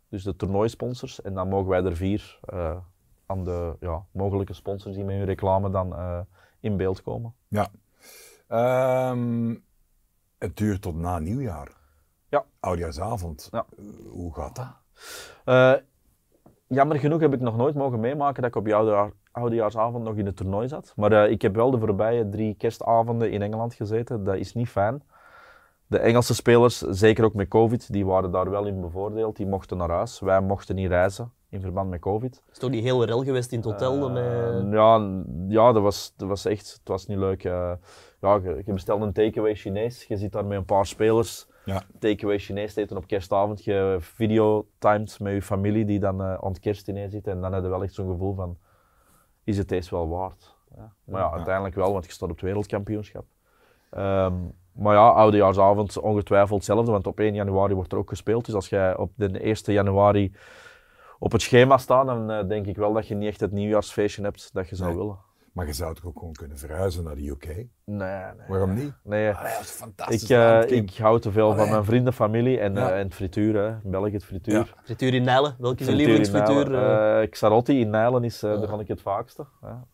dus 0.09 0.23
de 0.23 0.35
toernooisponsors. 0.35 1.21
En 1.21 1.33
dan 1.33 1.49
mogen 1.49 1.69
wij 1.69 1.83
er 1.83 1.95
vier 1.95 2.39
eh, 2.41 2.75
aan 3.31 3.43
de 3.43 3.75
ja, 3.79 4.05
mogelijke 4.11 4.53
sponsors 4.53 4.95
die 4.95 5.03
met 5.03 5.15
hun 5.15 5.25
reclame 5.25 5.69
dan 5.69 5.95
eh, 5.95 6.19
in 6.59 6.77
beeld 6.77 7.01
komen. 7.01 7.33
Ja. 7.47 7.67
Ehm, 8.47 9.55
het 10.37 10.57
duurt 10.57 10.81
tot 10.81 10.95
na 10.95 11.19
nieuwjaar. 11.19 11.71
Ja. 12.29 12.45
Oudjaarsavond. 12.59 13.47
Ja. 13.51 13.65
Eh, 13.77 13.83
Hoe 14.09 14.33
gaat 14.33 14.55
dat? 14.55 14.75
Eh, 15.45 15.73
jammer 16.67 16.99
genoeg 16.99 17.19
heb 17.19 17.33
ik 17.33 17.39
nog 17.39 17.57
nooit 17.57 17.75
mogen 17.75 17.99
meemaken 17.99 18.41
dat 18.41 18.55
ik 18.55 18.57
op 18.57 18.67
oudejaar, 18.67 19.11
oudejaarsavond 19.31 20.03
nog 20.03 20.15
in 20.15 20.25
het 20.25 20.35
toernooi 20.35 20.67
zat. 20.67 20.93
Maar 20.95 21.29
ik 21.29 21.41
heb 21.41 21.55
wel 21.55 21.71
de 21.71 21.79
voorbije 21.79 22.29
drie 22.29 22.55
kerstavonden 22.55 23.31
in 23.31 23.41
Engeland 23.41 23.73
gezeten. 23.73 24.23
Dat 24.23 24.35
is 24.35 24.53
niet 24.53 24.69
fijn. 24.69 25.03
De 25.87 25.99
Engelse 25.99 26.35
spelers, 26.35 26.77
zeker 26.77 27.23
ook 27.23 27.33
met 27.33 27.47
COVID, 27.47 27.91
die 27.91 28.05
waren 28.05 28.31
daar 28.31 28.49
wel 28.49 28.65
in 28.65 28.81
bevoordeeld. 28.81 29.35
Die 29.35 29.47
mochten 29.47 29.77
naar 29.77 29.89
huis. 29.89 30.19
Wij 30.19 30.41
mochten 30.41 30.75
niet 30.75 30.87
reizen 30.87 31.31
in 31.51 31.61
verband 31.61 31.89
met 31.89 31.99
COVID. 31.99 32.41
Is 32.51 32.57
toch 32.57 32.71
die 32.71 32.81
hele 32.81 33.05
rel 33.05 33.23
geweest 33.23 33.51
in 33.51 33.57
het 33.59 33.67
hotel? 33.67 34.07
Eh, 34.07 34.13
met... 34.13 34.73
ja, 34.73 34.97
n- 34.97 35.45
ja 35.47 35.71
dat, 35.71 35.81
was, 35.81 36.13
dat 36.17 36.27
was 36.27 36.45
echt 36.45 36.71
het 36.73 36.87
was 36.87 37.05
niet 37.07 37.17
leuk. 37.17 37.43
Eh, 37.43 37.71
ja, 38.21 38.35
je, 38.35 38.61
je 38.65 38.73
bestelt 38.73 39.01
een 39.01 39.13
takeaway 39.13 39.55
Chinees. 39.55 40.03
Je 40.03 40.17
zit 40.17 40.31
daar 40.31 40.45
met 40.45 40.57
een 40.57 40.65
paar 40.65 40.85
spelers. 40.85 41.47
Ja. 41.65 41.83
Takeaway 41.99 42.39
Chinees 42.39 42.75
eten 42.75 42.97
op 42.97 43.07
kerstavond. 43.07 43.63
Je 43.63 43.97
videotimed 43.99 45.19
met 45.19 45.33
je 45.33 45.41
familie 45.41 45.85
die 45.85 45.99
dan 45.99 46.21
eh, 46.21 46.33
aan 46.33 46.51
het 46.51 46.59
kerstdiner 46.59 47.09
zit. 47.09 47.27
En 47.27 47.41
dan 47.41 47.53
heb 47.53 47.63
je 47.63 47.69
wel 47.69 47.83
echt 47.83 47.93
zo'n 47.93 48.09
gevoel 48.11 48.33
van, 48.33 48.57
is 49.43 49.57
het 49.57 49.69
deze 49.69 49.95
wel 49.95 50.09
waard? 50.09 50.55
Ja. 50.75 50.93
Maar 51.03 51.21
ja, 51.21 51.31
uiteindelijk 51.31 51.75
wel, 51.75 51.91
want 51.93 52.05
je 52.05 52.11
staat 52.11 52.29
op 52.29 52.35
het 52.35 52.43
wereldkampioenschap. 52.45 53.25
Ehm, 53.89 54.33
maar 54.71 54.95
ja, 54.95 55.09
oudejaarsavond 55.09 55.99
ongetwijfeld 55.99 56.57
hetzelfde, 56.57 56.91
want 56.91 57.07
op 57.07 57.19
1 57.19 57.33
januari 57.33 57.73
wordt 57.73 57.91
er 57.91 57.97
ook 57.97 58.09
gespeeld. 58.09 58.45
Dus 58.45 58.55
als 58.55 58.69
jij 58.69 58.97
op 58.97 59.11
de 59.15 59.39
1 59.39 59.55
januari 59.73 60.31
op 61.23 61.31
het 61.31 61.41
schema 61.41 61.77
staat, 61.77 62.05
dan 62.05 62.31
eh, 62.31 62.47
denk 62.47 62.65
ik 62.65 62.75
wel 62.77 62.93
dat 62.93 63.07
je 63.07 63.15
niet 63.15 63.27
echt 63.29 63.39
het 63.39 63.51
nieuwjaarsfeestje 63.51 64.21
hebt 64.23 64.49
dat 64.53 64.69
je 64.69 64.75
zou 64.75 64.89
Nee. 64.89 64.97
willen. 64.97 65.17
Maar 65.53 65.65
je 65.65 65.73
zou 65.73 65.95
toch 65.95 66.05
ook 66.05 66.17
gewoon 66.17 66.33
kunnen 66.33 66.57
verhuizen 66.57 67.03
naar 67.03 67.15
de 67.15 67.27
UK? 67.29 67.45
Nee, 67.45 67.65
nee. 67.85 68.47
Waarom 68.47 68.73
niet? 68.73 68.93
Nee, 69.03 69.31
Allee, 69.33 69.51
dat 69.53 69.61
is 69.61 69.69
fantastisch. 69.69 70.23
ik, 70.23 70.29
eh, 70.29 70.69
ik 70.71 70.97
hou 70.97 71.19
te 71.19 71.31
veel 71.31 71.55
van 71.55 71.69
mijn 71.69 71.83
vrienden, 71.85 72.13
familie 72.13 72.59
en, 72.59 72.73
Ja. 72.73 72.91
eh, 72.91 72.99
en 72.99 73.11
frituur. 73.11 73.55
Hè. 73.55 73.67
In 73.83 73.91
België 73.91 74.11
het 74.13 74.25
frituur. 74.25 74.53
Ja. 74.53 74.65
Frituur 74.83 75.13
in 75.13 75.23
Nijlen. 75.23 75.55
Welke 75.59 75.79
is 75.81 75.87
je 75.87 75.93
Frituur 75.93 76.13
in 76.15 76.21
lievelingsfrituur? 76.21 77.29
Xarotti 77.29 77.79
in 77.79 77.89
Nijlen 77.89 78.23
is, 78.23 78.43
eh 78.43 78.59
daar 78.59 78.67
ga 78.67 78.79
ik 78.79 78.87
het 78.87 79.01
vaakste. 79.01 79.45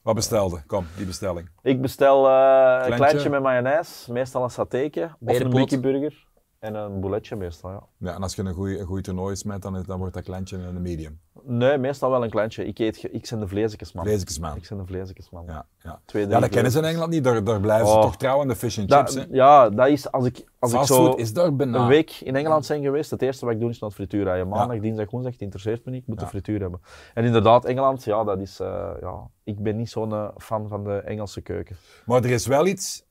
Wat 0.01 0.15
bestelde? 0.15 0.63
Kom, 0.67 0.85
die 0.97 1.05
bestelling. 1.05 1.49
Ik 1.61 1.81
bestel 1.81 2.27
eh, 2.29 2.87
een 2.87 2.95
Kleintje? 2.95 3.29
met 3.29 3.41
mayonaise, 3.41 4.11
meestal 4.11 4.43
een 4.43 4.49
satéke, 4.49 5.03
of 5.03 5.09
een 5.09 5.49
Berenpot. 5.49 6.26
En 6.59 6.75
een 6.75 6.99
bouletje 6.99 7.35
meestal, 7.35 7.71
ja. 7.71 7.83
Ja, 7.97 8.13
en 8.15 8.21
als 8.23 8.35
je 8.35 8.41
een 8.41 8.53
goede 8.53 8.79
een 8.79 9.01
toernooi 9.01 9.35
smet, 9.35 9.61
dan, 9.61 9.83
dan 9.85 9.99
wordt 9.99 10.13
dat 10.13 10.23
kleintje 10.23 10.57
een 10.57 10.81
medium. 10.81 11.19
Nee, 11.43 11.77
meestal 11.77 12.09
wel 12.09 12.23
een 12.23 12.29
kleintje. 12.29 12.65
Ik, 12.65 12.79
eet, 12.79 13.03
ik 13.11 13.27
ben 13.29 13.39
de 13.39 13.47
vleesjesman. 13.47 14.03
Vleesjesman. 14.05 14.55
Ik 14.55 14.65
ben 14.69 14.77
de 14.77 14.85
vleesjesman. 14.85 15.43
Ja, 15.47 15.65
ja. 15.83 16.01
Twee, 16.05 16.27
ja 16.27 16.39
dat 16.39 16.49
kennen 16.49 16.71
ze 16.71 16.77
in. 16.77 16.83
Engeland 16.83 17.11
niet. 17.11 17.23
Daar, 17.23 17.43
daar 17.43 17.59
blijven 17.59 17.87
ze 17.87 17.93
Oh. 17.93 18.01
toch 18.01 18.17
trouw 18.17 18.41
aan 18.41 18.47
de 18.47 18.55
fish 18.55 18.79
and 18.79 18.93
chips. 18.93 19.13
Dat, 19.15 19.27
ja, 19.31 19.69
dat 19.69 19.87
is 19.87 20.11
als 20.11 20.25
ik, 20.25 20.45
als 20.59 20.73
ik 20.73 20.81
zo 20.83 21.11
is 21.13 21.33
daar 21.33 21.55
bijna. 21.55 21.79
een 21.79 21.87
week 21.87 22.11
in 22.11 22.35
Engeland 22.35 22.65
zijn 22.65 22.83
geweest, 22.83 23.11
het 23.11 23.21
eerste 23.21 23.45
wat 23.45 23.53
ik 23.53 23.59
doe 23.59 23.69
is 23.69 23.79
naar 23.79 23.89
het 23.89 23.97
frituur 23.99 24.23
rijden. 24.23 24.47
Maandag, 24.47 24.79
dinsdag, 24.79 25.09
woensdag, 25.11 25.33
het 25.33 25.41
interesseert 25.41 25.85
me 25.85 25.91
niet, 25.91 26.01
ik 26.01 26.07
moet 26.07 26.17
Ja. 26.19 26.23
de 26.23 26.29
frituur 26.29 26.59
hebben. 26.61 26.79
En 27.13 27.23
inderdaad, 27.25 27.65
Engeland, 27.65 28.03
ja, 28.03 28.23
dat 28.23 28.39
is, 28.39 28.59
eh, 28.59 28.89
ja, 29.01 29.27
ik 29.43 29.59
ben 29.63 29.75
niet 29.77 29.89
zo'n 29.89 30.11
eh, 30.13 30.27
fan 30.37 30.67
van 30.67 30.83
de 30.83 30.95
Engelse 30.97 31.41
keuken. 31.41 31.75
Maar 32.05 32.23
er 32.23 32.29
is 32.31 32.47
wel 32.47 32.65
iets, 32.65 33.05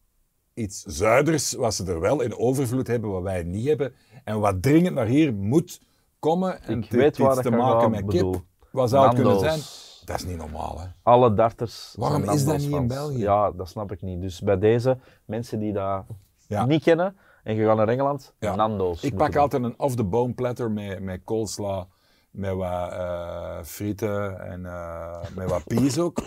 iets 0.57 0.83
zuiders 0.83 1.53
wat 1.53 1.75
ze 1.75 1.85
er 1.85 2.01
wel 2.01 2.21
in 2.21 2.39
overvloed 2.39 2.87
hebben, 2.87 3.11
wat 3.11 3.23
wij 3.23 3.43
niet 3.43 3.67
hebben. 3.67 3.95
En 4.25 4.41
wat 4.41 4.63
dringend 4.63 4.95
naar 4.95 5.07
hier 5.07 5.35
moet 5.35 5.81
komen. 6.19 6.63
En 6.63 6.77
Ik 6.79 6.85
het 6.85 6.93
weet 6.93 7.03
heeft 7.03 7.19
waar 7.19 7.33
iets 7.33 7.43
te 7.43 7.51
maken 7.51 7.91
met 7.91 8.07
kip. 8.07 8.43
Wat 8.71 8.91
zou 8.91 9.07
het 9.07 9.15
kunnen 9.15 9.39
zijn? 9.39 9.61
Dat 10.05 10.17
is 10.17 10.25
niet 10.25 10.37
normaal, 10.37 10.81
hè? 10.81 10.87
Alle 11.03 11.35
darters 11.35 11.95
Waarom 11.99 12.23
is 12.31 12.45
dat 12.45 12.59
niet 12.59 12.71
in. 12.71 12.87
België? 12.87 13.19
Ja, 13.19 13.51
dat 13.51 13.69
snap 13.69 13.93
ik 13.93 14.03
niet. 14.03 14.21
Dus 14.21 14.41
bij 14.41 14.59
deze, 14.59 14.99
mensen 15.25 15.59
die 15.59 15.73
dat 15.73 16.05
Ja. 16.47 16.67
niet 16.67 16.83
kennen 16.83 17.17
en 17.43 17.55
je 17.55 17.65
gaat 17.67 17.77
naar 17.77 17.89
Engeland, 17.89 18.35
Ja. 18.39 18.55
Nando's. 18.55 19.03
Ik 19.03 19.17
pak 19.17 19.37
altijd 19.37 19.63
een 19.63 19.79
off-the-bone 19.79 20.33
platter 20.35 20.71
met, 20.71 21.01
met 21.01 21.21
coleslaw, 21.25 21.85
met 22.31 22.55
wat 22.55 22.93
eh, 22.93 23.59
frieten 23.63 24.41
en 24.41 24.67
eh, 24.67 25.17
met 25.35 25.51
wat 25.51 25.65
peas 25.65 25.99
ook. 25.99 26.23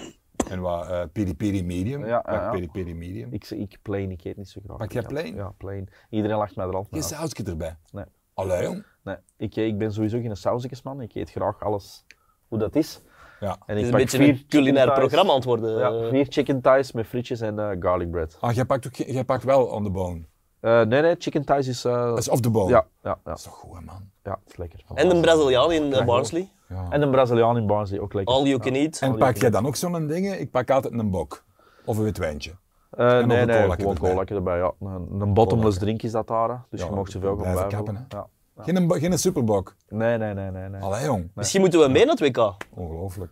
En 0.49 0.59
wat 0.59 0.87
eh 0.87 1.01
piri 1.13 1.35
piri 1.35 1.63
medium. 1.63 2.05
Ja, 2.05 2.19
Pak 2.19 2.71
piri 2.71 2.93
medium. 2.95 3.33
Ik, 3.33 3.49
ik 3.49 3.77
plain, 3.81 4.11
ik 4.11 4.23
eet 4.23 4.37
niet 4.37 4.49
zo 4.49 4.61
graag. 4.65 4.77
Pak 4.77 4.91
jij 4.91 5.01
plain? 5.01 5.35
Ja, 5.35 5.53
plain. 5.57 5.89
Iedereen 6.09 6.37
lacht 6.37 6.55
mij 6.55 6.65
er 6.67 6.75
altijd 6.75 6.93
Geen 6.93 7.17
sausje 7.17 7.43
erbij. 7.43 7.77
Nee. 7.91 8.05
Allee, 8.33 8.63
jong. 8.63 8.85
Nee, 9.03 9.15
ik, 9.37 9.55
ik 9.55 9.77
ben 9.77 9.93
sowieso 9.93 10.19
geen 10.19 10.35
sausjesman. 10.37 11.01
Ik 11.01 11.15
eet 11.15 11.31
graag 11.31 11.61
alles 11.63 12.05
hoe 12.47 12.57
dat 12.57 12.75
is. 12.75 13.01
Ja. 13.39 13.57
En 13.65 13.75
Het 13.75 13.77
is 13.77 13.81
ik 13.81 13.85
een 13.85 13.91
pak 13.91 13.99
beetje 13.99 14.17
vier 14.17 14.29
een 14.29 14.45
culinair 14.47 14.91
programma 14.93 15.39
worden. 15.39 15.77
Ja, 15.79 15.91
eh. 15.91 16.09
vier 16.09 16.25
chicken 16.29 16.61
thighs 16.61 16.91
met 16.91 17.07
frietjes 17.07 17.41
en 17.41 17.59
eh, 17.59 17.69
garlic 17.79 18.11
bread. 18.11 18.37
Ah, 18.39 18.53
jij 18.53 18.65
pakt, 18.65 18.87
ook, 18.87 18.95
jij 18.95 19.23
pakt 19.23 19.43
wel 19.43 19.65
on 19.65 19.83
the 19.83 19.89
bone. 19.89 20.21
Eh, 20.59 20.81
nee, 20.81 21.01
nee, 21.01 21.15
chicken 21.17 21.45
thighs 21.45 21.67
is... 21.67 21.85
eh, 21.85 22.05
Dat 22.05 22.17
is 22.17 22.29
off 22.29 22.41
the 22.41 22.49
bone. 22.49 22.69
ja, 22.69 22.85
ja, 23.03 23.09
ja, 23.09 23.19
Dat 23.23 23.37
is 23.37 23.43
toch 23.43 23.53
goed, 23.53 23.77
hè, 23.77 23.81
man. 23.81 24.09
ja, 24.23 24.31
het 24.43 24.49
is 24.51 24.57
lekker. 24.57 24.83
En 24.93 25.09
een 25.09 25.21
Braziliaan 25.21 25.71
in 25.71 25.83
eh, 25.83 25.97
Ja, 25.99 26.05
Barnsley. 26.05 26.51
Ja. 26.69 26.85
En 26.89 27.01
een 27.01 27.11
Braziliaan 27.11 27.57
in 27.57 27.67
Barnsley, 27.67 27.99
ook 27.99 28.13
lekker. 28.13 28.35
All 28.35 28.43
you 28.43 28.59
can 28.59 28.73
eat. 28.73 28.99
En 29.01 29.15
pak 29.17 29.37
jij 29.37 29.49
dan 29.49 29.65
ook 29.67 29.75
zo'n 29.75 30.07
ding? 30.07 30.33
Ik 30.33 30.51
pak 30.51 30.69
altijd 30.71 30.93
een 30.93 31.09
bok. 31.11 31.43
Of 31.85 31.97
een 31.97 32.03
wit 32.03 32.17
wijntje. 32.17 32.51
Eh, 32.89 33.05
nog 33.05 33.25
nee, 33.25 33.39
een 33.41 33.47
nee, 33.47 33.55
gewoon 33.71 33.95
erbij. 33.95 34.09
colaatje 34.11 34.35
erbij. 34.35 34.57
Ja. 34.57 34.71
Een, 34.79 35.07
een 35.19 35.33
bottomless 35.33 35.77
drink 35.77 36.01
is 36.01 36.11
dat 36.11 36.27
daar. 36.27 36.63
Dus 36.69 36.79
Ja, 36.81 36.85
je 36.85 36.91
mag 36.91 37.09
zoveel 37.09 37.35
gaan 37.37 37.51
blijven 37.51 37.67
kappen, 37.67 38.05
ja. 38.09 38.27
Geen, 38.57 38.87
bo- 38.87 38.95
geen 38.95 39.17
superbok. 39.19 39.75
Nee, 39.89 40.17
nee, 40.17 40.33
nee, 40.33 40.51
nee. 40.51 40.69
nee. 40.69 40.81
Allee, 40.81 41.03
jong. 41.05 41.31
Misschien 41.33 41.61
moeten 41.61 41.79
we 41.79 41.87
mee 41.87 42.05
naar 42.05 42.15
het 42.15 42.37
WK. 42.37 42.55
Ongelooflijk. 42.75 43.31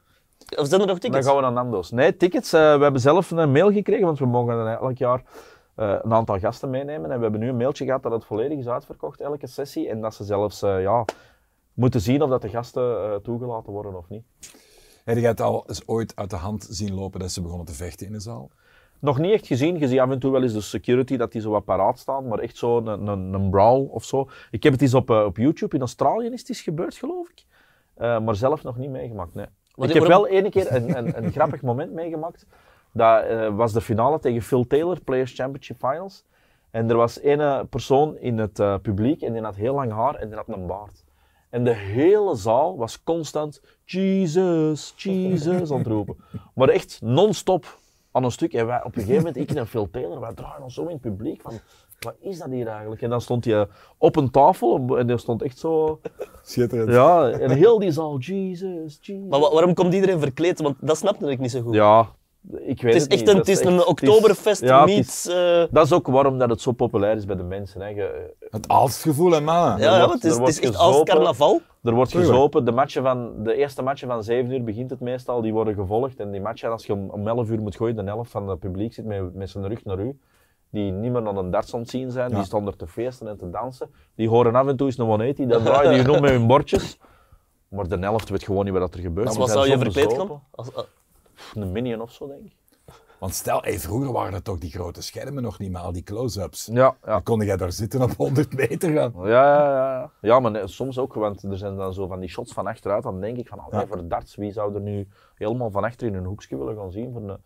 Of 0.58 0.68
zijn 0.68 0.72
er 0.82 0.88
nog 0.88 0.88
Dan 0.88 1.00
tickets? 1.00 1.28
gaan 1.28 1.36
we 1.36 1.42
naar 1.42 1.52
Nando's. 1.52 1.92
Nee, 1.92 2.18
tickets. 2.18 2.54
eh, 2.54 2.76
we 2.76 2.84
hebben 2.84 3.02
zelf 3.02 3.32
een 3.32 3.52
mail 3.52 3.72
gekregen, 3.72 4.06
want 4.06 4.20
we 4.20 4.26
mogen 4.26 4.80
elk 4.80 4.98
jaar 4.98 5.22
eh, 5.76 5.96
een 6.02 6.14
aantal 6.14 6.40
gasten 6.40 6.70
meenemen. 6.70 7.12
En 7.12 7.16
we 7.18 7.24
hebben 7.24 7.40
nu 7.42 7.50
een 7.50 7.58
mailtje 7.58 7.86
gehad 7.86 8.04
dat 8.04 8.12
het 8.12 8.26
volledig 8.26 8.58
is 8.58 8.68
uitverkocht, 8.68 9.22
elke 9.22 9.48
sessie. 9.48 9.90
En 9.90 10.02
dat 10.02 10.14
ze 10.16 10.24
zelfs 10.24 10.62
eh, 10.62 10.82
ja, 10.82 11.06
moeten 11.78 12.02
zien 12.02 12.22
of 12.22 12.30
dat 12.30 12.42
de 12.42 12.50
gasten 12.50 12.84
eh, 12.84 13.16
toegelaten 13.16 13.72
worden 13.74 13.98
of 13.98 14.10
niet. 14.10 14.24
Heb 15.04 15.18
je 15.18 15.26
het 15.28 15.42
al 15.42 15.64
eens 15.68 15.88
ooit 15.88 16.16
uit 16.16 16.30
de 16.30 16.36
hand 16.36 16.68
zien 16.70 16.94
lopen 16.94 17.20
dat 17.20 17.32
ze 17.32 17.42
begonnen 17.42 17.66
te 17.66 17.74
vechten 17.74 18.06
in 18.08 18.12
de 18.14 18.20
zaal? 18.20 18.50
Nog 19.00 19.18
niet 19.20 19.32
echt 19.32 19.48
gezien. 19.48 19.78
Je 19.80 19.88
ziet 19.88 20.00
af 20.00 20.10
en 20.10 20.20
toe 20.20 20.32
wel 20.32 20.44
eens 20.44 20.54
de 20.54 20.62
security 20.62 21.18
dat 21.18 21.32
die 21.32 21.42
zo 21.42 21.50
wat 21.52 21.66
paraat 21.66 22.00
staan, 22.00 22.28
maar 22.28 22.40
echt 22.40 22.58
zo 22.58 22.78
een, 22.78 23.08
een, 23.08 23.34
een 23.34 23.50
brawl 23.50 23.88
of 23.92 24.04
zo. 24.04 24.30
Ik 24.52 24.64
heb 24.64 24.74
het 24.74 24.82
eens 24.82 24.94
op, 24.94 25.10
eh, 25.10 25.24
op 25.26 25.38
YouTube, 25.38 25.76
in 25.76 25.82
Australië 25.82 26.28
is 26.30 26.40
het 26.40 26.50
eens 26.50 26.62
gebeurd, 26.62 26.96
geloof 26.96 27.30
ik. 27.30 27.44
Eh, 27.94 28.20
maar 28.20 28.36
zelf 28.36 28.64
nog 28.64 28.78
niet 28.78 28.90
meegemaakt, 28.90 29.34
nee. 29.34 29.46
Wat- 29.76 29.88
ik 29.88 29.94
heb 29.94 30.04
waarom- 30.04 30.24
wel 30.24 30.32
ene 30.32 30.50
keer 30.50 30.72
een, 30.76 30.98
een, 30.98 31.24
een 31.24 31.32
grappig 31.32 31.62
moment 31.62 31.92
meegemaakt. 31.94 32.46
Dat 32.92 33.24
eh, 33.24 33.56
was 33.56 33.74
de 33.74 33.82
finale 33.82 34.20
tegen 34.20 34.42
Phil 34.42 34.68
Taylor, 34.68 35.02
Players 35.02 35.34
Championship 35.34 35.78
Finals. 35.78 36.24
En 36.72 36.90
er 36.90 36.96
was 36.96 37.20
ene 37.20 37.66
persoon 37.70 38.18
in 38.18 38.38
het 38.38 38.60
eh, 38.60 38.76
publiek 38.82 39.22
en 39.22 39.34
die 39.34 39.42
had 39.42 39.56
heel 39.56 39.74
lang 39.74 39.92
haar 39.92 40.16
en 40.16 40.28
die 40.28 40.38
had 40.38 40.48
een 40.48 40.68
baard. 40.68 41.04
En 41.50 41.64
de 41.64 41.74
hele 41.74 42.36
zaal 42.36 42.78
was 42.78 43.04
constant 43.04 43.62
Jesus, 43.86 44.94
Jesus 44.98 45.72
aan 45.72 45.78
het 45.78 45.88
roepen. 45.88 46.16
Maar 46.56 46.70
echt 46.70 47.00
non-stop 47.04 47.78
aan 48.12 48.24
een 48.24 48.32
stuk. 48.32 48.54
En 48.54 48.66
wij, 48.68 48.78
op 48.84 48.86
een 48.96 49.02
gegeven 49.02 49.16
moment, 49.16 49.38
ik 49.38 49.52
en 49.58 49.68
Phil 49.68 49.90
Taylor, 49.92 50.20
wij 50.20 50.34
draaien 50.34 50.64
ons 50.64 50.74
zo 50.74 50.82
in 50.82 50.88
het 50.92 51.02
publiek 51.02 51.42
van, 51.42 51.54
wat 52.00 52.16
is 52.20 52.38
dat 52.38 52.50
hier 52.50 52.68
eigenlijk? 52.68 53.02
En 53.02 53.10
dan 53.10 53.22
stond 53.22 53.46
hij 53.46 53.68
op 53.98 54.16
een 54.16 54.32
tafel 54.32 54.98
en 54.98 55.08
die 55.08 55.18
stond 55.18 55.42
echt 55.42 55.58
zo, 55.58 56.00
Schitterend. 56.44 56.90
ja, 56.92 57.30
en 57.30 57.52
heel 57.52 57.80
die 57.80 57.92
zaal, 57.92 58.18
Jesus, 58.18 58.98
Jesus. 59.02 59.30
Maar 59.30 59.40
wa- 59.40 59.52
waarom 59.52 59.74
komt 59.74 59.94
iedereen 59.94 60.20
verkleed? 60.20 60.62
Want 60.62 60.76
dat 60.82 60.98
snapte 60.98 61.30
ik 61.32 61.40
niet 61.40 61.52
zo 61.52 61.62
goed. 61.62 61.74
Ja, 61.74 62.10
ik 62.52 62.82
weet 62.82 62.94
het 62.94 62.96
is 62.96 63.02
het 63.02 63.12
echt 63.12 63.20
niet. 63.22 63.30
een, 63.30 63.38
het 63.38 63.48
is 63.48 63.64
een 63.64 63.86
Oktoberfest 63.86 64.62
ja, 64.62 64.86
meets... 64.86 65.28
eh, 65.28 65.64
Dat 65.72 65.86
is 65.86 65.94
ook 65.94 66.08
waarom 66.08 66.38
dat 66.38 66.50
het 66.50 66.62
zo 66.62 66.72
populair 66.72 67.16
is 67.16 67.26
bij 67.26 67.36
de 67.36 67.44
mensen. 67.44 67.82
Hè. 67.82 67.88
Je- 67.88 68.34
Het 68.50 68.68
aalstgevoel, 68.68 69.32
hè, 69.32 69.42
mannen. 69.42 69.78
ja, 69.80 69.84
ja, 69.84 69.90
wordt- 69.90 70.08
want 70.10 70.24
het 70.24 70.32
is, 70.32 70.38
het 70.38 70.48
is 70.48 70.60
echt 70.60 70.76
als 70.78 71.04
carnaval. 71.04 71.62
Er 71.84 71.94
wordt 71.94 72.12
gezopen, 72.12 72.66
de, 72.66 72.72
matchen 72.72 73.04
van, 73.04 73.44
de 73.44 73.56
eerste 73.56 73.82
matchen 73.82 74.08
van 74.08 74.24
7 74.24 74.52
uur 74.52 74.64
begint 74.64 74.90
het 74.90 75.00
meestal, 75.00 75.42
die 75.42 75.54
worden 75.54 75.74
gevolgd. 75.74 76.20
En 76.20 76.32
die 76.32 76.42
matchen, 76.42 76.72
als 76.72 76.86
je 76.86 76.94
om, 76.94 77.10
om 77.10 77.28
11 77.28 77.50
uur 77.50 77.62
moet 77.62 77.76
gooien, 77.76 77.96
de 77.96 78.04
helft 78.04 78.32
van 78.32 78.48
het 78.50 78.60
publiek 78.60 78.94
zit 78.94 79.06
met, 79.06 79.34
met 79.36 79.50
zijn 79.50 79.68
rug 79.68 79.84
naar 79.86 80.00
u. 80.00 80.20
Die 80.70 80.92
niet 80.92 81.12
meer 81.12 81.28
aan 81.28 81.38
een 81.38 81.52
darts 81.52 81.74
aan 81.74 81.80
het 81.80 81.90
zien 81.90 82.12
zijn, 82.12 82.30
Ja. 82.30 82.36
die 82.36 82.46
staan 82.46 82.68
er 82.68 82.76
te 82.76 82.88
feesten 82.88 83.28
en 83.28 83.38
te 83.38 83.50
dansen. 83.50 83.90
Die 84.16 84.30
horen 84.30 84.56
af 84.56 84.68
en 84.68 84.76
toe 84.78 84.88
eens 84.88 84.98
een 84.98 85.06
180, 85.06 85.48
dan 85.48 85.64
draaien 85.64 85.94
die 85.94 86.04
nog 86.14 86.20
met 86.20 86.30
hun 86.30 86.48
bordjes. 86.48 86.98
Maar 87.68 87.88
de 87.88 87.98
helft 87.98 88.30
weet 88.30 88.44
gewoon 88.44 88.66
niet 88.66 88.74
wat 88.74 88.94
er 88.94 89.00
gebeurt. 89.00 89.30
Die 89.30 89.38
wat 89.40 89.50
zou 89.50 89.68
je 89.70 89.78
verkleed 89.78 90.14
gaan? 90.14 90.42
Een 91.54 91.72
minion 91.72 92.02
of 92.02 92.12
zo, 92.12 92.28
denk 92.28 92.46
ik. 92.46 92.56
Want 93.20 93.34
stel, 93.34 93.62
hey, 93.62 93.80
vroeger 93.80 94.12
waren 94.12 94.34
er 94.34 94.42
toch 94.42 94.58
die 94.58 94.72
grote 94.72 95.02
schermen 95.02 95.44
nog 95.44 95.60
niet, 95.60 95.72
maar 95.72 95.82
al 95.82 95.92
die 95.92 96.04
close-ups. 96.04 96.66
Ja, 96.66 96.74
ja. 96.74 96.96
Dan 97.12 97.24
kon 97.24 97.46
jij 97.46 97.58
daar 97.58 97.72
zitten 97.72 98.02
op 98.02 98.12
100 98.16 98.54
meter 98.56 98.92
gaan. 98.94 99.14
Ja, 99.16 99.28
ja, 99.30 99.72
ja. 99.72 100.12
ja, 100.22 100.40
maar 100.40 100.52
nee, 100.52 100.68
soms 100.68 100.98
ook, 101.00 101.14
want 101.14 101.44
er 101.44 101.58
zijn 101.58 101.76
dan 101.76 101.94
zo 101.94 102.08
van 102.08 102.20
die 102.20 102.30
shots 102.30 102.54
van 102.54 102.68
achteruit. 102.68 103.04
Dan 103.04 103.22
denk 103.22 103.38
ik 103.38 103.48
van, 103.48 103.60
allee, 103.60 103.80
Ja. 103.80 103.88
voor 103.88 104.08
darts, 104.08 104.36
wie 104.36 104.52
zou 104.52 104.76
er 104.76 104.82
nu 104.82 105.08
helemaal 105.36 105.72
van 105.72 105.84
achter 105.84 106.08
in 106.08 106.14
een 106.14 106.26
hoekje 106.26 106.58
willen 106.58 106.76
gaan 106.76 106.92
zien? 106.92 107.12
Voor 107.12 107.22
een, 107.22 107.38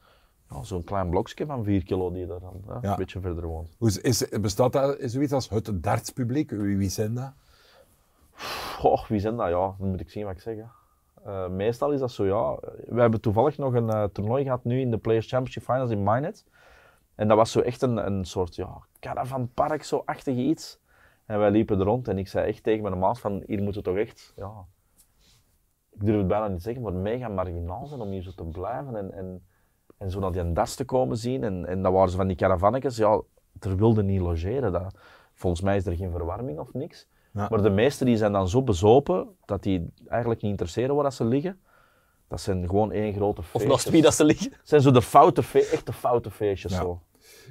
ja, 0.50 0.64
zo'n 0.64 0.84
klein 0.84 1.10
blokje 1.10 1.46
van 1.46 1.64
4 1.64 1.84
kilo 1.84 2.12
die 2.12 2.28
daar 2.28 2.40
dan 2.40 2.62
Ja. 2.82 2.90
een 2.92 2.96
beetje 2.96 3.20
verder 3.20 3.46
woont. 3.48 3.76
Hoe 3.78 3.88
is, 3.88 3.98
is, 3.98 4.30
bestaat 4.42 4.74
dat 4.74 4.98
zoiets 5.02 5.34
als 5.34 5.50
het 5.50 5.84
dartspubliek? 5.84 6.50
Wie, 6.50 6.78
wie 6.78 6.90
zijn 6.90 7.14
dat? 7.16 7.32
Goh, 8.78 9.06
wie 9.08 9.20
zijn 9.20 9.36
dat? 9.36 9.48
Ja, 9.50 9.76
dan 9.80 9.90
moet 9.90 10.00
ik 10.00 10.10
zien 10.10 10.26
wat 10.26 10.34
ik 10.34 10.42
zeg. 10.42 10.56
hè. 10.56 10.64
Eh, 11.26 11.48
meestal 11.48 11.92
is 11.92 12.00
dat 12.00 12.12
zo, 12.12 12.26
ja. 12.26 12.58
We 12.88 13.02
hebben 13.02 13.22
toevallig 13.22 13.58
nog 13.58 13.74
een 13.74 13.90
eh, 13.90 14.04
toernooi 14.04 14.44
gehad 14.44 14.64
nu 14.64 14.80
in 14.80 14.92
de 14.92 14.98
Players 14.98 15.28
Championship 15.28 15.64
Finals 15.64 15.90
in 15.92 16.04
Minet. 16.04 16.46
En 17.16 17.28
dat 17.28 17.38
was 17.38 17.52
zo 17.52 17.60
echt 17.60 17.82
een, 17.82 17.98
een 18.06 18.26
soort, 18.26 18.56
ja, 18.56 18.82
caravanpark, 19.00 19.84
zo 19.84 20.02
achtig 20.06 20.36
iets. 20.36 20.80
En 21.26 21.40
wij 21.40 21.52
liepen 21.52 21.80
er 21.80 21.86
rond 21.86 22.08
en 22.08 22.18
ik 22.18 22.28
zei 22.28 22.48
echt 22.48 22.64
tegen 22.64 22.82
mijn 22.82 23.00
maat 23.00 23.20
van, 23.20 23.44
hier 23.46 23.62
moeten 23.62 23.84
we 23.84 23.90
toch 23.90 23.98
echt, 23.98 24.34
ja, 24.36 24.66
ik 25.90 26.06
durf 26.06 26.18
het 26.18 26.28
bijna 26.28 26.48
niet 26.48 26.64
zeggen, 26.64 26.84
maar 26.84 26.94
mega 26.94 27.28
marginaal 27.28 27.86
zijn 27.86 28.02
om 28.02 28.10
hier 28.10 28.22
zo 28.22 28.32
te 28.32 28.44
blijven 28.44 28.96
en, 28.96 29.12
en, 29.12 29.46
en 29.98 30.12
zo 30.12 30.20
naar 30.20 30.32
die 30.32 30.54
das 30.54 30.76
te 30.76 30.86
komen 30.86 31.18
zien. 31.18 31.44
En, 31.44 31.66
en 31.66 31.82
dat 31.82 31.94
waren 31.94 32.10
ze 32.10 32.18
van 32.18 32.28
die 32.28 32.36
caravannetjes, 32.36 32.98
ja, 32.98 33.22
er 33.60 33.76
wilden 33.76 34.06
niet 34.06 34.22
logeren. 34.22 34.72
Dat, 34.72 34.96
volgens 35.34 35.62
mij 35.62 35.76
is 35.76 35.86
er 35.86 35.96
geen 35.96 36.12
verwarming 36.12 36.60
of 36.60 36.74
niks. 36.74 37.08
Ja. 37.34 37.48
Maar 37.50 37.62
de 37.62 37.70
meesten 37.70 38.06
die 38.06 38.18
zijn 38.18 38.32
dan 38.32 38.50
zo 38.50 38.62
bezopen 38.64 39.28
dat 39.46 39.64
die 39.64 39.94
eigenlijk 40.08 40.42
niet 40.42 40.52
interesseren 40.52 40.96
waar 40.96 41.04
dat 41.04 41.14
ze 41.14 41.26
liggen. 41.26 41.60
Dat 42.28 42.42
zijn 42.42 42.68
gewoon 42.70 42.92
één 42.92 43.14
grote 43.14 43.40
of 43.42 43.48
feestjes. 43.50 43.72
naast 43.72 43.90
wie 43.90 44.02
dat 44.02 44.14
ze 44.16 44.24
liggen. 44.24 44.52
Het 44.52 44.60
zijn 44.70 44.82
zo 44.82 44.92
de 44.92 45.02
foute, 45.02 45.42
echte 45.72 45.94
foute 45.94 46.32
feestjes 46.32 46.72
Ja. 46.72 46.78
zo. 46.82 47.02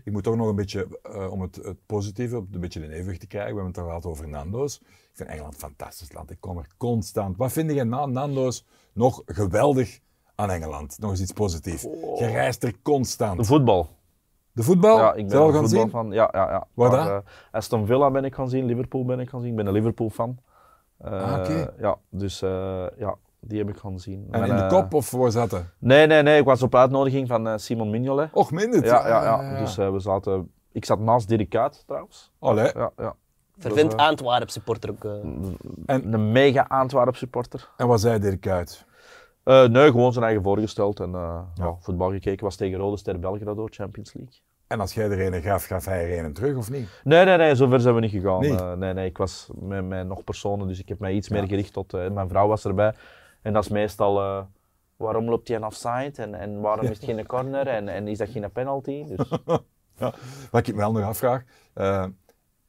Ik 0.05 0.13
moet 0.13 0.23
toch 0.23 0.37
nog 0.37 0.49
een 0.49 0.55
beetje, 0.55 0.99
eh, 1.03 1.31
om 1.33 1.41
het, 1.41 1.57
het 1.57 1.77
positieve, 1.87 2.37
op 2.37 2.55
een 2.55 2.61
beetje 2.61 2.81
de 2.81 2.93
evenwicht 2.95 3.21
te 3.21 3.27
krijgen, 3.27 3.55
we 3.55 3.61
hebben 3.61 3.73
het 3.75 3.83
al 3.83 3.89
gehad 3.99 4.07
over 4.07 4.29
Nando's. 4.29 4.79
Ik 4.81 5.11
vind 5.13 5.29
Engeland 5.29 5.55
een 5.55 5.61
fantastisch 5.61 6.13
land, 6.13 6.31
ik 6.31 6.37
kom 6.41 6.59
er 6.59 6.67
constant. 6.77 7.37
Wat 7.37 7.53
vind 7.53 7.71
je 7.73 7.85
na 7.85 8.07
Nando's 8.07 8.65
nog 8.93 9.23
geweldig 9.27 9.99
aan 10.35 10.51
Engeland? 10.51 10.97
Nog 10.99 11.11
eens 11.11 11.21
iets 11.21 11.33
positiefs. 11.33 11.83
Je 11.83 12.27
reist 12.33 12.63
er 12.63 12.73
De 12.73 12.79
constant. 12.83 13.47
voetbal. 13.47 13.89
De 14.53 14.63
voetbal, 14.63 14.99
Ja, 14.99 15.13
ik 15.15 15.23
ben 15.23 15.31
zal 15.31 15.47
een 15.47 15.53
gaan 15.53 15.63
voetbal 15.63 15.81
zien? 15.81 15.91
van. 15.91 16.11
Ja, 16.13 16.29
ja, 16.33 16.51
ja. 16.51 16.67
Waar 16.75 16.91
Maar, 16.91 17.05
dat? 17.05 17.09
eh, 17.25 17.31
Aston 17.51 17.87
Villa 17.87 18.11
ben 18.11 18.25
ik 18.25 18.35
gaan 18.35 18.49
zien, 18.49 18.65
Liverpool 18.65 19.05
ben 19.05 19.21
ik 19.21 19.29
gaan 19.29 19.41
zien. 19.41 19.51
Ik 19.51 19.57
ben 19.57 19.67
een 19.67 19.73
Liverpool 19.73 20.11
fan. 20.11 20.39
Eh, 20.99 21.13
Ah, 21.13 21.39
oké. 21.41 21.73
Ja, 21.79 21.97
dus 22.09 22.43
eh, 22.43 22.85
ja, 22.97 23.15
die 23.41 23.59
heb 23.59 23.69
ik 23.69 23.77
gaan 23.77 23.99
zien. 23.99 24.27
En 24.31 24.41
Mijn, 24.41 24.51
in 24.53 24.57
de 24.57 24.67
kop 24.67 24.95
of 24.95 25.11
waar 25.11 25.31
zat 25.31 25.51
het? 25.51 25.65
Nee, 25.79 26.07
nee, 26.07 26.23
nee. 26.23 26.39
Ik 26.39 26.45
was 26.45 26.63
op 26.63 26.75
uitnodiging 26.75 27.29
van 27.29 27.59
Simon 27.59 27.91
Mignolet. 27.91 28.29
Och, 28.33 28.51
minder. 28.51 28.85
Ja, 28.85 29.07
ja, 29.09 29.19
Ah, 29.37 29.43
ja. 29.53 29.59
Dus 29.59 29.79
eh, 29.79 29.91
we 29.91 29.99
zaten... 30.01 30.51
Ik 30.73 30.85
zat 30.85 30.99
naast 30.99 31.29
Dirk 31.29 31.49
Kuyt 31.49 31.83
trouwens. 31.87 32.33
Allee. 32.39 32.71
Ja, 32.75 32.91
ja. 32.97 33.15
Vervent 33.59 33.91
Dus, 33.91 34.01
Antwerp 34.01 34.51
supporter 34.51 34.91
ook. 34.91 35.05
eh. 35.05 35.11
Een 35.87 36.33
mega 36.33 36.65
Antwerp 36.69 37.17
supporter. 37.17 37.69
En 37.77 37.87
wat 37.87 38.01
zei 38.01 38.19
Dirk 38.19 38.49
uit? 38.49 38.85
Eh, 39.43 39.69
nee, 39.69 39.91
gewoon 39.91 40.13
zijn 40.13 40.25
eigen 40.25 40.43
voorgesteld 40.43 41.01
en 41.01 41.15
eh, 41.15 41.41
Ja. 41.55 41.77
voetbal 41.79 42.11
gekeken. 42.11 42.45
Was 42.45 42.57
tegen 42.57 42.79
Rode 42.79 42.97
Ster 42.97 43.19
Belgrado, 43.19 43.67
Champions 43.71 44.15
League. 44.15 44.35
En 44.67 44.81
als 44.81 44.95
jij 44.95 45.11
er 45.11 45.35
een 45.35 45.43
gaf, 45.43 45.65
gaf 45.65 45.85
hij 45.85 46.19
er 46.19 46.25
een 46.25 46.33
terug 46.33 46.57
of 46.57 46.71
niet? 46.71 46.89
Nee, 47.05 47.25
nee, 47.25 47.37
nee, 47.37 47.55
zover 47.55 47.81
zijn 47.81 47.95
we 47.95 48.01
niet 48.01 48.11
gegaan. 48.11 48.41
Nee. 48.41 48.57
Eh, 48.57 48.73
nee, 48.73 48.93
nee, 48.93 49.07
ik 49.07 49.17
was 49.17 49.51
met, 49.55 49.85
met 49.89 50.07
nog 50.07 50.25
personen, 50.25 50.69
dus 50.69 50.79
ik 50.79 50.89
heb 50.89 50.99
mij 50.99 51.13
iets 51.13 51.29
meer 51.29 51.47
gericht 51.47 51.73
tot... 51.73 51.93
mijn 51.93 52.29
vrouw 52.29 52.49
was 52.49 52.65
erbij. 52.65 52.95
En 53.43 53.53
dat 53.53 53.65
is 53.65 53.71
meestal... 53.71 54.47
waarom 54.97 55.29
loopt 55.29 55.49
hij 55.49 55.57
een 55.57 55.65
offside? 55.65 56.13
En, 56.15 56.35
en 56.35 56.61
waarom 56.61 56.85
is 56.85 56.97
het 56.97 57.05
geen 57.05 57.27
corner? 57.27 57.67
En, 57.67 57.89
en 57.89 58.09
is 58.09 58.19
dat 58.19 58.29
geen 58.29 58.53
penalty? 58.53 59.05
Dus, 59.05 59.29
Wat 60.51 60.67
ik 60.67 60.75
me 60.75 60.81
wel 60.81 60.93
nog 60.93 61.03
afvraag, 61.05 61.43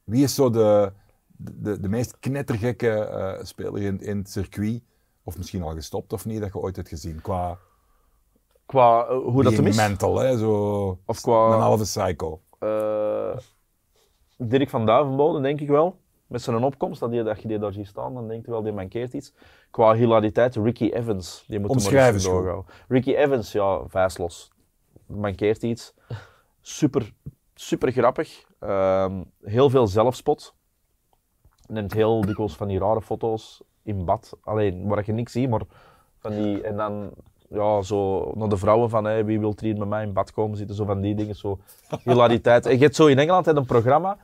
wie 0.04 0.22
is 0.22 0.34
zo 0.34 0.50
de, 0.50 0.92
de, 1.36 1.80
de 1.80 1.88
meest 1.88 2.18
knettergekke 2.18 3.38
speler 3.42 3.82
in, 3.82 4.00
in 4.00 4.18
het 4.18 4.30
circuit? 4.30 4.82
Of 5.24 5.36
misschien 5.38 5.62
al 5.62 5.74
gestopt 5.74 6.12
of 6.12 6.24
niet, 6.24 6.40
dat 6.40 6.52
je 6.52 6.58
ooit 6.58 6.76
hebt 6.76 6.88
gezien? 6.88 7.20
Qua 7.20 7.58
qua 8.66 9.06
eh, 9.06 9.16
hoe 9.18 9.42
dat 9.42 9.52
hem 9.52 9.66
is. 9.66 9.76
mental, 9.76 10.18
hè? 10.18 10.38
Zo, 10.38 10.98
Of 11.06 11.20
qua- 11.20 11.54
een 11.54 11.60
halve 11.60 11.82
psycho. 11.82 12.40
Eh, 12.58 13.36
Dirk 14.36 14.70
van 14.70 14.86
Duivenbode, 14.86 15.40
denk 15.40 15.60
ik 15.60 15.68
wel. 15.68 16.00
Met 16.26 16.42
zijn 16.42 16.64
opkomst, 16.64 17.00
dat, 17.00 17.10
die, 17.10 17.22
dat 17.22 17.42
je 17.42 17.48
die 17.48 17.58
daar 17.58 17.72
ziet 17.72 17.86
staan, 17.86 18.14
dan 18.14 18.28
denk 18.28 18.44
je 18.44 18.50
wel, 18.50 18.62
die 18.62 18.72
mankeert 18.72 19.12
iets. 19.12 19.32
Qua 19.70 19.94
hilariteit, 19.94 20.56
Ricky 20.56 20.88
Evans. 20.90 21.44
Die 21.48 21.60
moet 21.60 21.70
Omschrijf 21.70 22.14
eens 22.14 22.24
goed. 22.26 22.32
doorgaan. 22.32 22.64
Ricky 22.88 23.14
Evans, 23.14 23.52
ja, 23.52 23.80
vijslos. 23.88 24.50
Mankeert 25.06 25.62
iets. 25.62 25.94
Super, 26.60 27.12
super 27.54 27.92
grappig. 27.92 28.44
Ehm, 28.58 29.22
heel 29.42 29.70
veel 29.70 29.86
zelfspot. 29.86 30.54
Neemt 31.68 31.92
heel 31.92 32.20
dikwijls 32.20 32.56
van 32.56 32.68
die 32.68 32.78
rare 32.78 33.02
foto's 33.02 33.62
in 33.84 34.04
bad. 34.04 34.32
Alleen, 34.44 34.86
waar 34.88 35.02
je 35.06 35.12
niks 35.12 35.32
ziet, 35.32 35.50
maar 35.50 35.60
van 36.18 36.30
die... 36.42 36.60
En 36.62 36.76
dan, 36.76 37.10
ja, 37.48 37.82
zo 37.82 38.30
naar 38.34 38.48
de 38.48 38.56
vrouwen 38.56 38.90
van, 38.90 39.04
hey, 39.04 39.24
wie 39.24 39.40
wil 39.40 39.52
er 39.56 39.64
hier 39.64 39.76
met 39.78 39.88
mij 39.88 40.02
in 40.02 40.12
bad 40.12 40.32
komen 40.32 40.56
zitten, 40.56 40.76
zo 40.76 40.84
van 40.84 41.00
die 41.00 41.14
dingen, 41.14 41.34
zo 41.34 41.58
hilariteit. 42.04 42.66
En 42.66 42.72
je 42.72 42.78
hebt 42.82 42.96
zo 42.96 43.06
in 43.06 43.18
Engeland 43.18 43.46
een 43.46 43.64
programma, 43.66 44.16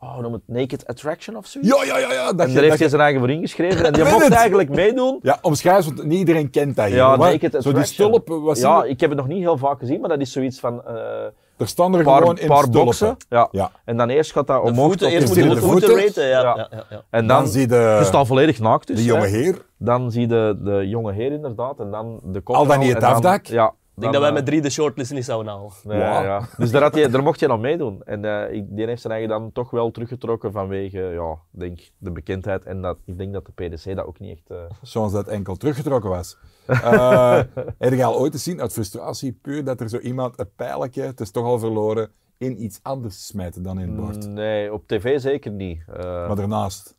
oh, 0.00 0.18
noem 0.18 0.32
het 0.32 0.42
Naked 0.46 0.86
Attraction 0.86 1.36
of 1.36 1.46
zoiets. 1.46 1.70
Ja, 1.70 1.84
ja, 1.84 1.98
ja, 1.98 2.12
ja. 2.12 2.32
Dat 2.32 2.40
En 2.40 2.48
je, 2.48 2.52
daar 2.54 2.62
heeft 2.62 2.74
je- 2.74 2.80
hij 2.80 2.88
zijn 2.88 3.02
eigen 3.02 3.20
voor 3.20 3.30
ingeschreven 3.30 3.84
en 3.86 3.92
die 3.92 4.02
weet 4.04 4.12
mocht 4.12 4.30
eigenlijk 4.30 4.68
meedoen. 4.68 5.18
ja, 5.22 5.38
omschrijf, 5.42 5.84
want 5.84 6.04
niet 6.04 6.18
iedereen 6.18 6.50
kent 6.50 6.76
dat 6.76 6.86
hier. 6.86 6.94
Ja? 6.96 7.16
Naked 7.16 7.40
Zo 7.40 7.48
die 7.48 7.56
Attraction. 7.56 7.84
stulp, 7.84 8.28
was 8.28 8.60
Ja, 8.60 8.84
ik 8.84 9.00
heb 9.00 9.10
het 9.10 9.18
nog 9.18 9.28
niet 9.28 9.38
heel 9.38 9.58
vaak 9.58 9.78
gezien, 9.78 10.00
maar 10.00 10.08
dat 10.08 10.20
is 10.20 10.32
zoiets 10.32 10.60
van 10.60 10.84
eh 10.84 11.26
er 11.58 11.68
staan 11.68 11.94
er 11.94 12.04
paar, 12.04 12.18
gewoon 12.20 12.38
in 12.38 12.46
paar 12.48 12.70
boksen. 12.70 13.16
Ja. 13.28 13.48
Ja. 13.50 13.70
En 13.84 13.96
dan 13.96 14.08
eerst 14.08 14.32
gaat 14.32 14.46
dat 14.46 14.62
De 14.64 14.70
omhoog 14.70 14.86
voeten, 14.86 15.06
tot 15.06 15.16
eerst 15.16 15.26
moeten 15.26 15.42
je 15.44 15.48
we 15.48 15.54
de 15.54 15.60
de 15.60 15.66
voeten 15.66 15.88
voeten? 15.88 16.06
raten. 16.06 16.24
Ja, 16.26 16.40
Ja. 16.40 16.56
ja. 16.56 16.68
Ja, 16.70 16.84
ja. 16.90 17.02
En 17.10 17.26
Dan, 17.26 17.36
dan, 17.42 17.48
zie 17.48 17.68
je 17.68 17.74
je 17.98 18.04
staat 18.04 18.26
volledig 18.26 18.58
naakt 18.58 18.86
dus. 18.86 18.96
de 18.96 19.04
jonge 19.04 19.20
hè. 19.20 19.26
heer. 19.26 19.64
Dan 19.78 20.10
zie 20.10 20.20
je 20.20 20.26
de, 20.26 20.58
de 20.62 20.88
jonge 20.88 21.12
heer 21.12 21.32
inderdaad 21.32 21.80
en 21.80 21.90
dan 21.90 22.20
de 22.22 22.40
kop. 22.40 22.54
Al 22.54 22.66
dan 22.66 22.78
niet 22.78 22.94
het 22.94 23.02
afdak? 23.02 23.46
Ja. 23.46 23.72
Ik 23.96 24.02
denk 24.02 24.14
dat 24.14 24.22
wij 24.22 24.30
eh, 24.30 24.36
met 24.36 24.46
drie 24.46 24.60
de 24.60 24.70
shortlist 24.70 25.12
niet 25.12 25.24
zouden 25.24 25.52
halen. 25.52 25.70
Nee, 25.84 25.98
ja. 25.98 26.48
Dus 26.56 26.70
daar, 26.70 26.82
had 26.82 26.94
hij, 26.94 27.10
daar 27.10 27.22
mocht 27.22 27.40
je 27.40 27.46
nog 27.46 27.60
meedoen. 27.60 28.02
En 28.04 28.24
eh, 28.24 28.54
ik, 28.56 28.64
die 28.68 28.86
heeft 28.86 29.00
zijn 29.00 29.12
eigen 29.12 29.30
dan 29.30 29.50
toch 29.52 29.70
wel 29.70 29.90
teruggetrokken 29.90 30.52
vanwege 30.52 30.98
ja, 30.98 31.36
denk, 31.50 31.78
de 31.98 32.10
bekendheid. 32.10 32.64
En 32.64 32.82
dat, 32.82 32.96
ik 33.04 33.18
denk 33.18 33.32
dat 33.32 33.46
de 33.46 33.52
PDC 33.68 33.96
dat 33.96 34.06
ook 34.06 34.18
niet 34.20 34.32
echt... 34.38 34.50
eh, 34.50 34.56
Zoals 34.82 35.12
dat 35.12 35.26
enkel 35.28 35.56
teruggetrokken 35.56 36.10
was. 36.10 36.36
Eh 36.66 37.40
heb 37.78 37.92
je 37.92 38.04
al 38.04 38.18
ooit 38.18 38.32
te 38.32 38.38
zien 38.38 38.60
uit 38.60 38.72
frustratie, 38.72 39.38
puur 39.42 39.64
dat 39.64 39.80
er 39.80 39.88
zo 39.88 39.98
iemand 39.98 40.38
een 40.38 40.50
pijltje, 40.56 41.02
het 41.02 41.20
is 41.20 41.30
toch 41.30 41.44
al 41.44 41.58
verloren, 41.58 42.10
in 42.38 42.62
iets 42.62 42.78
anders 42.82 43.26
smijten 43.26 43.62
dan 43.62 43.80
in 43.80 43.86
het 43.88 43.96
bord? 43.96 44.28
Nee, 44.28 44.72
op 44.72 44.86
tv 44.86 45.20
zeker 45.20 45.50
niet. 45.50 45.78
Eh, 45.92 46.26
Maar 46.26 46.36
daarnaast. 46.36 46.96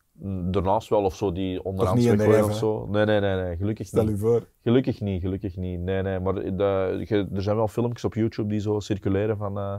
daarnaast 0.51 0.89
wel 0.89 1.03
of 1.03 1.15
zo, 1.15 1.32
die 1.32 1.61
de 1.63 1.72
weggooien 2.15 2.43
of 2.43 2.55
zo. 2.55 2.88
Nee, 2.91 3.05
nee, 3.05 3.20
nee, 3.20 3.36
nee, 3.43 3.55
gelukkig 3.57 3.88
Stel 3.88 4.03
niet. 4.03 4.11
u 4.15 4.18
voor. 4.18 4.45
Gelukkig 4.63 5.01
niet, 5.01 5.22
gelukkig 5.22 5.55
niet. 5.55 5.80
Nee, 5.80 6.01
nee, 6.01 6.20
maar 6.20 6.34
de, 6.34 7.03
je- 7.07 7.28
er 7.34 7.41
zijn 7.41 7.55
wel 7.55 7.68
filmpjes 7.68 8.03
op 8.05 8.13
YouTube 8.13 8.49
die 8.49 8.59
zo 8.59 8.80
circuleren 8.80 9.38
van 9.38 9.57
eh, 9.57 9.76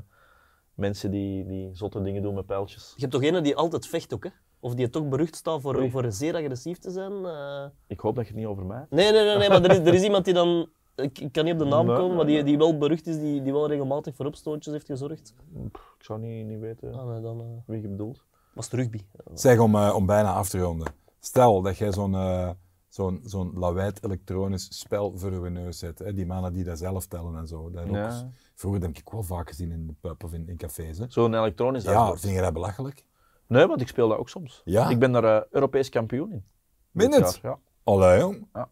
mensen 0.79 1.11
die, 1.11 1.47
die 1.47 1.70
zotte 1.72 2.03
dingen 2.03 2.22
doen 2.22 2.35
met 2.35 2.47
pijltjes. 2.47 2.93
Je 2.95 3.01
hebt 3.01 3.12
toch 3.12 3.22
ene 3.22 3.41
die 3.41 3.57
altijd 3.57 3.87
vecht 3.87 4.14
ook, 4.14 4.24
hè? 4.24 4.31
Of 4.61 4.74
die 4.74 4.89
toch 4.91 5.09
berucht 5.09 5.37
staat 5.37 5.61
voor, 5.61 5.76
Oei. 5.76 5.91
voor 5.91 6.12
zeer 6.12 6.35
agressief 6.35 6.79
te 6.79 6.91
zijn? 6.91 7.24
eh. 7.24 7.64
Ik 7.87 8.01
hoop 8.01 8.14
dat 8.16 8.24
je 8.26 8.31
het 8.33 8.41
niet 8.41 8.49
over 8.51 8.64
mij 8.66 8.79
hebt. 8.79 8.91
Nee, 8.91 9.12
nee, 9.12 9.24
nee, 9.24 9.37
nee, 9.39 9.49
maar 9.49 9.62
er 9.64 9.70
is, 9.70 9.79
er 9.79 9.95
is 9.95 10.03
iemand 10.03 10.24
die 10.24 10.35
dan... 10.35 10.68
Ik, 10.97 11.18
ik 11.18 11.33
kan 11.33 11.45
niet 11.45 11.53
op 11.53 11.59
de 11.59 11.64
naam 11.64 11.87
Nee, 11.87 11.97
komen, 11.97 12.16
maar 12.16 12.26
die, 12.26 12.43
die 12.45 12.59
wel 12.59 12.79
berucht 12.79 13.07
is, 13.07 13.18
die, 13.18 13.43
die 13.43 13.53
wel 13.53 13.68
regelmatig 13.68 14.14
voor 14.14 14.26
opstootjes 14.26 14.72
heeft 14.72 14.87
gezorgd. 14.87 15.35
Pff, 15.72 15.95
Ik 15.99 16.05
zou 16.05 16.20
niet, 16.20 16.47
niet 16.47 16.61
weten 16.61 16.95
Ah, 16.95 17.09
nee, 17.09 17.20
dan 17.20 17.41
eh, 17.41 17.47
wie 17.66 17.81
je 17.83 17.89
bedoelt. 17.89 18.24
was 18.55 18.64
het 18.64 18.74
rugby. 18.74 19.01
Zeg, 19.35 19.59
om, 19.59 19.74
eh, 19.74 19.93
om 19.95 20.07
bijna 20.07 20.33
af 20.33 20.49
te 20.49 20.59
ronden. 20.59 20.93
Stel 21.20 21.62
dat 21.62 21.76
jij 21.79 21.93
zo'n 21.93 22.14
eh 22.14 22.51
zo'n 22.89 23.20
zo'n 23.24 23.53
lawaait 23.55 24.05
elektronisch 24.05 24.79
spel 24.79 25.12
voor 25.18 25.45
je 25.45 25.51
neus 25.51 25.79
zet. 25.79 25.99
Hè? 25.99 26.12
Die 26.12 26.26
mannen 26.26 26.53
die 26.53 26.64
dat 26.64 26.79
zelf 26.79 27.07
tellen 27.07 27.37
en 27.37 27.47
zo. 27.47 27.70
Dat 27.70 27.85
ook- 27.89 27.95
Ja. 27.95 28.31
Vroeger 28.59 28.82
heb 28.82 28.90
ik 28.96 29.09
wel 29.11 29.22
vaak 29.22 29.48
gezien 29.48 29.70
in 29.72 29.86
de 29.86 29.94
pub 30.00 30.24
of 30.24 30.32
in, 30.32 30.48
in 30.48 30.56
cafés. 30.56 30.98
Zo'n 31.09 31.34
elektronisch 31.34 31.84
Ja, 31.84 31.92
dashboard. 31.92 32.20
vind 32.20 32.34
je 32.34 32.40
dat 32.40 32.52
belachelijk? 32.52 33.04
Nee, 33.46 33.66
want 33.66 33.80
ik 33.80 33.88
speel 33.88 34.09
dat 34.09 34.18
ook 34.18 34.28
soms. 34.28 34.62
Ja? 34.64 34.88
Ik 34.88 34.98
ben 34.98 35.12
daar 35.12 35.24
eh, 35.24 35.42
Europees 35.50 35.88
kampioen 35.88 36.32
in. 36.32 36.44
Meen 36.90 37.11
dit 37.11 37.20
het? 37.20 37.38
jaar, 37.42 37.52
Ja. 37.52 37.59
Allee, 37.84 38.18
jong. 38.18 38.48
Ja. 38.52 38.68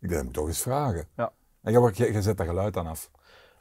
Ik 0.00 0.08
denk, 0.08 0.10
dat 0.10 0.18
moet 0.22 0.28
ik 0.28 0.32
toch 0.32 0.46
eens 0.46 0.60
vragen. 0.62 1.08
Ja. 1.16 1.32
En 1.62 1.72
je, 1.72 1.90
je, 1.94 2.12
je 2.12 2.22
zet 2.22 2.36
dat 2.36 2.46
geluid 2.46 2.76
aan 2.76 2.86
af. 2.86 3.10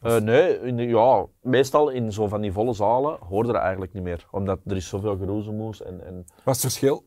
Eh, 0.01 0.15
nee, 0.17 0.59
in 0.59 0.75
de- 0.77 0.83
ja, 0.87 1.25
meestal 1.41 1.89
in 1.89 2.11
zo 2.13 2.27
van 2.27 2.41
die 2.41 2.51
volle 2.51 2.73
zalen 2.73 3.17
hoorde 3.19 3.51
dat 3.51 3.61
eigenlijk 3.61 3.93
niet 3.93 4.03
meer. 4.03 4.27
Omdat 4.31 4.59
er 4.65 4.75
is 4.75 4.87
zoveel 4.87 5.17
geroezemoes 5.17 5.81
en, 5.81 6.05
en 6.05 6.15
Wat 6.43 6.55
is 6.55 6.61
het 6.63 6.71
verschil? 6.73 7.03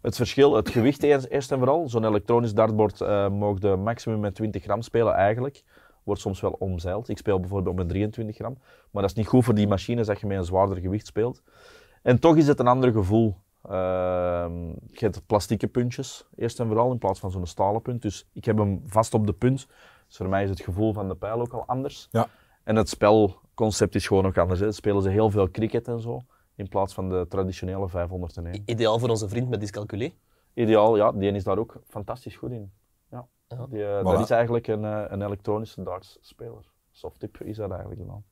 Het 0.00 0.16
verschil, 0.16 0.54
het 0.54 0.68
gewicht 0.68 1.02
eerst, 1.02 1.26
eerst 1.26 1.52
en 1.52 1.58
vooral. 1.58 1.88
Zo'n 1.88 2.04
elektronisch 2.04 2.54
dartbord 2.54 3.00
eh 3.00 3.28
mogen 3.28 3.60
de 3.60 3.76
maximum 3.76 4.20
met 4.20 4.34
20 4.34 4.62
gram 4.62 4.82
spelen 4.82 5.14
eigenlijk. 5.14 5.62
Wordt 6.02 6.20
soms 6.20 6.40
wel 6.40 6.56
omzeild. 6.58 7.08
Ik 7.08 7.18
speel 7.18 7.40
bijvoorbeeld 7.40 7.76
met 7.76 7.88
23 7.88 8.36
gram. 8.36 8.58
Maar 8.90 9.02
dat 9.02 9.10
is 9.10 9.16
niet 9.16 9.26
goed 9.26 9.44
voor 9.44 9.54
die 9.54 9.68
machines 9.68 10.06
dat 10.06 10.20
je 10.20 10.26
met 10.26 10.38
een 10.38 10.44
zwaarder 10.44 10.76
gewicht 10.76 11.06
speelt. 11.06 11.42
En 12.02 12.20
toch 12.20 12.36
is 12.36 12.46
het 12.46 12.58
een 12.58 12.66
ander 12.66 12.92
gevoel. 12.92 13.36
Ehm, 13.62 14.66
je 14.68 14.98
hebt 14.98 15.26
plastieke 15.26 15.66
puntjes, 15.66 16.26
eerst 16.36 16.60
en 16.60 16.66
vooral, 16.66 16.92
in 16.92 16.98
plaats 16.98 17.20
van 17.20 17.30
zo'n 17.30 17.46
stalen 17.46 17.82
punt. 17.82 18.02
Dus 18.02 18.26
ik 18.32 18.44
heb 18.44 18.58
hem 18.58 18.82
vast 18.86 19.14
op 19.14 19.26
de 19.26 19.32
punt. 19.32 19.66
Dus 20.06 20.16
voor 20.16 20.28
mij 20.28 20.42
is 20.42 20.50
het 20.50 20.60
gevoel 20.60 20.92
van 20.92 21.08
de 21.08 21.14
pijl 21.14 21.40
ook 21.40 21.52
al 21.52 21.64
anders. 21.66 22.08
Ja. 22.10 22.28
En 22.64 22.76
het 22.76 22.88
spelconcept 22.88 23.94
is 23.94 24.06
gewoon 24.06 24.26
ook 24.26 24.38
anders. 24.38 24.60
Hè. 24.60 24.72
Spelen 24.72 25.02
ze 25.02 25.08
heel 25.08 25.30
veel 25.30 25.50
cricket 25.50 25.88
en 25.88 26.00
zo, 26.00 26.20
in 26.54 26.68
plaats 26.68 26.94
van 26.94 27.08
de 27.08 27.26
traditionele 27.28 27.88
501. 27.88 28.62
Ideaal 28.66 28.98
voor 28.98 29.08
onze 29.08 29.28
vriend 29.28 29.48
met 29.48 29.60
dyscalculie. 29.60 30.14
Ideaal, 30.54 30.96
ja, 30.96 31.12
die 31.12 31.32
is 31.32 31.44
daar 31.44 31.58
ook 31.58 31.76
fantastisch 31.88 32.36
goed 32.36 32.50
in. 32.50 32.72
Ja. 33.52 33.58
Ja. 33.58 33.66
Die, 33.68 33.84
eh, 33.84 34.00
Voilà. 34.00 34.02
Dat 34.02 34.20
is 34.20 34.30
eigenlijk 34.30 34.66
een, 34.66 34.84
eh, 34.84 35.04
een 35.08 35.22
elektronische 35.22 35.82
darts-speler. 35.82 36.64
Softtip 36.90 37.40
is 37.40 37.56
dat 37.56 37.70
eigenlijk 37.70 38.06
dan. 38.06 38.22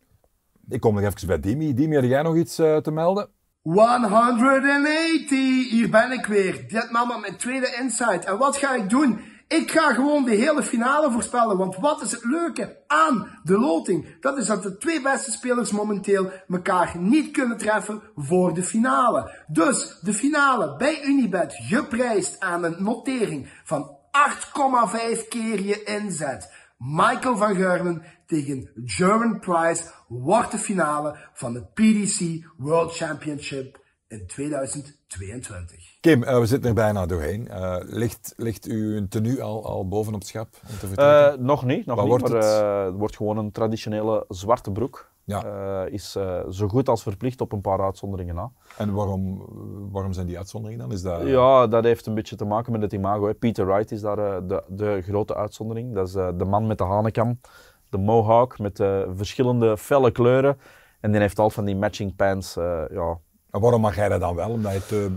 Ik 0.69 0.81
kom 0.81 0.95
nog 0.95 1.05
even 1.05 1.27
bij 1.27 1.41
Dimi. 1.41 1.75
Dimi, 1.75 1.95
had 1.95 2.05
jij 2.05 2.23
nog 2.23 2.37
iets 2.37 2.59
eh, 2.59 2.77
te 2.77 2.91
melden? 2.91 3.29
180, 3.63 5.31
hier 5.71 5.91
ben 5.91 6.13
ik 6.13 6.27
weer. 6.27 6.69
Ditmaal 6.69 7.07
met 7.07 7.21
mijn 7.21 7.37
tweede 7.37 7.77
insight. 7.81 8.25
En 8.25 8.39
wat 8.39 8.57
ga 8.57 8.75
ik 8.75 8.91
doen? 8.91 9.21
Ik 9.49 9.71
ga 9.71 9.93
gewoon 9.93 10.25
de 10.25 10.35
hele 10.35 10.63
finale 10.63 11.11
voorspellen. 11.11 11.57
Want 11.57 11.77
wat 11.77 12.03
is 12.03 12.13
het 12.13 12.25
leuke 12.25 12.77
aan 12.87 13.41
de 13.43 13.59
loting? 13.59 14.21
Dat 14.21 14.39
is 14.39 14.47
dat 14.47 14.63
de 14.63 14.77
twee 14.77 15.03
beste 15.03 15.31
spelers 15.31 15.71
momenteel 15.71 16.31
elkaar 16.49 16.99
niet 16.99 17.31
kunnen 17.31 17.57
treffen 17.57 18.03
voor 18.17 18.55
de 18.55 18.63
finale. 18.63 19.45
Dus 19.47 19.99
de 20.01 20.13
finale 20.13 20.77
bij 20.77 21.03
Unibet 21.05 21.55
geprijsd 21.55 22.41
aan 22.41 22.65
een 22.65 22.77
notering 22.79 23.61
van 23.65 23.99
8,5 24.11 25.29
keer 25.29 25.61
je 25.61 25.83
inzet. 25.85 26.53
Michael 26.79 27.37
van 27.37 27.55
Geurnen 27.55 28.03
tegen 28.27 28.71
German 28.85 29.41
Price 29.41 29.85
wordt 30.09 30.51
de 30.51 30.59
finale 30.59 31.17
van 31.33 31.55
het 31.55 31.75
PDC 31.75 32.51
World 32.57 32.97
Championship 32.97 33.81
in 34.09 34.27
2022. 34.27 35.99
Kim, 36.01 36.23
eh, 36.23 36.39
we 36.39 36.47
zitten 36.47 36.69
er 36.69 36.75
bijna 36.75 37.07
doorheen. 37.07 37.49
Eh, 37.49 37.77
ligt, 37.81 38.35
ligt 38.37 38.65
uw 38.65 39.09
tenue 39.09 39.43
al, 39.43 39.67
al 39.67 39.89
boven 39.89 40.15
op 40.15 40.19
het 40.21 40.29
schap 40.29 40.57
om 40.69 40.79
te? 40.79 41.03
Eh, 41.03 41.39
nog 41.39 41.65
niet, 41.65 41.87
nog 41.87 41.97
Wat 41.97 42.05
niet 42.05 42.21
wordt 42.21 42.35
maar 42.35 42.43
het? 42.43 42.87
het 42.87 42.95
wordt 42.95 43.17
gewoon 43.17 43.39
een 43.39 43.53
traditionele 43.53 44.25
zwarte 44.29 44.71
broek. 44.71 45.10
Ja. 45.31 45.45
Eh, 45.87 45.93
is 45.93 46.17
eh, 46.17 46.39
zo 46.49 46.69
goed 46.69 46.89
als 46.89 47.03
verplicht 47.03 47.41
op 47.41 47.53
een 47.53 47.61
paar 47.61 47.81
uitzonderingen 47.81 48.35
na. 48.35 48.51
En 48.79 48.93
waarom, 48.93 49.45
waarom 49.93 50.13
zijn 50.13 50.27
die 50.27 50.37
uitzonderingen 50.39 50.83
dan? 50.89 50.93
Is 50.97 51.03
dat... 51.03 51.23
Ja, 51.27 51.67
dat 51.67 51.85
heeft 51.85 52.07
een 52.07 52.15
beetje 52.15 52.37
te 52.37 52.45
maken 52.45 52.73
met 52.73 52.83
het 52.83 52.93
imago. 52.93 53.27
Hè. 53.27 53.35
Peter 53.35 53.67
Wright 53.67 53.91
is 53.91 54.01
daar 54.01 54.19
eh, 54.19 54.37
de, 54.49 54.63
de 54.69 55.03
grote 55.03 55.35
uitzondering. 55.35 55.95
Dat 55.95 56.07
is 56.07 56.13
de 56.13 56.45
man 56.47 56.67
met 56.67 56.79
de 56.79 56.85
hanekam, 56.85 57.41
de 57.89 57.99
mohawk 57.99 58.59
met 58.59 58.83
verschillende 59.17 59.77
felle 59.77 60.11
kleuren. 60.11 60.59
En 61.01 61.11
die 61.11 61.21
heeft 61.21 61.39
al 61.39 61.51
van 61.51 61.65
die 61.65 61.77
matching 61.77 62.17
pants. 62.17 62.55
ja, 62.91 63.19
En 63.51 63.61
waarom 63.61 63.81
mag 63.81 63.97
jij 63.97 64.09
dat 64.09 64.21
dan 64.21 64.35
wel? 64.35 64.51
Omdat 64.51 64.73
je 64.73 64.87
te 64.87 65.11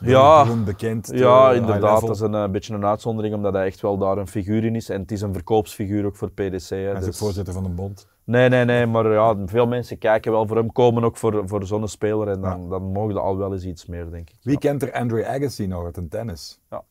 Ja. 0.00 0.46
bekend, 0.64 1.04
te 1.04 1.16
Ja, 1.16 1.52
inderdaad. 1.52 2.00
Dat 2.00 2.10
is 2.10 2.20
een 2.20 2.52
beetje 2.52 2.74
een 2.74 2.84
uitzondering, 2.84 3.34
omdat 3.34 3.52
hij 3.52 3.66
echt 3.66 3.80
wel 3.80 3.98
daar 3.98 4.18
een 4.18 4.28
figuur 4.28 4.64
in 4.64 4.74
is. 4.76 4.88
En 4.88 5.00
het 5.00 5.12
is 5.12 5.20
een 5.20 5.32
verkoopsfiguur 5.32 6.04
ook 6.06 6.16
voor 6.16 6.30
PDC. 6.30 6.68
Hè, 6.68 6.76
Hij 6.76 6.90
is 6.92 6.98
ook 6.98 7.04
dus- 7.04 7.18
voorzitter 7.18 7.54
van 7.54 7.62
de 7.62 7.68
bond. 7.68 8.08
Nee, 8.24 8.48
nee, 8.48 8.64
nee, 8.64 8.86
maar 8.86 9.12
ja, 9.12 9.36
veel 9.46 9.66
mensen 9.66 9.98
kijken 9.98 10.32
wel 10.32 10.46
voor 10.46 10.56
hem, 10.56 10.72
komen 10.72 11.04
ook 11.04 11.16
voor, 11.16 11.48
voor 11.48 11.66
zo'n 11.66 11.88
speler. 11.88 12.28
En 12.28 12.40
dan, 12.40 12.68
dan 12.68 12.82
mogen 12.82 13.14
er 13.14 13.20
al 13.20 13.36
wel 13.36 13.52
eens 13.52 13.64
iets 13.64 13.86
meer, 13.86 14.10
denk 14.10 14.30
ik. 14.30 14.36
Wie 14.42 14.58
kent 14.58 14.82
er 14.82 14.92
Andre 14.92 15.26
Agassi 15.26 15.66
nog 15.66 15.84
uit 15.84 15.96
een 15.96 16.08
tennis? 16.08 16.60
Ja. 16.70 16.82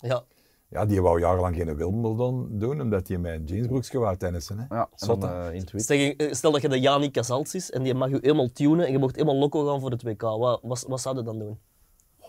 Ja, 0.69 0.85
die 0.85 1.01
wou 1.01 1.19
jarenlang 1.19 1.55
geen 1.55 1.75
Wimbledon 1.75 2.47
doen, 2.51 2.81
omdat 2.81 3.07
hij 3.07 3.17
met 3.17 3.33
een 3.33 3.43
jeansbroekje 3.43 3.99
wou 3.99 4.17
tennissen. 4.17 4.59
Hè? 4.59 4.75
Ja, 4.75 4.89
dan, 5.19 5.29
eh. 5.29 5.55
Stel, 5.81 5.97
je- 5.97 6.27
stel 6.31 6.51
dat 6.51 6.61
je 6.61 6.69
de 6.69 6.79
Janik 6.79 7.11
Casals 7.11 7.55
is 7.55 7.71
en 7.71 7.83
die 7.83 7.93
mag 7.93 8.09
je 8.09 8.17
helemaal 8.21 8.51
tunen 8.51 8.85
en 8.85 8.91
je 8.91 8.97
mocht 8.97 9.15
helemaal 9.15 9.37
loco 9.39 9.65
gaan 9.65 9.79
voor 9.79 9.91
het 9.91 10.03
WK. 10.03 10.21
Wat, 10.21 10.59
wat, 10.63 10.85
wat 10.87 11.01
zou 11.01 11.17
je 11.17 11.23
dan 11.23 11.39
doen? 11.39 11.59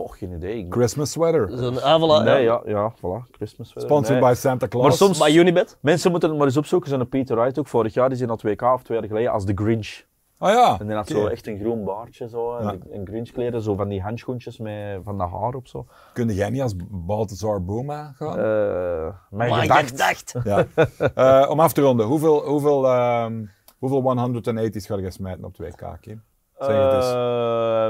Goh, 0.00 0.12
geen 0.12 0.32
idee. 0.32 0.58
Ik... 0.58 0.72
Christmas 0.72 1.10
sweater. 1.10 1.50
Zo'n 1.58 1.80
aanval 1.80 2.22
Nee, 2.22 2.42
ja, 2.42 2.62
ja, 2.64 2.92
voilà. 2.96 3.30
Christmas 3.30 3.72
weather. 3.72 3.90
Sponsored 3.90 4.20
Nee. 4.20 4.30
by 4.30 4.36
Santa 4.36 4.68
Claus. 4.68 4.82
Maar 4.82 4.92
soms- 4.92 5.18
Bij 5.18 5.32
Unibet? 5.34 5.78
Mensen 5.80 6.10
moeten 6.10 6.28
het 6.28 6.38
maar 6.38 6.46
eens 6.46 6.56
opzoeken. 6.56 6.90
Zo'n 6.90 7.08
Peter 7.08 7.36
Wright 7.36 7.58
ook. 7.58 7.68
Vorig 7.68 7.94
jaar 7.94 8.10
is 8.10 8.18
hij 8.18 8.26
naar 8.26 8.36
het 8.36 8.44
WK 8.44 8.62
of 8.62 8.82
twee 8.82 8.98
jaar 8.98 9.06
geleden 9.08 9.32
als 9.32 9.44
de 9.44 9.52
Grinch. 9.54 10.02
Ah 10.38 10.52
ja. 10.52 10.76
En 10.80 10.86
die 10.86 10.96
had 10.96 11.08
zo 11.08 11.26
echt 11.26 11.46
een 11.46 11.58
groen 11.58 11.84
baardje 11.84 12.28
zo, 12.28 12.56
en 12.56 12.64
Ja. 12.64 12.70
die- 12.70 12.92
en 12.92 13.06
Grinch 13.06 13.30
kleren, 13.30 13.62
zo 13.62 13.74
van 13.74 13.88
die 13.88 14.02
handschoentjes 14.02 14.58
met 14.58 15.00
van 15.04 15.18
dat 15.18 15.30
haar 15.30 15.54
op 15.54 15.66
zo. 15.66 15.86
Kun 16.12 16.28
jij 16.28 16.50
niet 16.50 16.62
als 16.62 16.74
Balthazar 16.90 17.64
Boma 17.64 18.12
gaan? 18.16 18.38
Eh 18.38 19.14
mijn 19.30 19.50
Maar 19.50 19.60
gedacht. 19.60 19.90
gedacht. 19.90 20.34
Ja. 20.44 20.66
Eh, 21.42 21.50
om 21.50 21.60
af 21.60 21.72
te 21.72 21.80
ronden, 21.80 22.06
hoeveel, 22.06 22.40
hoeveel, 22.46 22.86
ehm 22.86 23.44
hoeveel 23.78 24.02
180's 24.02 24.86
ga 24.86 24.96
je 24.96 25.10
smijten 25.10 25.44
op 25.44 25.54
2K, 25.54 26.00
Kim? 26.00 26.22
Zeg 26.58 26.76
het 26.84 26.92
eens. 26.94 27.12
Eh, 27.12 27.88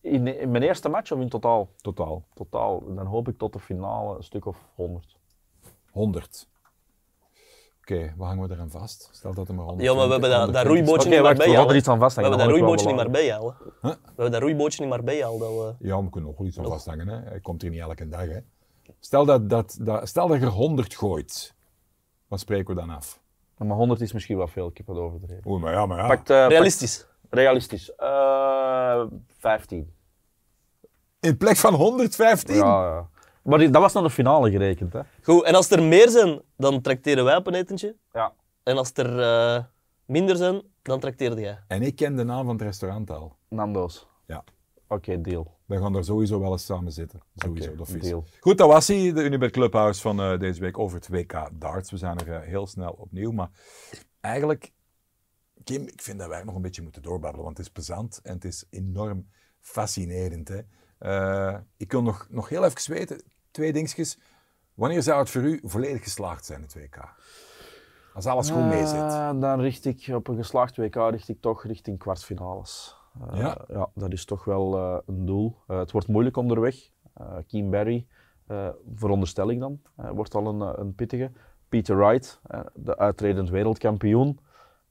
in, 0.00 0.40
in 0.40 0.50
mijn 0.50 0.62
eerste 0.62 0.88
match 0.88 1.12
of 1.12 1.20
in 1.20 1.28
totaal? 1.28 1.68
Totaal. 1.80 2.24
Totaal. 2.34 2.94
Dan 2.94 3.06
hoop 3.06 3.28
ik 3.28 3.38
tot 3.38 3.52
de 3.52 3.58
finale 3.60 4.16
een 4.16 4.22
stuk 4.22 4.46
of 4.46 4.68
100. 4.74 5.16
100. 5.90 6.48
Oké, 7.80 8.14
wat 8.16 8.26
hangen 8.28 8.48
we 8.48 8.54
eraan 8.54 8.70
vast? 8.70 9.08
Stel 9.12 9.34
dat 9.34 9.48
er 9.48 9.54
maar 9.54 9.64
100 9.64 9.88
Ja, 9.88 9.94
maar 9.94 10.06
we 10.06 10.12
hebben 10.12 10.30
dat, 10.30 10.52
dat 10.52 10.66
120. 10.66 10.72
roeibootje 10.72 11.10
niet 11.10 11.18
wacht, 11.20 11.32
we 11.32 11.38
Marbella. 11.38 11.60
gaan 11.60 11.70
er 11.70 11.76
iets 11.76 11.88
aan 11.88 11.98
We 11.98 12.20
hebben 12.20 12.38
dat 12.38 12.48
roeibootje 12.48 12.86
niet 12.86 12.96
Marbella. 12.96 13.40
hè. 13.40 13.44
Huh? 13.44 13.54
We 13.82 13.98
hebben 14.06 14.30
dat 14.30 14.40
roeibootje 14.40 14.80
niet 14.80 14.90
Marbella 14.90 15.26
al. 15.26 15.38
Dat 15.38 15.48
we... 15.48 15.74
Ja, 15.86 16.02
we 16.02 16.10
kunnen 16.10 16.30
nog 16.30 16.38
wel 16.38 16.48
iets 16.48 16.58
aan 16.58 16.64
vasthangen. 16.64 17.08
Hè. 17.08 17.20
Hij 17.20 17.40
komt 17.40 17.62
hier 17.62 17.70
niet 17.70 17.80
elke 17.80 18.08
dag. 18.08 18.26
Hè. 18.26 18.38
Stel, 19.00 19.24
dat, 19.24 19.50
dat, 19.50 19.78
dat, 19.80 20.08
stel 20.08 20.28
dat 20.28 20.38
je 20.40 20.44
er 20.44 20.50
100 20.52 20.94
gooit. 20.94 21.54
Wat 22.28 22.40
spreken 22.40 22.74
we 22.74 22.80
dan 22.80 22.90
af? 22.90 23.20
Maar 23.56 23.76
100 23.76 24.00
is 24.00 24.12
misschien 24.12 24.36
wel 24.36 24.46
veel, 24.48 24.68
ik 24.68 24.76
heb 24.76 24.86
het 24.86 24.96
overdreven. 24.96 25.50
Oeh, 25.50 25.62
maar 25.62 25.72
ja, 25.72 25.86
maar 25.86 25.98
ja. 25.98 26.06
Pakt, 26.06 26.30
eh, 26.30 26.46
Realistisch. 26.48 27.06
Realistisch. 27.30 27.94
Eh 27.94 29.04
15. 29.38 29.92
In 31.20 31.36
plek 31.36 31.56
van 31.56 31.74
115? 31.74 32.54
Ja, 32.54 32.84
ja. 32.94 33.08
Maar 33.42 33.58
die- 33.58 33.70
dat 33.70 33.82
was 33.82 33.92
naar 33.92 34.02
de 34.02 34.10
finale 34.10 34.50
gerekend, 34.50 34.92
hè? 34.92 35.00
Goed, 35.22 35.44
en 35.44 35.54
als 35.54 35.70
er 35.70 35.82
meer 35.82 36.08
zijn, 36.08 36.40
dan 36.56 36.80
tracteren 36.80 37.24
wij 37.24 37.36
op 37.36 37.46
een 37.46 37.54
etentje. 37.54 37.96
Ja. 38.12 38.32
En 38.62 38.76
als 38.76 38.90
er 38.94 39.20
eh, 39.20 39.64
minder 40.06 40.36
zijn, 40.36 40.62
dan 40.82 41.00
trakteerde 41.00 41.40
jij. 41.40 41.58
En 41.68 41.82
ik 41.82 41.96
ken 41.96 42.16
de 42.16 42.24
naam 42.24 42.44
van 42.44 42.54
het 42.54 42.62
restaurant 42.64 43.10
al. 43.10 43.36
Nando's. 43.48 44.06
Ja. 44.26 44.44
Oké, 44.88 45.20
deal. 45.20 45.52
We 45.66 45.78
gaan 45.78 45.92
daar 45.92 46.04
sowieso 46.04 46.40
wel 46.40 46.52
eens 46.52 46.64
samen 46.64 46.92
zitten. 46.92 47.20
Sowieso, 47.34 47.68
Oké, 47.68 47.76
dat 47.78 47.88
is. 47.88 48.02
deal. 48.02 48.24
Goed, 48.40 48.58
dat 48.58 48.68
was 48.68 48.88
hij, 48.88 49.12
de 49.12 49.22
Unibet 49.24 49.50
Clubhouse 49.50 50.00
van 50.00 50.20
eh, 50.20 50.38
deze 50.38 50.60
week 50.60 50.78
over 50.78 50.96
het 50.96 51.08
WK 51.08 51.48
darts. 51.52 51.90
We 51.90 51.96
zijn 51.96 52.18
er 52.18 52.32
eh, 52.32 52.40
heel 52.48 52.66
snel 52.66 52.92
opnieuw, 52.98 53.30
maar 53.30 53.50
eigenlijk, 54.20 54.72
Kim, 55.64 55.82
ik 55.82 56.02
vind 56.02 56.18
dat 56.18 56.28
wij 56.28 56.44
nog 56.44 56.54
een 56.54 56.62
beetje 56.62 56.82
moeten 56.82 57.02
doorbabbelen, 57.02 57.44
want 57.44 57.56
het 57.56 57.66
is 57.66 57.72
plezant 57.72 58.20
en 58.22 58.34
het 58.34 58.44
is 58.44 58.64
enorm 58.70 59.28
fascinerend. 59.60 60.48
Hè? 60.48 60.60
Eh, 60.98 61.58
ik 61.76 61.92
wil 61.92 62.02
nog, 62.02 62.26
nog 62.30 62.48
heel 62.48 62.64
even 62.64 62.92
weten, 62.92 63.22
twee 63.50 63.72
dingetjes. 63.72 64.18
Wanneer 64.74 65.02
zou 65.02 65.18
het 65.18 65.30
voor 65.30 65.42
u 65.42 65.60
volledig 65.62 66.02
geslaagd 66.02 66.44
zijn, 66.44 66.62
het 66.62 66.74
WK? 66.74 67.14
Als 68.14 68.26
alles 68.26 68.50
goed 68.50 68.64
mee 68.64 68.86
zit. 68.86 69.00
Eh, 69.00 69.40
dan 69.40 69.60
richt 69.60 69.84
ik 69.84 70.10
op 70.12 70.28
een 70.28 70.36
geslaagd 70.36 70.76
WK 70.76 70.94
richt 70.94 71.28
ik 71.28 71.40
toch 71.40 71.64
richting 71.64 71.98
kwartfinales. 71.98 72.96
Eh, 73.30 73.38
Ja? 73.38 73.58
ja, 73.68 73.90
dat 73.94 74.12
is 74.12 74.24
toch 74.24 74.44
wel 74.44 74.78
een 75.06 75.26
doel. 75.26 75.56
Het 75.66 75.90
wordt 75.90 76.08
moeilijk 76.08 76.36
onderweg. 76.36 76.76
Keen 77.46 77.70
Barry, 77.70 78.06
eh, 78.46 78.68
veronderstel 78.94 79.50
ik 79.50 79.60
dan, 79.60 79.80
wordt 79.94 80.34
al 80.34 80.46
een, 80.46 80.80
een 80.80 80.94
pittige. 80.94 81.30
Peter 81.68 81.96
Wright, 81.96 82.40
de 82.74 82.98
uitredend 82.98 83.50
wereldkampioen, 83.50 84.38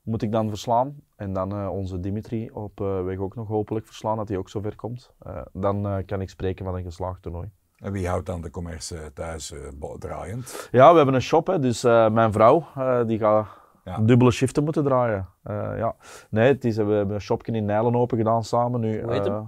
moet 0.03 0.21
ik 0.21 0.31
dan 0.31 0.49
verslaan. 0.49 0.95
En 1.15 1.33
dan 1.33 1.51
eh, 1.51 1.69
onze 1.71 1.99
Dimitri 1.99 2.49
op 2.53 2.81
eh, 2.81 3.03
weg 3.03 3.17
ook 3.17 3.35
nog 3.35 3.47
hopelijk 3.47 3.85
verslaan, 3.85 4.17
dat 4.17 4.27
hij 4.27 4.37
ook 4.37 4.49
zover 4.49 4.75
komt. 4.75 5.11
Eh, 5.19 5.41
dan 5.53 5.85
eh, 5.87 5.95
kan 6.05 6.21
ik 6.21 6.29
spreken 6.29 6.65
van 6.65 6.75
een 6.75 6.83
geslaagd 6.83 7.21
toernooi. 7.21 7.49
En 7.77 7.91
wie 7.91 8.07
houdt 8.07 8.25
dan 8.25 8.41
de 8.41 8.49
commerce 8.49 9.11
thuis 9.13 9.53
draaiend? 9.99 10.69
Ja, 10.71 10.89
we 10.91 10.95
hebben 10.97 11.15
een 11.15 11.21
shop, 11.21 11.47
hè, 11.47 11.59
dus 11.59 11.83
eh, 11.83 12.09
mijn 12.09 12.31
vrouw 12.31 12.65
eh, 12.75 13.05
die 13.05 13.17
gaat 13.17 13.47
Ja. 13.85 13.97
dubbele 13.99 14.31
shiften 14.31 14.63
moeten 14.63 14.83
draaien. 14.83 15.27
Eh, 15.43 15.71
ja. 15.77 15.95
Nee, 16.29 16.47
het 16.47 16.65
is, 16.65 16.75
we 16.77 16.83
hebben 16.91 17.15
een 17.15 17.21
shopje 17.21 17.51
in 17.51 17.65
Nijlen 17.65 17.95
open 17.95 18.17
gedaan 18.17 18.43
samen 18.43 18.79
nu. 18.79 19.01
Hoe 19.03 19.11
heet 19.11 19.25
hem? 19.25 19.33
eh, 19.33 19.41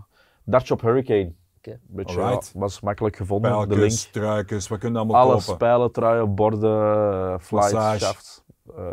Dartshop 0.44 0.82
Hurricane. 0.82 1.34
Oké. 1.58 1.80
Beetje, 1.88 2.20
ja, 2.22 2.40
was 2.54 2.82
makkelijk 2.82 3.16
gevonden, 3.16 3.52
de 3.52 3.58
link. 3.58 3.70
Pijltjes, 3.78 4.10
truikens, 4.12 4.68
wat 4.68 4.80
kun 4.80 4.92
je 4.92 4.98
allemaal 4.98 5.16
Alles, 5.22 5.46
kopen? 5.46 5.58
pijlen, 5.68 5.92
truien, 5.92 6.36
borden, 6.36 7.40
flights, 7.42 7.72
Massage. 7.74 8.00
shafts. 8.06 8.44
Eh, 8.78 8.84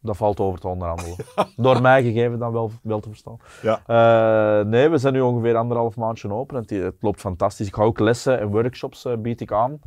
dat 0.00 0.16
valt 0.16 0.40
over 0.40 0.60
te 0.60 0.68
onderhandelen. 0.68 1.16
Door 1.56 1.80
mij 1.82 2.02
gegeven 2.02 2.38
dan 2.38 2.52
wel, 2.52 2.70
wel 2.82 3.00
te 3.00 3.08
verstaan. 3.08 3.36
Ja. 3.62 3.82
Eh, 3.86 4.66
nee, 4.66 4.88
we 4.88 4.98
zijn 4.98 5.12
nu 5.12 5.20
ongeveer 5.20 5.56
anderhalf 5.56 5.96
maandje 5.96 6.32
open 6.32 6.56
en 6.56 6.62
het, 6.62 6.70
het 6.70 6.96
loopt 7.00 7.20
fantastisch. 7.20 7.66
Ik 7.66 7.74
ga 7.74 7.82
ook 7.82 7.98
lessen 7.98 8.40
en 8.40 8.50
workshops 8.50 9.04
eh, 9.04 9.16
bied 9.16 9.40
ik 9.40 9.52
aan. 9.52 9.80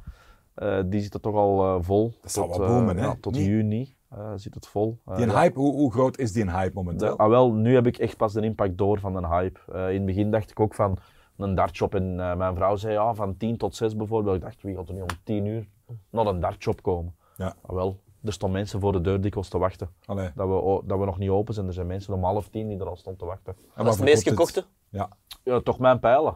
Eh, 0.53 0.79
die 0.85 1.01
zitten 1.01 1.21
toch 1.21 1.35
al 1.35 1.83
vol. 1.83 2.13
Dat 2.21 2.31
zal 2.31 2.47
tot, 2.47 2.57
wel 2.57 2.67
boomen, 2.67 2.97
hè? 2.97 3.03
ja, 3.05 3.15
tot 3.21 3.35
juni 3.35 3.95
zit 4.35 4.53
het 4.53 4.67
vol. 4.67 4.99
Die 5.15 5.25
ja. 5.25 5.33
hype, 5.33 5.59
hoe, 5.59 5.73
hoe 5.73 5.91
groot 5.91 6.17
is 6.17 6.31
die 6.31 6.51
hype 6.51 6.73
momenteel? 6.73 7.17
Ah, 7.17 7.29
wel, 7.29 7.53
nu 7.53 7.73
heb 7.73 7.87
ik 7.87 7.97
echt 7.97 8.17
pas 8.17 8.33
de 8.33 8.41
impact 8.41 8.77
door 8.77 8.99
van 8.99 9.15
een 9.15 9.27
hype. 9.27 9.59
In 9.67 9.93
het 9.93 10.05
begin 10.05 10.31
dacht 10.31 10.51
ik 10.51 10.59
ook 10.59 10.75
van 10.75 10.97
een 11.37 11.55
dartshop 11.55 11.95
en 11.95 12.15
mijn 12.15 12.55
vrouw 12.55 12.75
zei 12.75 12.93
ja, 12.93 13.13
van 13.13 13.37
10 13.37 13.57
tot 13.57 13.75
6 13.75 13.95
bijvoorbeeld. 13.95 14.35
Ik 14.35 14.41
dacht, 14.41 14.61
wie 14.61 14.75
gaat 14.75 14.87
er 14.87 14.93
nu 14.93 15.01
om 15.01 15.07
10 15.23 15.45
uur 15.45 15.67
naar 16.09 16.25
een 16.25 16.39
dartshop 16.39 16.81
komen? 16.81 17.15
Ja. 17.37 17.55
Ah, 17.61 17.75
wel, 17.75 17.99
er 18.23 18.33
stonden 18.33 18.57
mensen 18.57 18.79
voor 18.79 18.91
de 18.91 19.01
deur 19.01 19.21
dikwijls 19.21 19.49
te 19.49 19.57
wachten. 19.57 19.89
Allee. 20.05 20.29
Dat 20.35 20.47
we, 20.47 20.81
dat 20.85 20.99
we 20.99 21.05
nog 21.05 21.17
niet 21.17 21.29
open 21.29 21.53
zijn. 21.53 21.67
Er 21.67 21.73
zijn 21.73 21.87
mensen 21.87 22.13
om 22.13 22.23
half 22.23 22.47
tien 22.49 22.67
die 22.67 22.79
er 22.79 22.87
al 22.89 22.95
stonden 22.95 23.21
te 23.21 23.27
wachten. 23.27 23.53
En 23.57 23.61
Dat 23.75 23.77
is 23.77 23.83
wat 23.85 23.95
het 23.95 24.03
meest 24.05 24.27
gekochte? 24.27 24.63
Ja. 24.89 25.09
Ja, 25.43 25.59
toch 25.59 25.79
mijn 25.79 25.99
pijlen. 25.99 26.33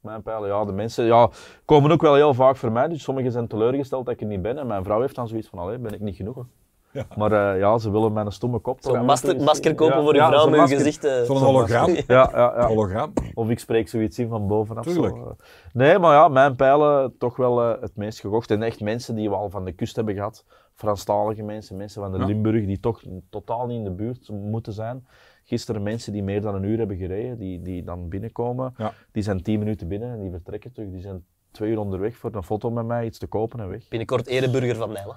Mijn 0.00 0.22
pijlen, 0.22 0.48
ja. 0.48 0.64
De 0.64 0.72
mensen 0.72 1.04
ja, 1.04 1.28
komen 1.64 1.90
ook 1.90 2.00
wel 2.02 2.14
heel 2.14 2.34
vaak 2.34 2.56
voor 2.56 2.72
mij. 2.72 2.88
Dus 2.88 3.02
sommigen 3.02 3.32
zijn 3.32 3.46
teleurgesteld 3.46 4.04
dat 4.04 4.14
ik 4.14 4.20
er 4.20 4.26
niet 4.26 4.42
ben. 4.42 4.58
En 4.58 4.66
mijn 4.66 4.84
vrouw 4.84 5.00
heeft 5.00 5.14
dan 5.14 5.28
zoiets 5.28 5.48
van, 5.48 5.58
allee, 5.58 5.78
ben 5.78 5.92
ik 5.94 6.00
niet 6.00 6.16
genoeg? 6.16 6.46
Ja. 6.92 7.06
Maar 7.16 7.32
eh, 7.32 7.58
ja, 7.60 7.78
ze 7.78 7.90
willen 7.90 8.12
mijn 8.12 8.32
stomme 8.32 8.58
kop. 8.58 8.78
Zo'n 8.80 9.04
masker, 9.04 9.40
masker 9.42 9.74
kopen 9.74 9.96
Ja, 9.96 10.02
voor 10.02 10.14
je 10.14 10.20
ja, 10.20 10.28
vrouw 10.28 10.48
met 10.48 10.68
je 10.68 10.76
gezicht. 10.76 11.04
eh, 11.04 11.22
Zo'n 11.22 11.36
hologram. 11.36 11.88
Ja, 11.94 12.02
ja, 12.06 12.54
ja. 12.56 12.66
Hologram. 12.66 13.12
Of 13.34 13.48
ik 13.48 13.58
spreek 13.58 13.88
zoiets 13.88 14.18
in 14.18 14.28
van 14.28 14.46
bovenaf. 14.46 14.84
zo. 14.84 14.92
Tuurlijk. 14.92 15.16
Nee, 15.72 15.98
maar 15.98 16.14
ja, 16.14 16.28
mijn 16.28 16.56
pijlen 16.56 17.14
toch 17.18 17.36
wel 17.36 17.62
eh, 17.62 17.80
het 17.82 17.96
meest 17.96 18.20
gekocht. 18.20 18.50
En 18.50 18.62
echt 18.62 18.80
mensen 18.80 19.14
die 19.14 19.28
we 19.28 19.34
al 19.36 19.50
van 19.50 19.64
de 19.64 19.72
kust 19.72 19.96
hebben 19.96 20.14
gehad. 20.14 20.44
Franstalige 20.78 21.42
mensen, 21.42 21.76
mensen 21.76 22.02
van 22.02 22.12
de 22.12 22.18
Ja. 22.18 22.24
Limburg, 22.24 22.66
die 22.66 22.80
toch 22.80 23.02
totaal 23.30 23.66
niet 23.66 23.78
in 23.78 23.84
de 23.84 23.90
buurt 23.90 24.28
moeten 24.28 24.72
zijn. 24.72 25.06
Gisteren 25.44 25.82
mensen 25.82 26.12
die 26.12 26.22
meer 26.22 26.40
dan 26.40 26.54
een 26.54 26.62
uur 26.62 26.78
hebben 26.78 26.96
gereden, 26.96 27.38
die, 27.38 27.62
die 27.62 27.84
dan 27.84 28.08
binnenkomen. 28.08 28.74
Ja. 28.76 28.92
Die 29.12 29.22
zijn 29.22 29.42
tien 29.42 29.58
minuten 29.58 29.88
binnen 29.88 30.12
en 30.12 30.20
die 30.20 30.30
vertrekken 30.30 30.72
terug. 30.72 30.90
Die 30.90 31.00
zijn 31.00 31.24
twee 31.50 31.70
uur 31.70 31.78
onderweg 31.78 32.16
voor 32.16 32.34
een 32.34 32.42
foto 32.42 32.70
met 32.70 32.86
mij, 32.86 33.04
iets 33.06 33.18
te 33.18 33.26
kopen 33.26 33.60
en 33.60 33.68
weg. 33.68 33.88
Binnenkort 33.88 34.26
ereburger 34.26 34.76
van 34.76 34.92
Nijlen. 34.92 35.16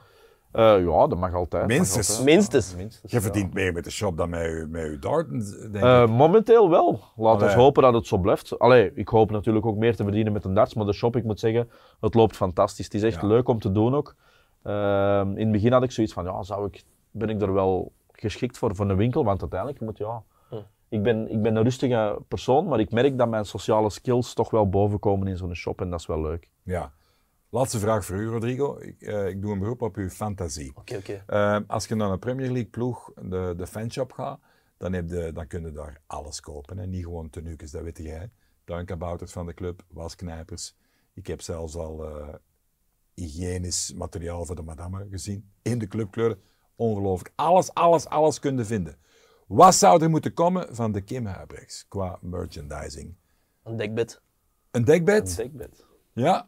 Eh, 0.51 0.61
ja, 0.85 1.07
dat 1.07 1.17
mag 1.17 1.33
altijd. 1.33 1.67
mag 1.67 1.71
Minstens. 1.77 2.09
altijd. 2.09 2.25
Minstens. 2.35 2.75
Minstens, 2.75 3.11
Je 3.11 3.17
ja. 3.17 3.23
verdient 3.23 3.53
meer 3.53 3.73
met 3.73 3.83
de 3.83 3.91
shop 3.91 4.17
dan 4.17 4.29
met 4.29 4.41
je, 4.41 4.65
met 4.69 4.91
je 4.91 4.99
darten, 4.99 5.71
denk 5.71 5.83
Eh, 5.85 6.01
ik. 6.01 6.09
momenteel 6.09 6.69
wel. 6.69 6.99
Laten 7.15 7.47
we 7.47 7.53
hopen 7.53 7.83
dat 7.83 7.93
het 7.93 8.07
zo 8.07 8.17
blijft. 8.17 8.59
Allee, 8.59 8.91
ik 8.93 9.07
hoop 9.07 9.31
natuurlijk 9.31 9.65
ook 9.65 9.77
meer 9.77 9.95
te 9.95 10.03
verdienen 10.03 10.33
met 10.33 10.45
een 10.45 10.53
darts, 10.53 10.73
maar 10.73 10.85
de 10.85 10.93
shop, 10.93 11.15
ik 11.15 11.23
moet 11.23 11.39
zeggen, 11.39 11.69
het 11.99 12.13
loopt 12.13 12.35
fantastisch. 12.35 12.85
Het 12.85 12.93
is 12.93 13.03
echt 13.03 13.21
Ja. 13.21 13.27
leuk 13.27 13.47
om 13.47 13.59
te 13.59 13.71
doen 13.71 13.95
ook. 13.95 14.15
Ehm, 14.63 15.29
in 15.29 15.43
het 15.43 15.51
begin 15.51 15.71
had 15.71 15.83
ik 15.83 15.91
zoiets 15.91 16.13
van, 16.13 16.23
ja, 16.23 16.43
zou 16.43 16.65
ik, 16.65 16.83
ben 17.11 17.29
ik 17.29 17.41
er 17.41 17.53
wel 17.53 17.91
geschikt 18.11 18.57
voor, 18.57 18.75
voor 18.75 18.89
een 18.89 18.97
winkel? 18.97 19.23
Want 19.23 19.41
uiteindelijk 19.41 19.81
moet, 19.81 19.97
ja... 19.97 20.23
Ik 20.91 21.03
ben, 21.03 21.29
ik 21.29 21.41
ben 21.41 21.55
een 21.55 21.63
rustige 21.63 22.21
persoon, 22.27 22.67
maar 22.67 22.79
ik 22.79 22.91
merk 22.91 23.17
dat 23.17 23.29
mijn 23.29 23.45
sociale 23.45 23.89
skills 23.89 24.33
toch 24.33 24.49
wel 24.49 24.69
bovenkomen 24.69 25.27
in 25.27 25.37
zo'n 25.37 25.55
shop 25.55 25.81
en 25.81 25.89
dat 25.89 25.99
is 25.99 26.05
wel 26.05 26.21
leuk. 26.21 26.49
Ja. 26.63 26.91
Laatste 27.49 27.79
vraag 27.79 28.05
voor 28.05 28.15
u, 28.15 28.27
Rodrigo. 28.27 28.79
Ik, 28.79 29.01
eh, 29.01 29.27
ik 29.27 29.41
doe 29.41 29.51
een 29.51 29.59
beroep 29.59 29.81
op 29.81 29.95
uw 29.95 30.09
fantasie. 30.09 30.71
Oké, 30.75 30.95
oké. 30.95 31.23
Eh, 31.27 31.57
als 31.67 31.87
je 31.87 31.95
naar 31.95 32.11
een 32.11 32.19
Premier 32.19 32.51
League 32.51 32.69
ploeg, 32.69 33.11
de, 33.21 33.53
de 33.57 33.67
fanshop 33.67 34.11
gaat, 34.11 34.39
dan, 34.77 34.93
heb 34.93 35.09
je, 35.09 35.31
dan 35.33 35.47
kun 35.47 35.65
je 35.65 35.71
daar 35.71 36.01
alles 36.07 36.39
kopen. 36.39 36.77
Hè? 36.77 36.87
Niet 36.87 37.03
gewoon 37.03 37.29
tenuukjes, 37.29 37.71
dat 37.71 37.81
weet 37.81 37.97
jij. 37.97 38.29
Duinkabouters 38.65 39.31
van 39.31 39.45
de 39.45 39.53
club, 39.53 39.83
wasknijpers. 39.87 40.75
Ik 41.13 41.27
heb 41.27 41.41
zelfs 41.41 41.75
al 41.75 42.05
eh, 42.05 42.27
hygiënisch 43.25 43.93
materiaal 43.95 44.45
voor 44.45 44.55
de 44.55 44.61
madame 44.61 45.07
gezien. 45.11 45.51
In 45.61 45.79
de 45.79 45.87
clubkleuren. 45.87 46.37
Ongelooflijk. 46.75 47.31
Alles, 47.35 47.73
alles, 47.73 48.07
alles 48.07 48.39
kun 48.39 48.57
je 48.57 48.65
vinden. 48.65 48.95
Wat 49.47 49.75
zou 49.75 50.03
er 50.03 50.09
moeten 50.09 50.33
komen 50.33 50.75
van 50.75 50.91
de 50.91 51.01
Kim 51.01 51.25
Huibrechts 51.25 51.85
qua 51.87 52.17
merchandising? 52.21 53.15
Een 53.63 53.77
dekbed. 53.77 54.21
Een 54.71 54.83
dekbed? 54.85 55.29
Een 55.29 55.35
dekbed. 55.57 55.85
Ja. 56.13 56.47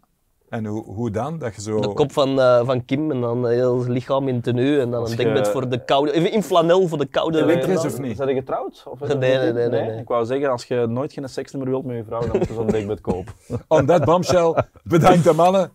En 0.50 0.66
hoe, 0.66 0.84
hoe 0.84 1.12
dan? 1.12 1.38
Dat 1.40 1.56
je 1.56 1.62
zo... 1.62 1.80
De 1.82 1.94
kop 1.94 2.12
van, 2.12 2.40
eh, 2.40 2.66
van 2.66 2.86
Kim 2.86 3.12
en 3.12 3.22
dan 3.22 3.48
heel 3.48 3.80
het 3.80 3.88
lichaam 3.88 4.28
in 4.28 4.42
tenue 4.42 4.80
en 4.80 4.92
dan 4.92 5.02
Als 5.02 5.12
een 5.12 5.18
je- 5.18 5.24
dekbed 5.24 5.48
voor 5.48 5.70
de 5.70 5.84
koude... 5.86 6.12
Even 6.12 6.32
in 6.32 6.44
flanel 6.44 6.88
voor 6.88 6.98
de 6.98 7.06
koude 7.06 7.38
Ja, 7.38 7.46
winter. 7.46 7.74
dan. 7.74 7.86
of 7.86 8.00
niet? 8.00 8.18
Zijn 8.18 8.30
je 8.30 8.36
getrouwd? 8.36 8.84
Of 8.88 9.02
is 9.02 9.08
Nee, 9.08 9.38
nee, 9.38 9.52
nee, 9.54 9.70
nee. 9.70 10.00
Ik 10.00 10.08
wou 10.08 10.26
zeggen, 10.26 10.50
als 10.50 10.66
je 10.66 10.86
nooit 10.88 11.14
geen 11.14 11.30
seksnummer 11.30 11.70
wilt 11.70 11.86
met 11.86 11.96
je 11.96 12.04
vrouw, 12.04 12.20
dan 12.22 12.38
moet 12.38 12.48
je 12.48 12.54
zo'n 12.54 12.68
dekbed 12.68 13.02
kopen. 13.02 13.34
On 13.68 13.86
that 13.86 14.06
bombshell. 14.06 14.64
Bedankt 14.84 15.24
de 15.24 15.34
mannen. 15.34 15.72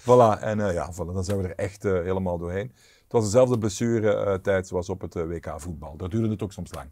Voilà. 0.00 0.40
En 0.40 0.60
eh, 0.60 0.74
ja, 0.74 0.92
voilà, 0.92 1.12
dan 1.14 1.24
zijn 1.24 1.38
we 1.38 1.48
er 1.48 1.54
echt 1.54 1.84
eh, 1.84 1.92
helemaal 1.92 2.38
doorheen. 2.38 2.72
Het 3.02 3.12
was 3.12 3.24
dezelfde 3.24 3.58
blessure 3.58 4.14
eh, 4.14 4.34
tijd 4.34 4.66
zoals 4.66 4.88
op 4.88 5.00
het 5.00 5.14
WK 5.14 5.54
voetbal. 5.56 5.96
Daar 5.96 6.08
duurde 6.08 6.28
het 6.28 6.42
ook 6.42 6.52
soms 6.52 6.74
lang. 6.74 6.90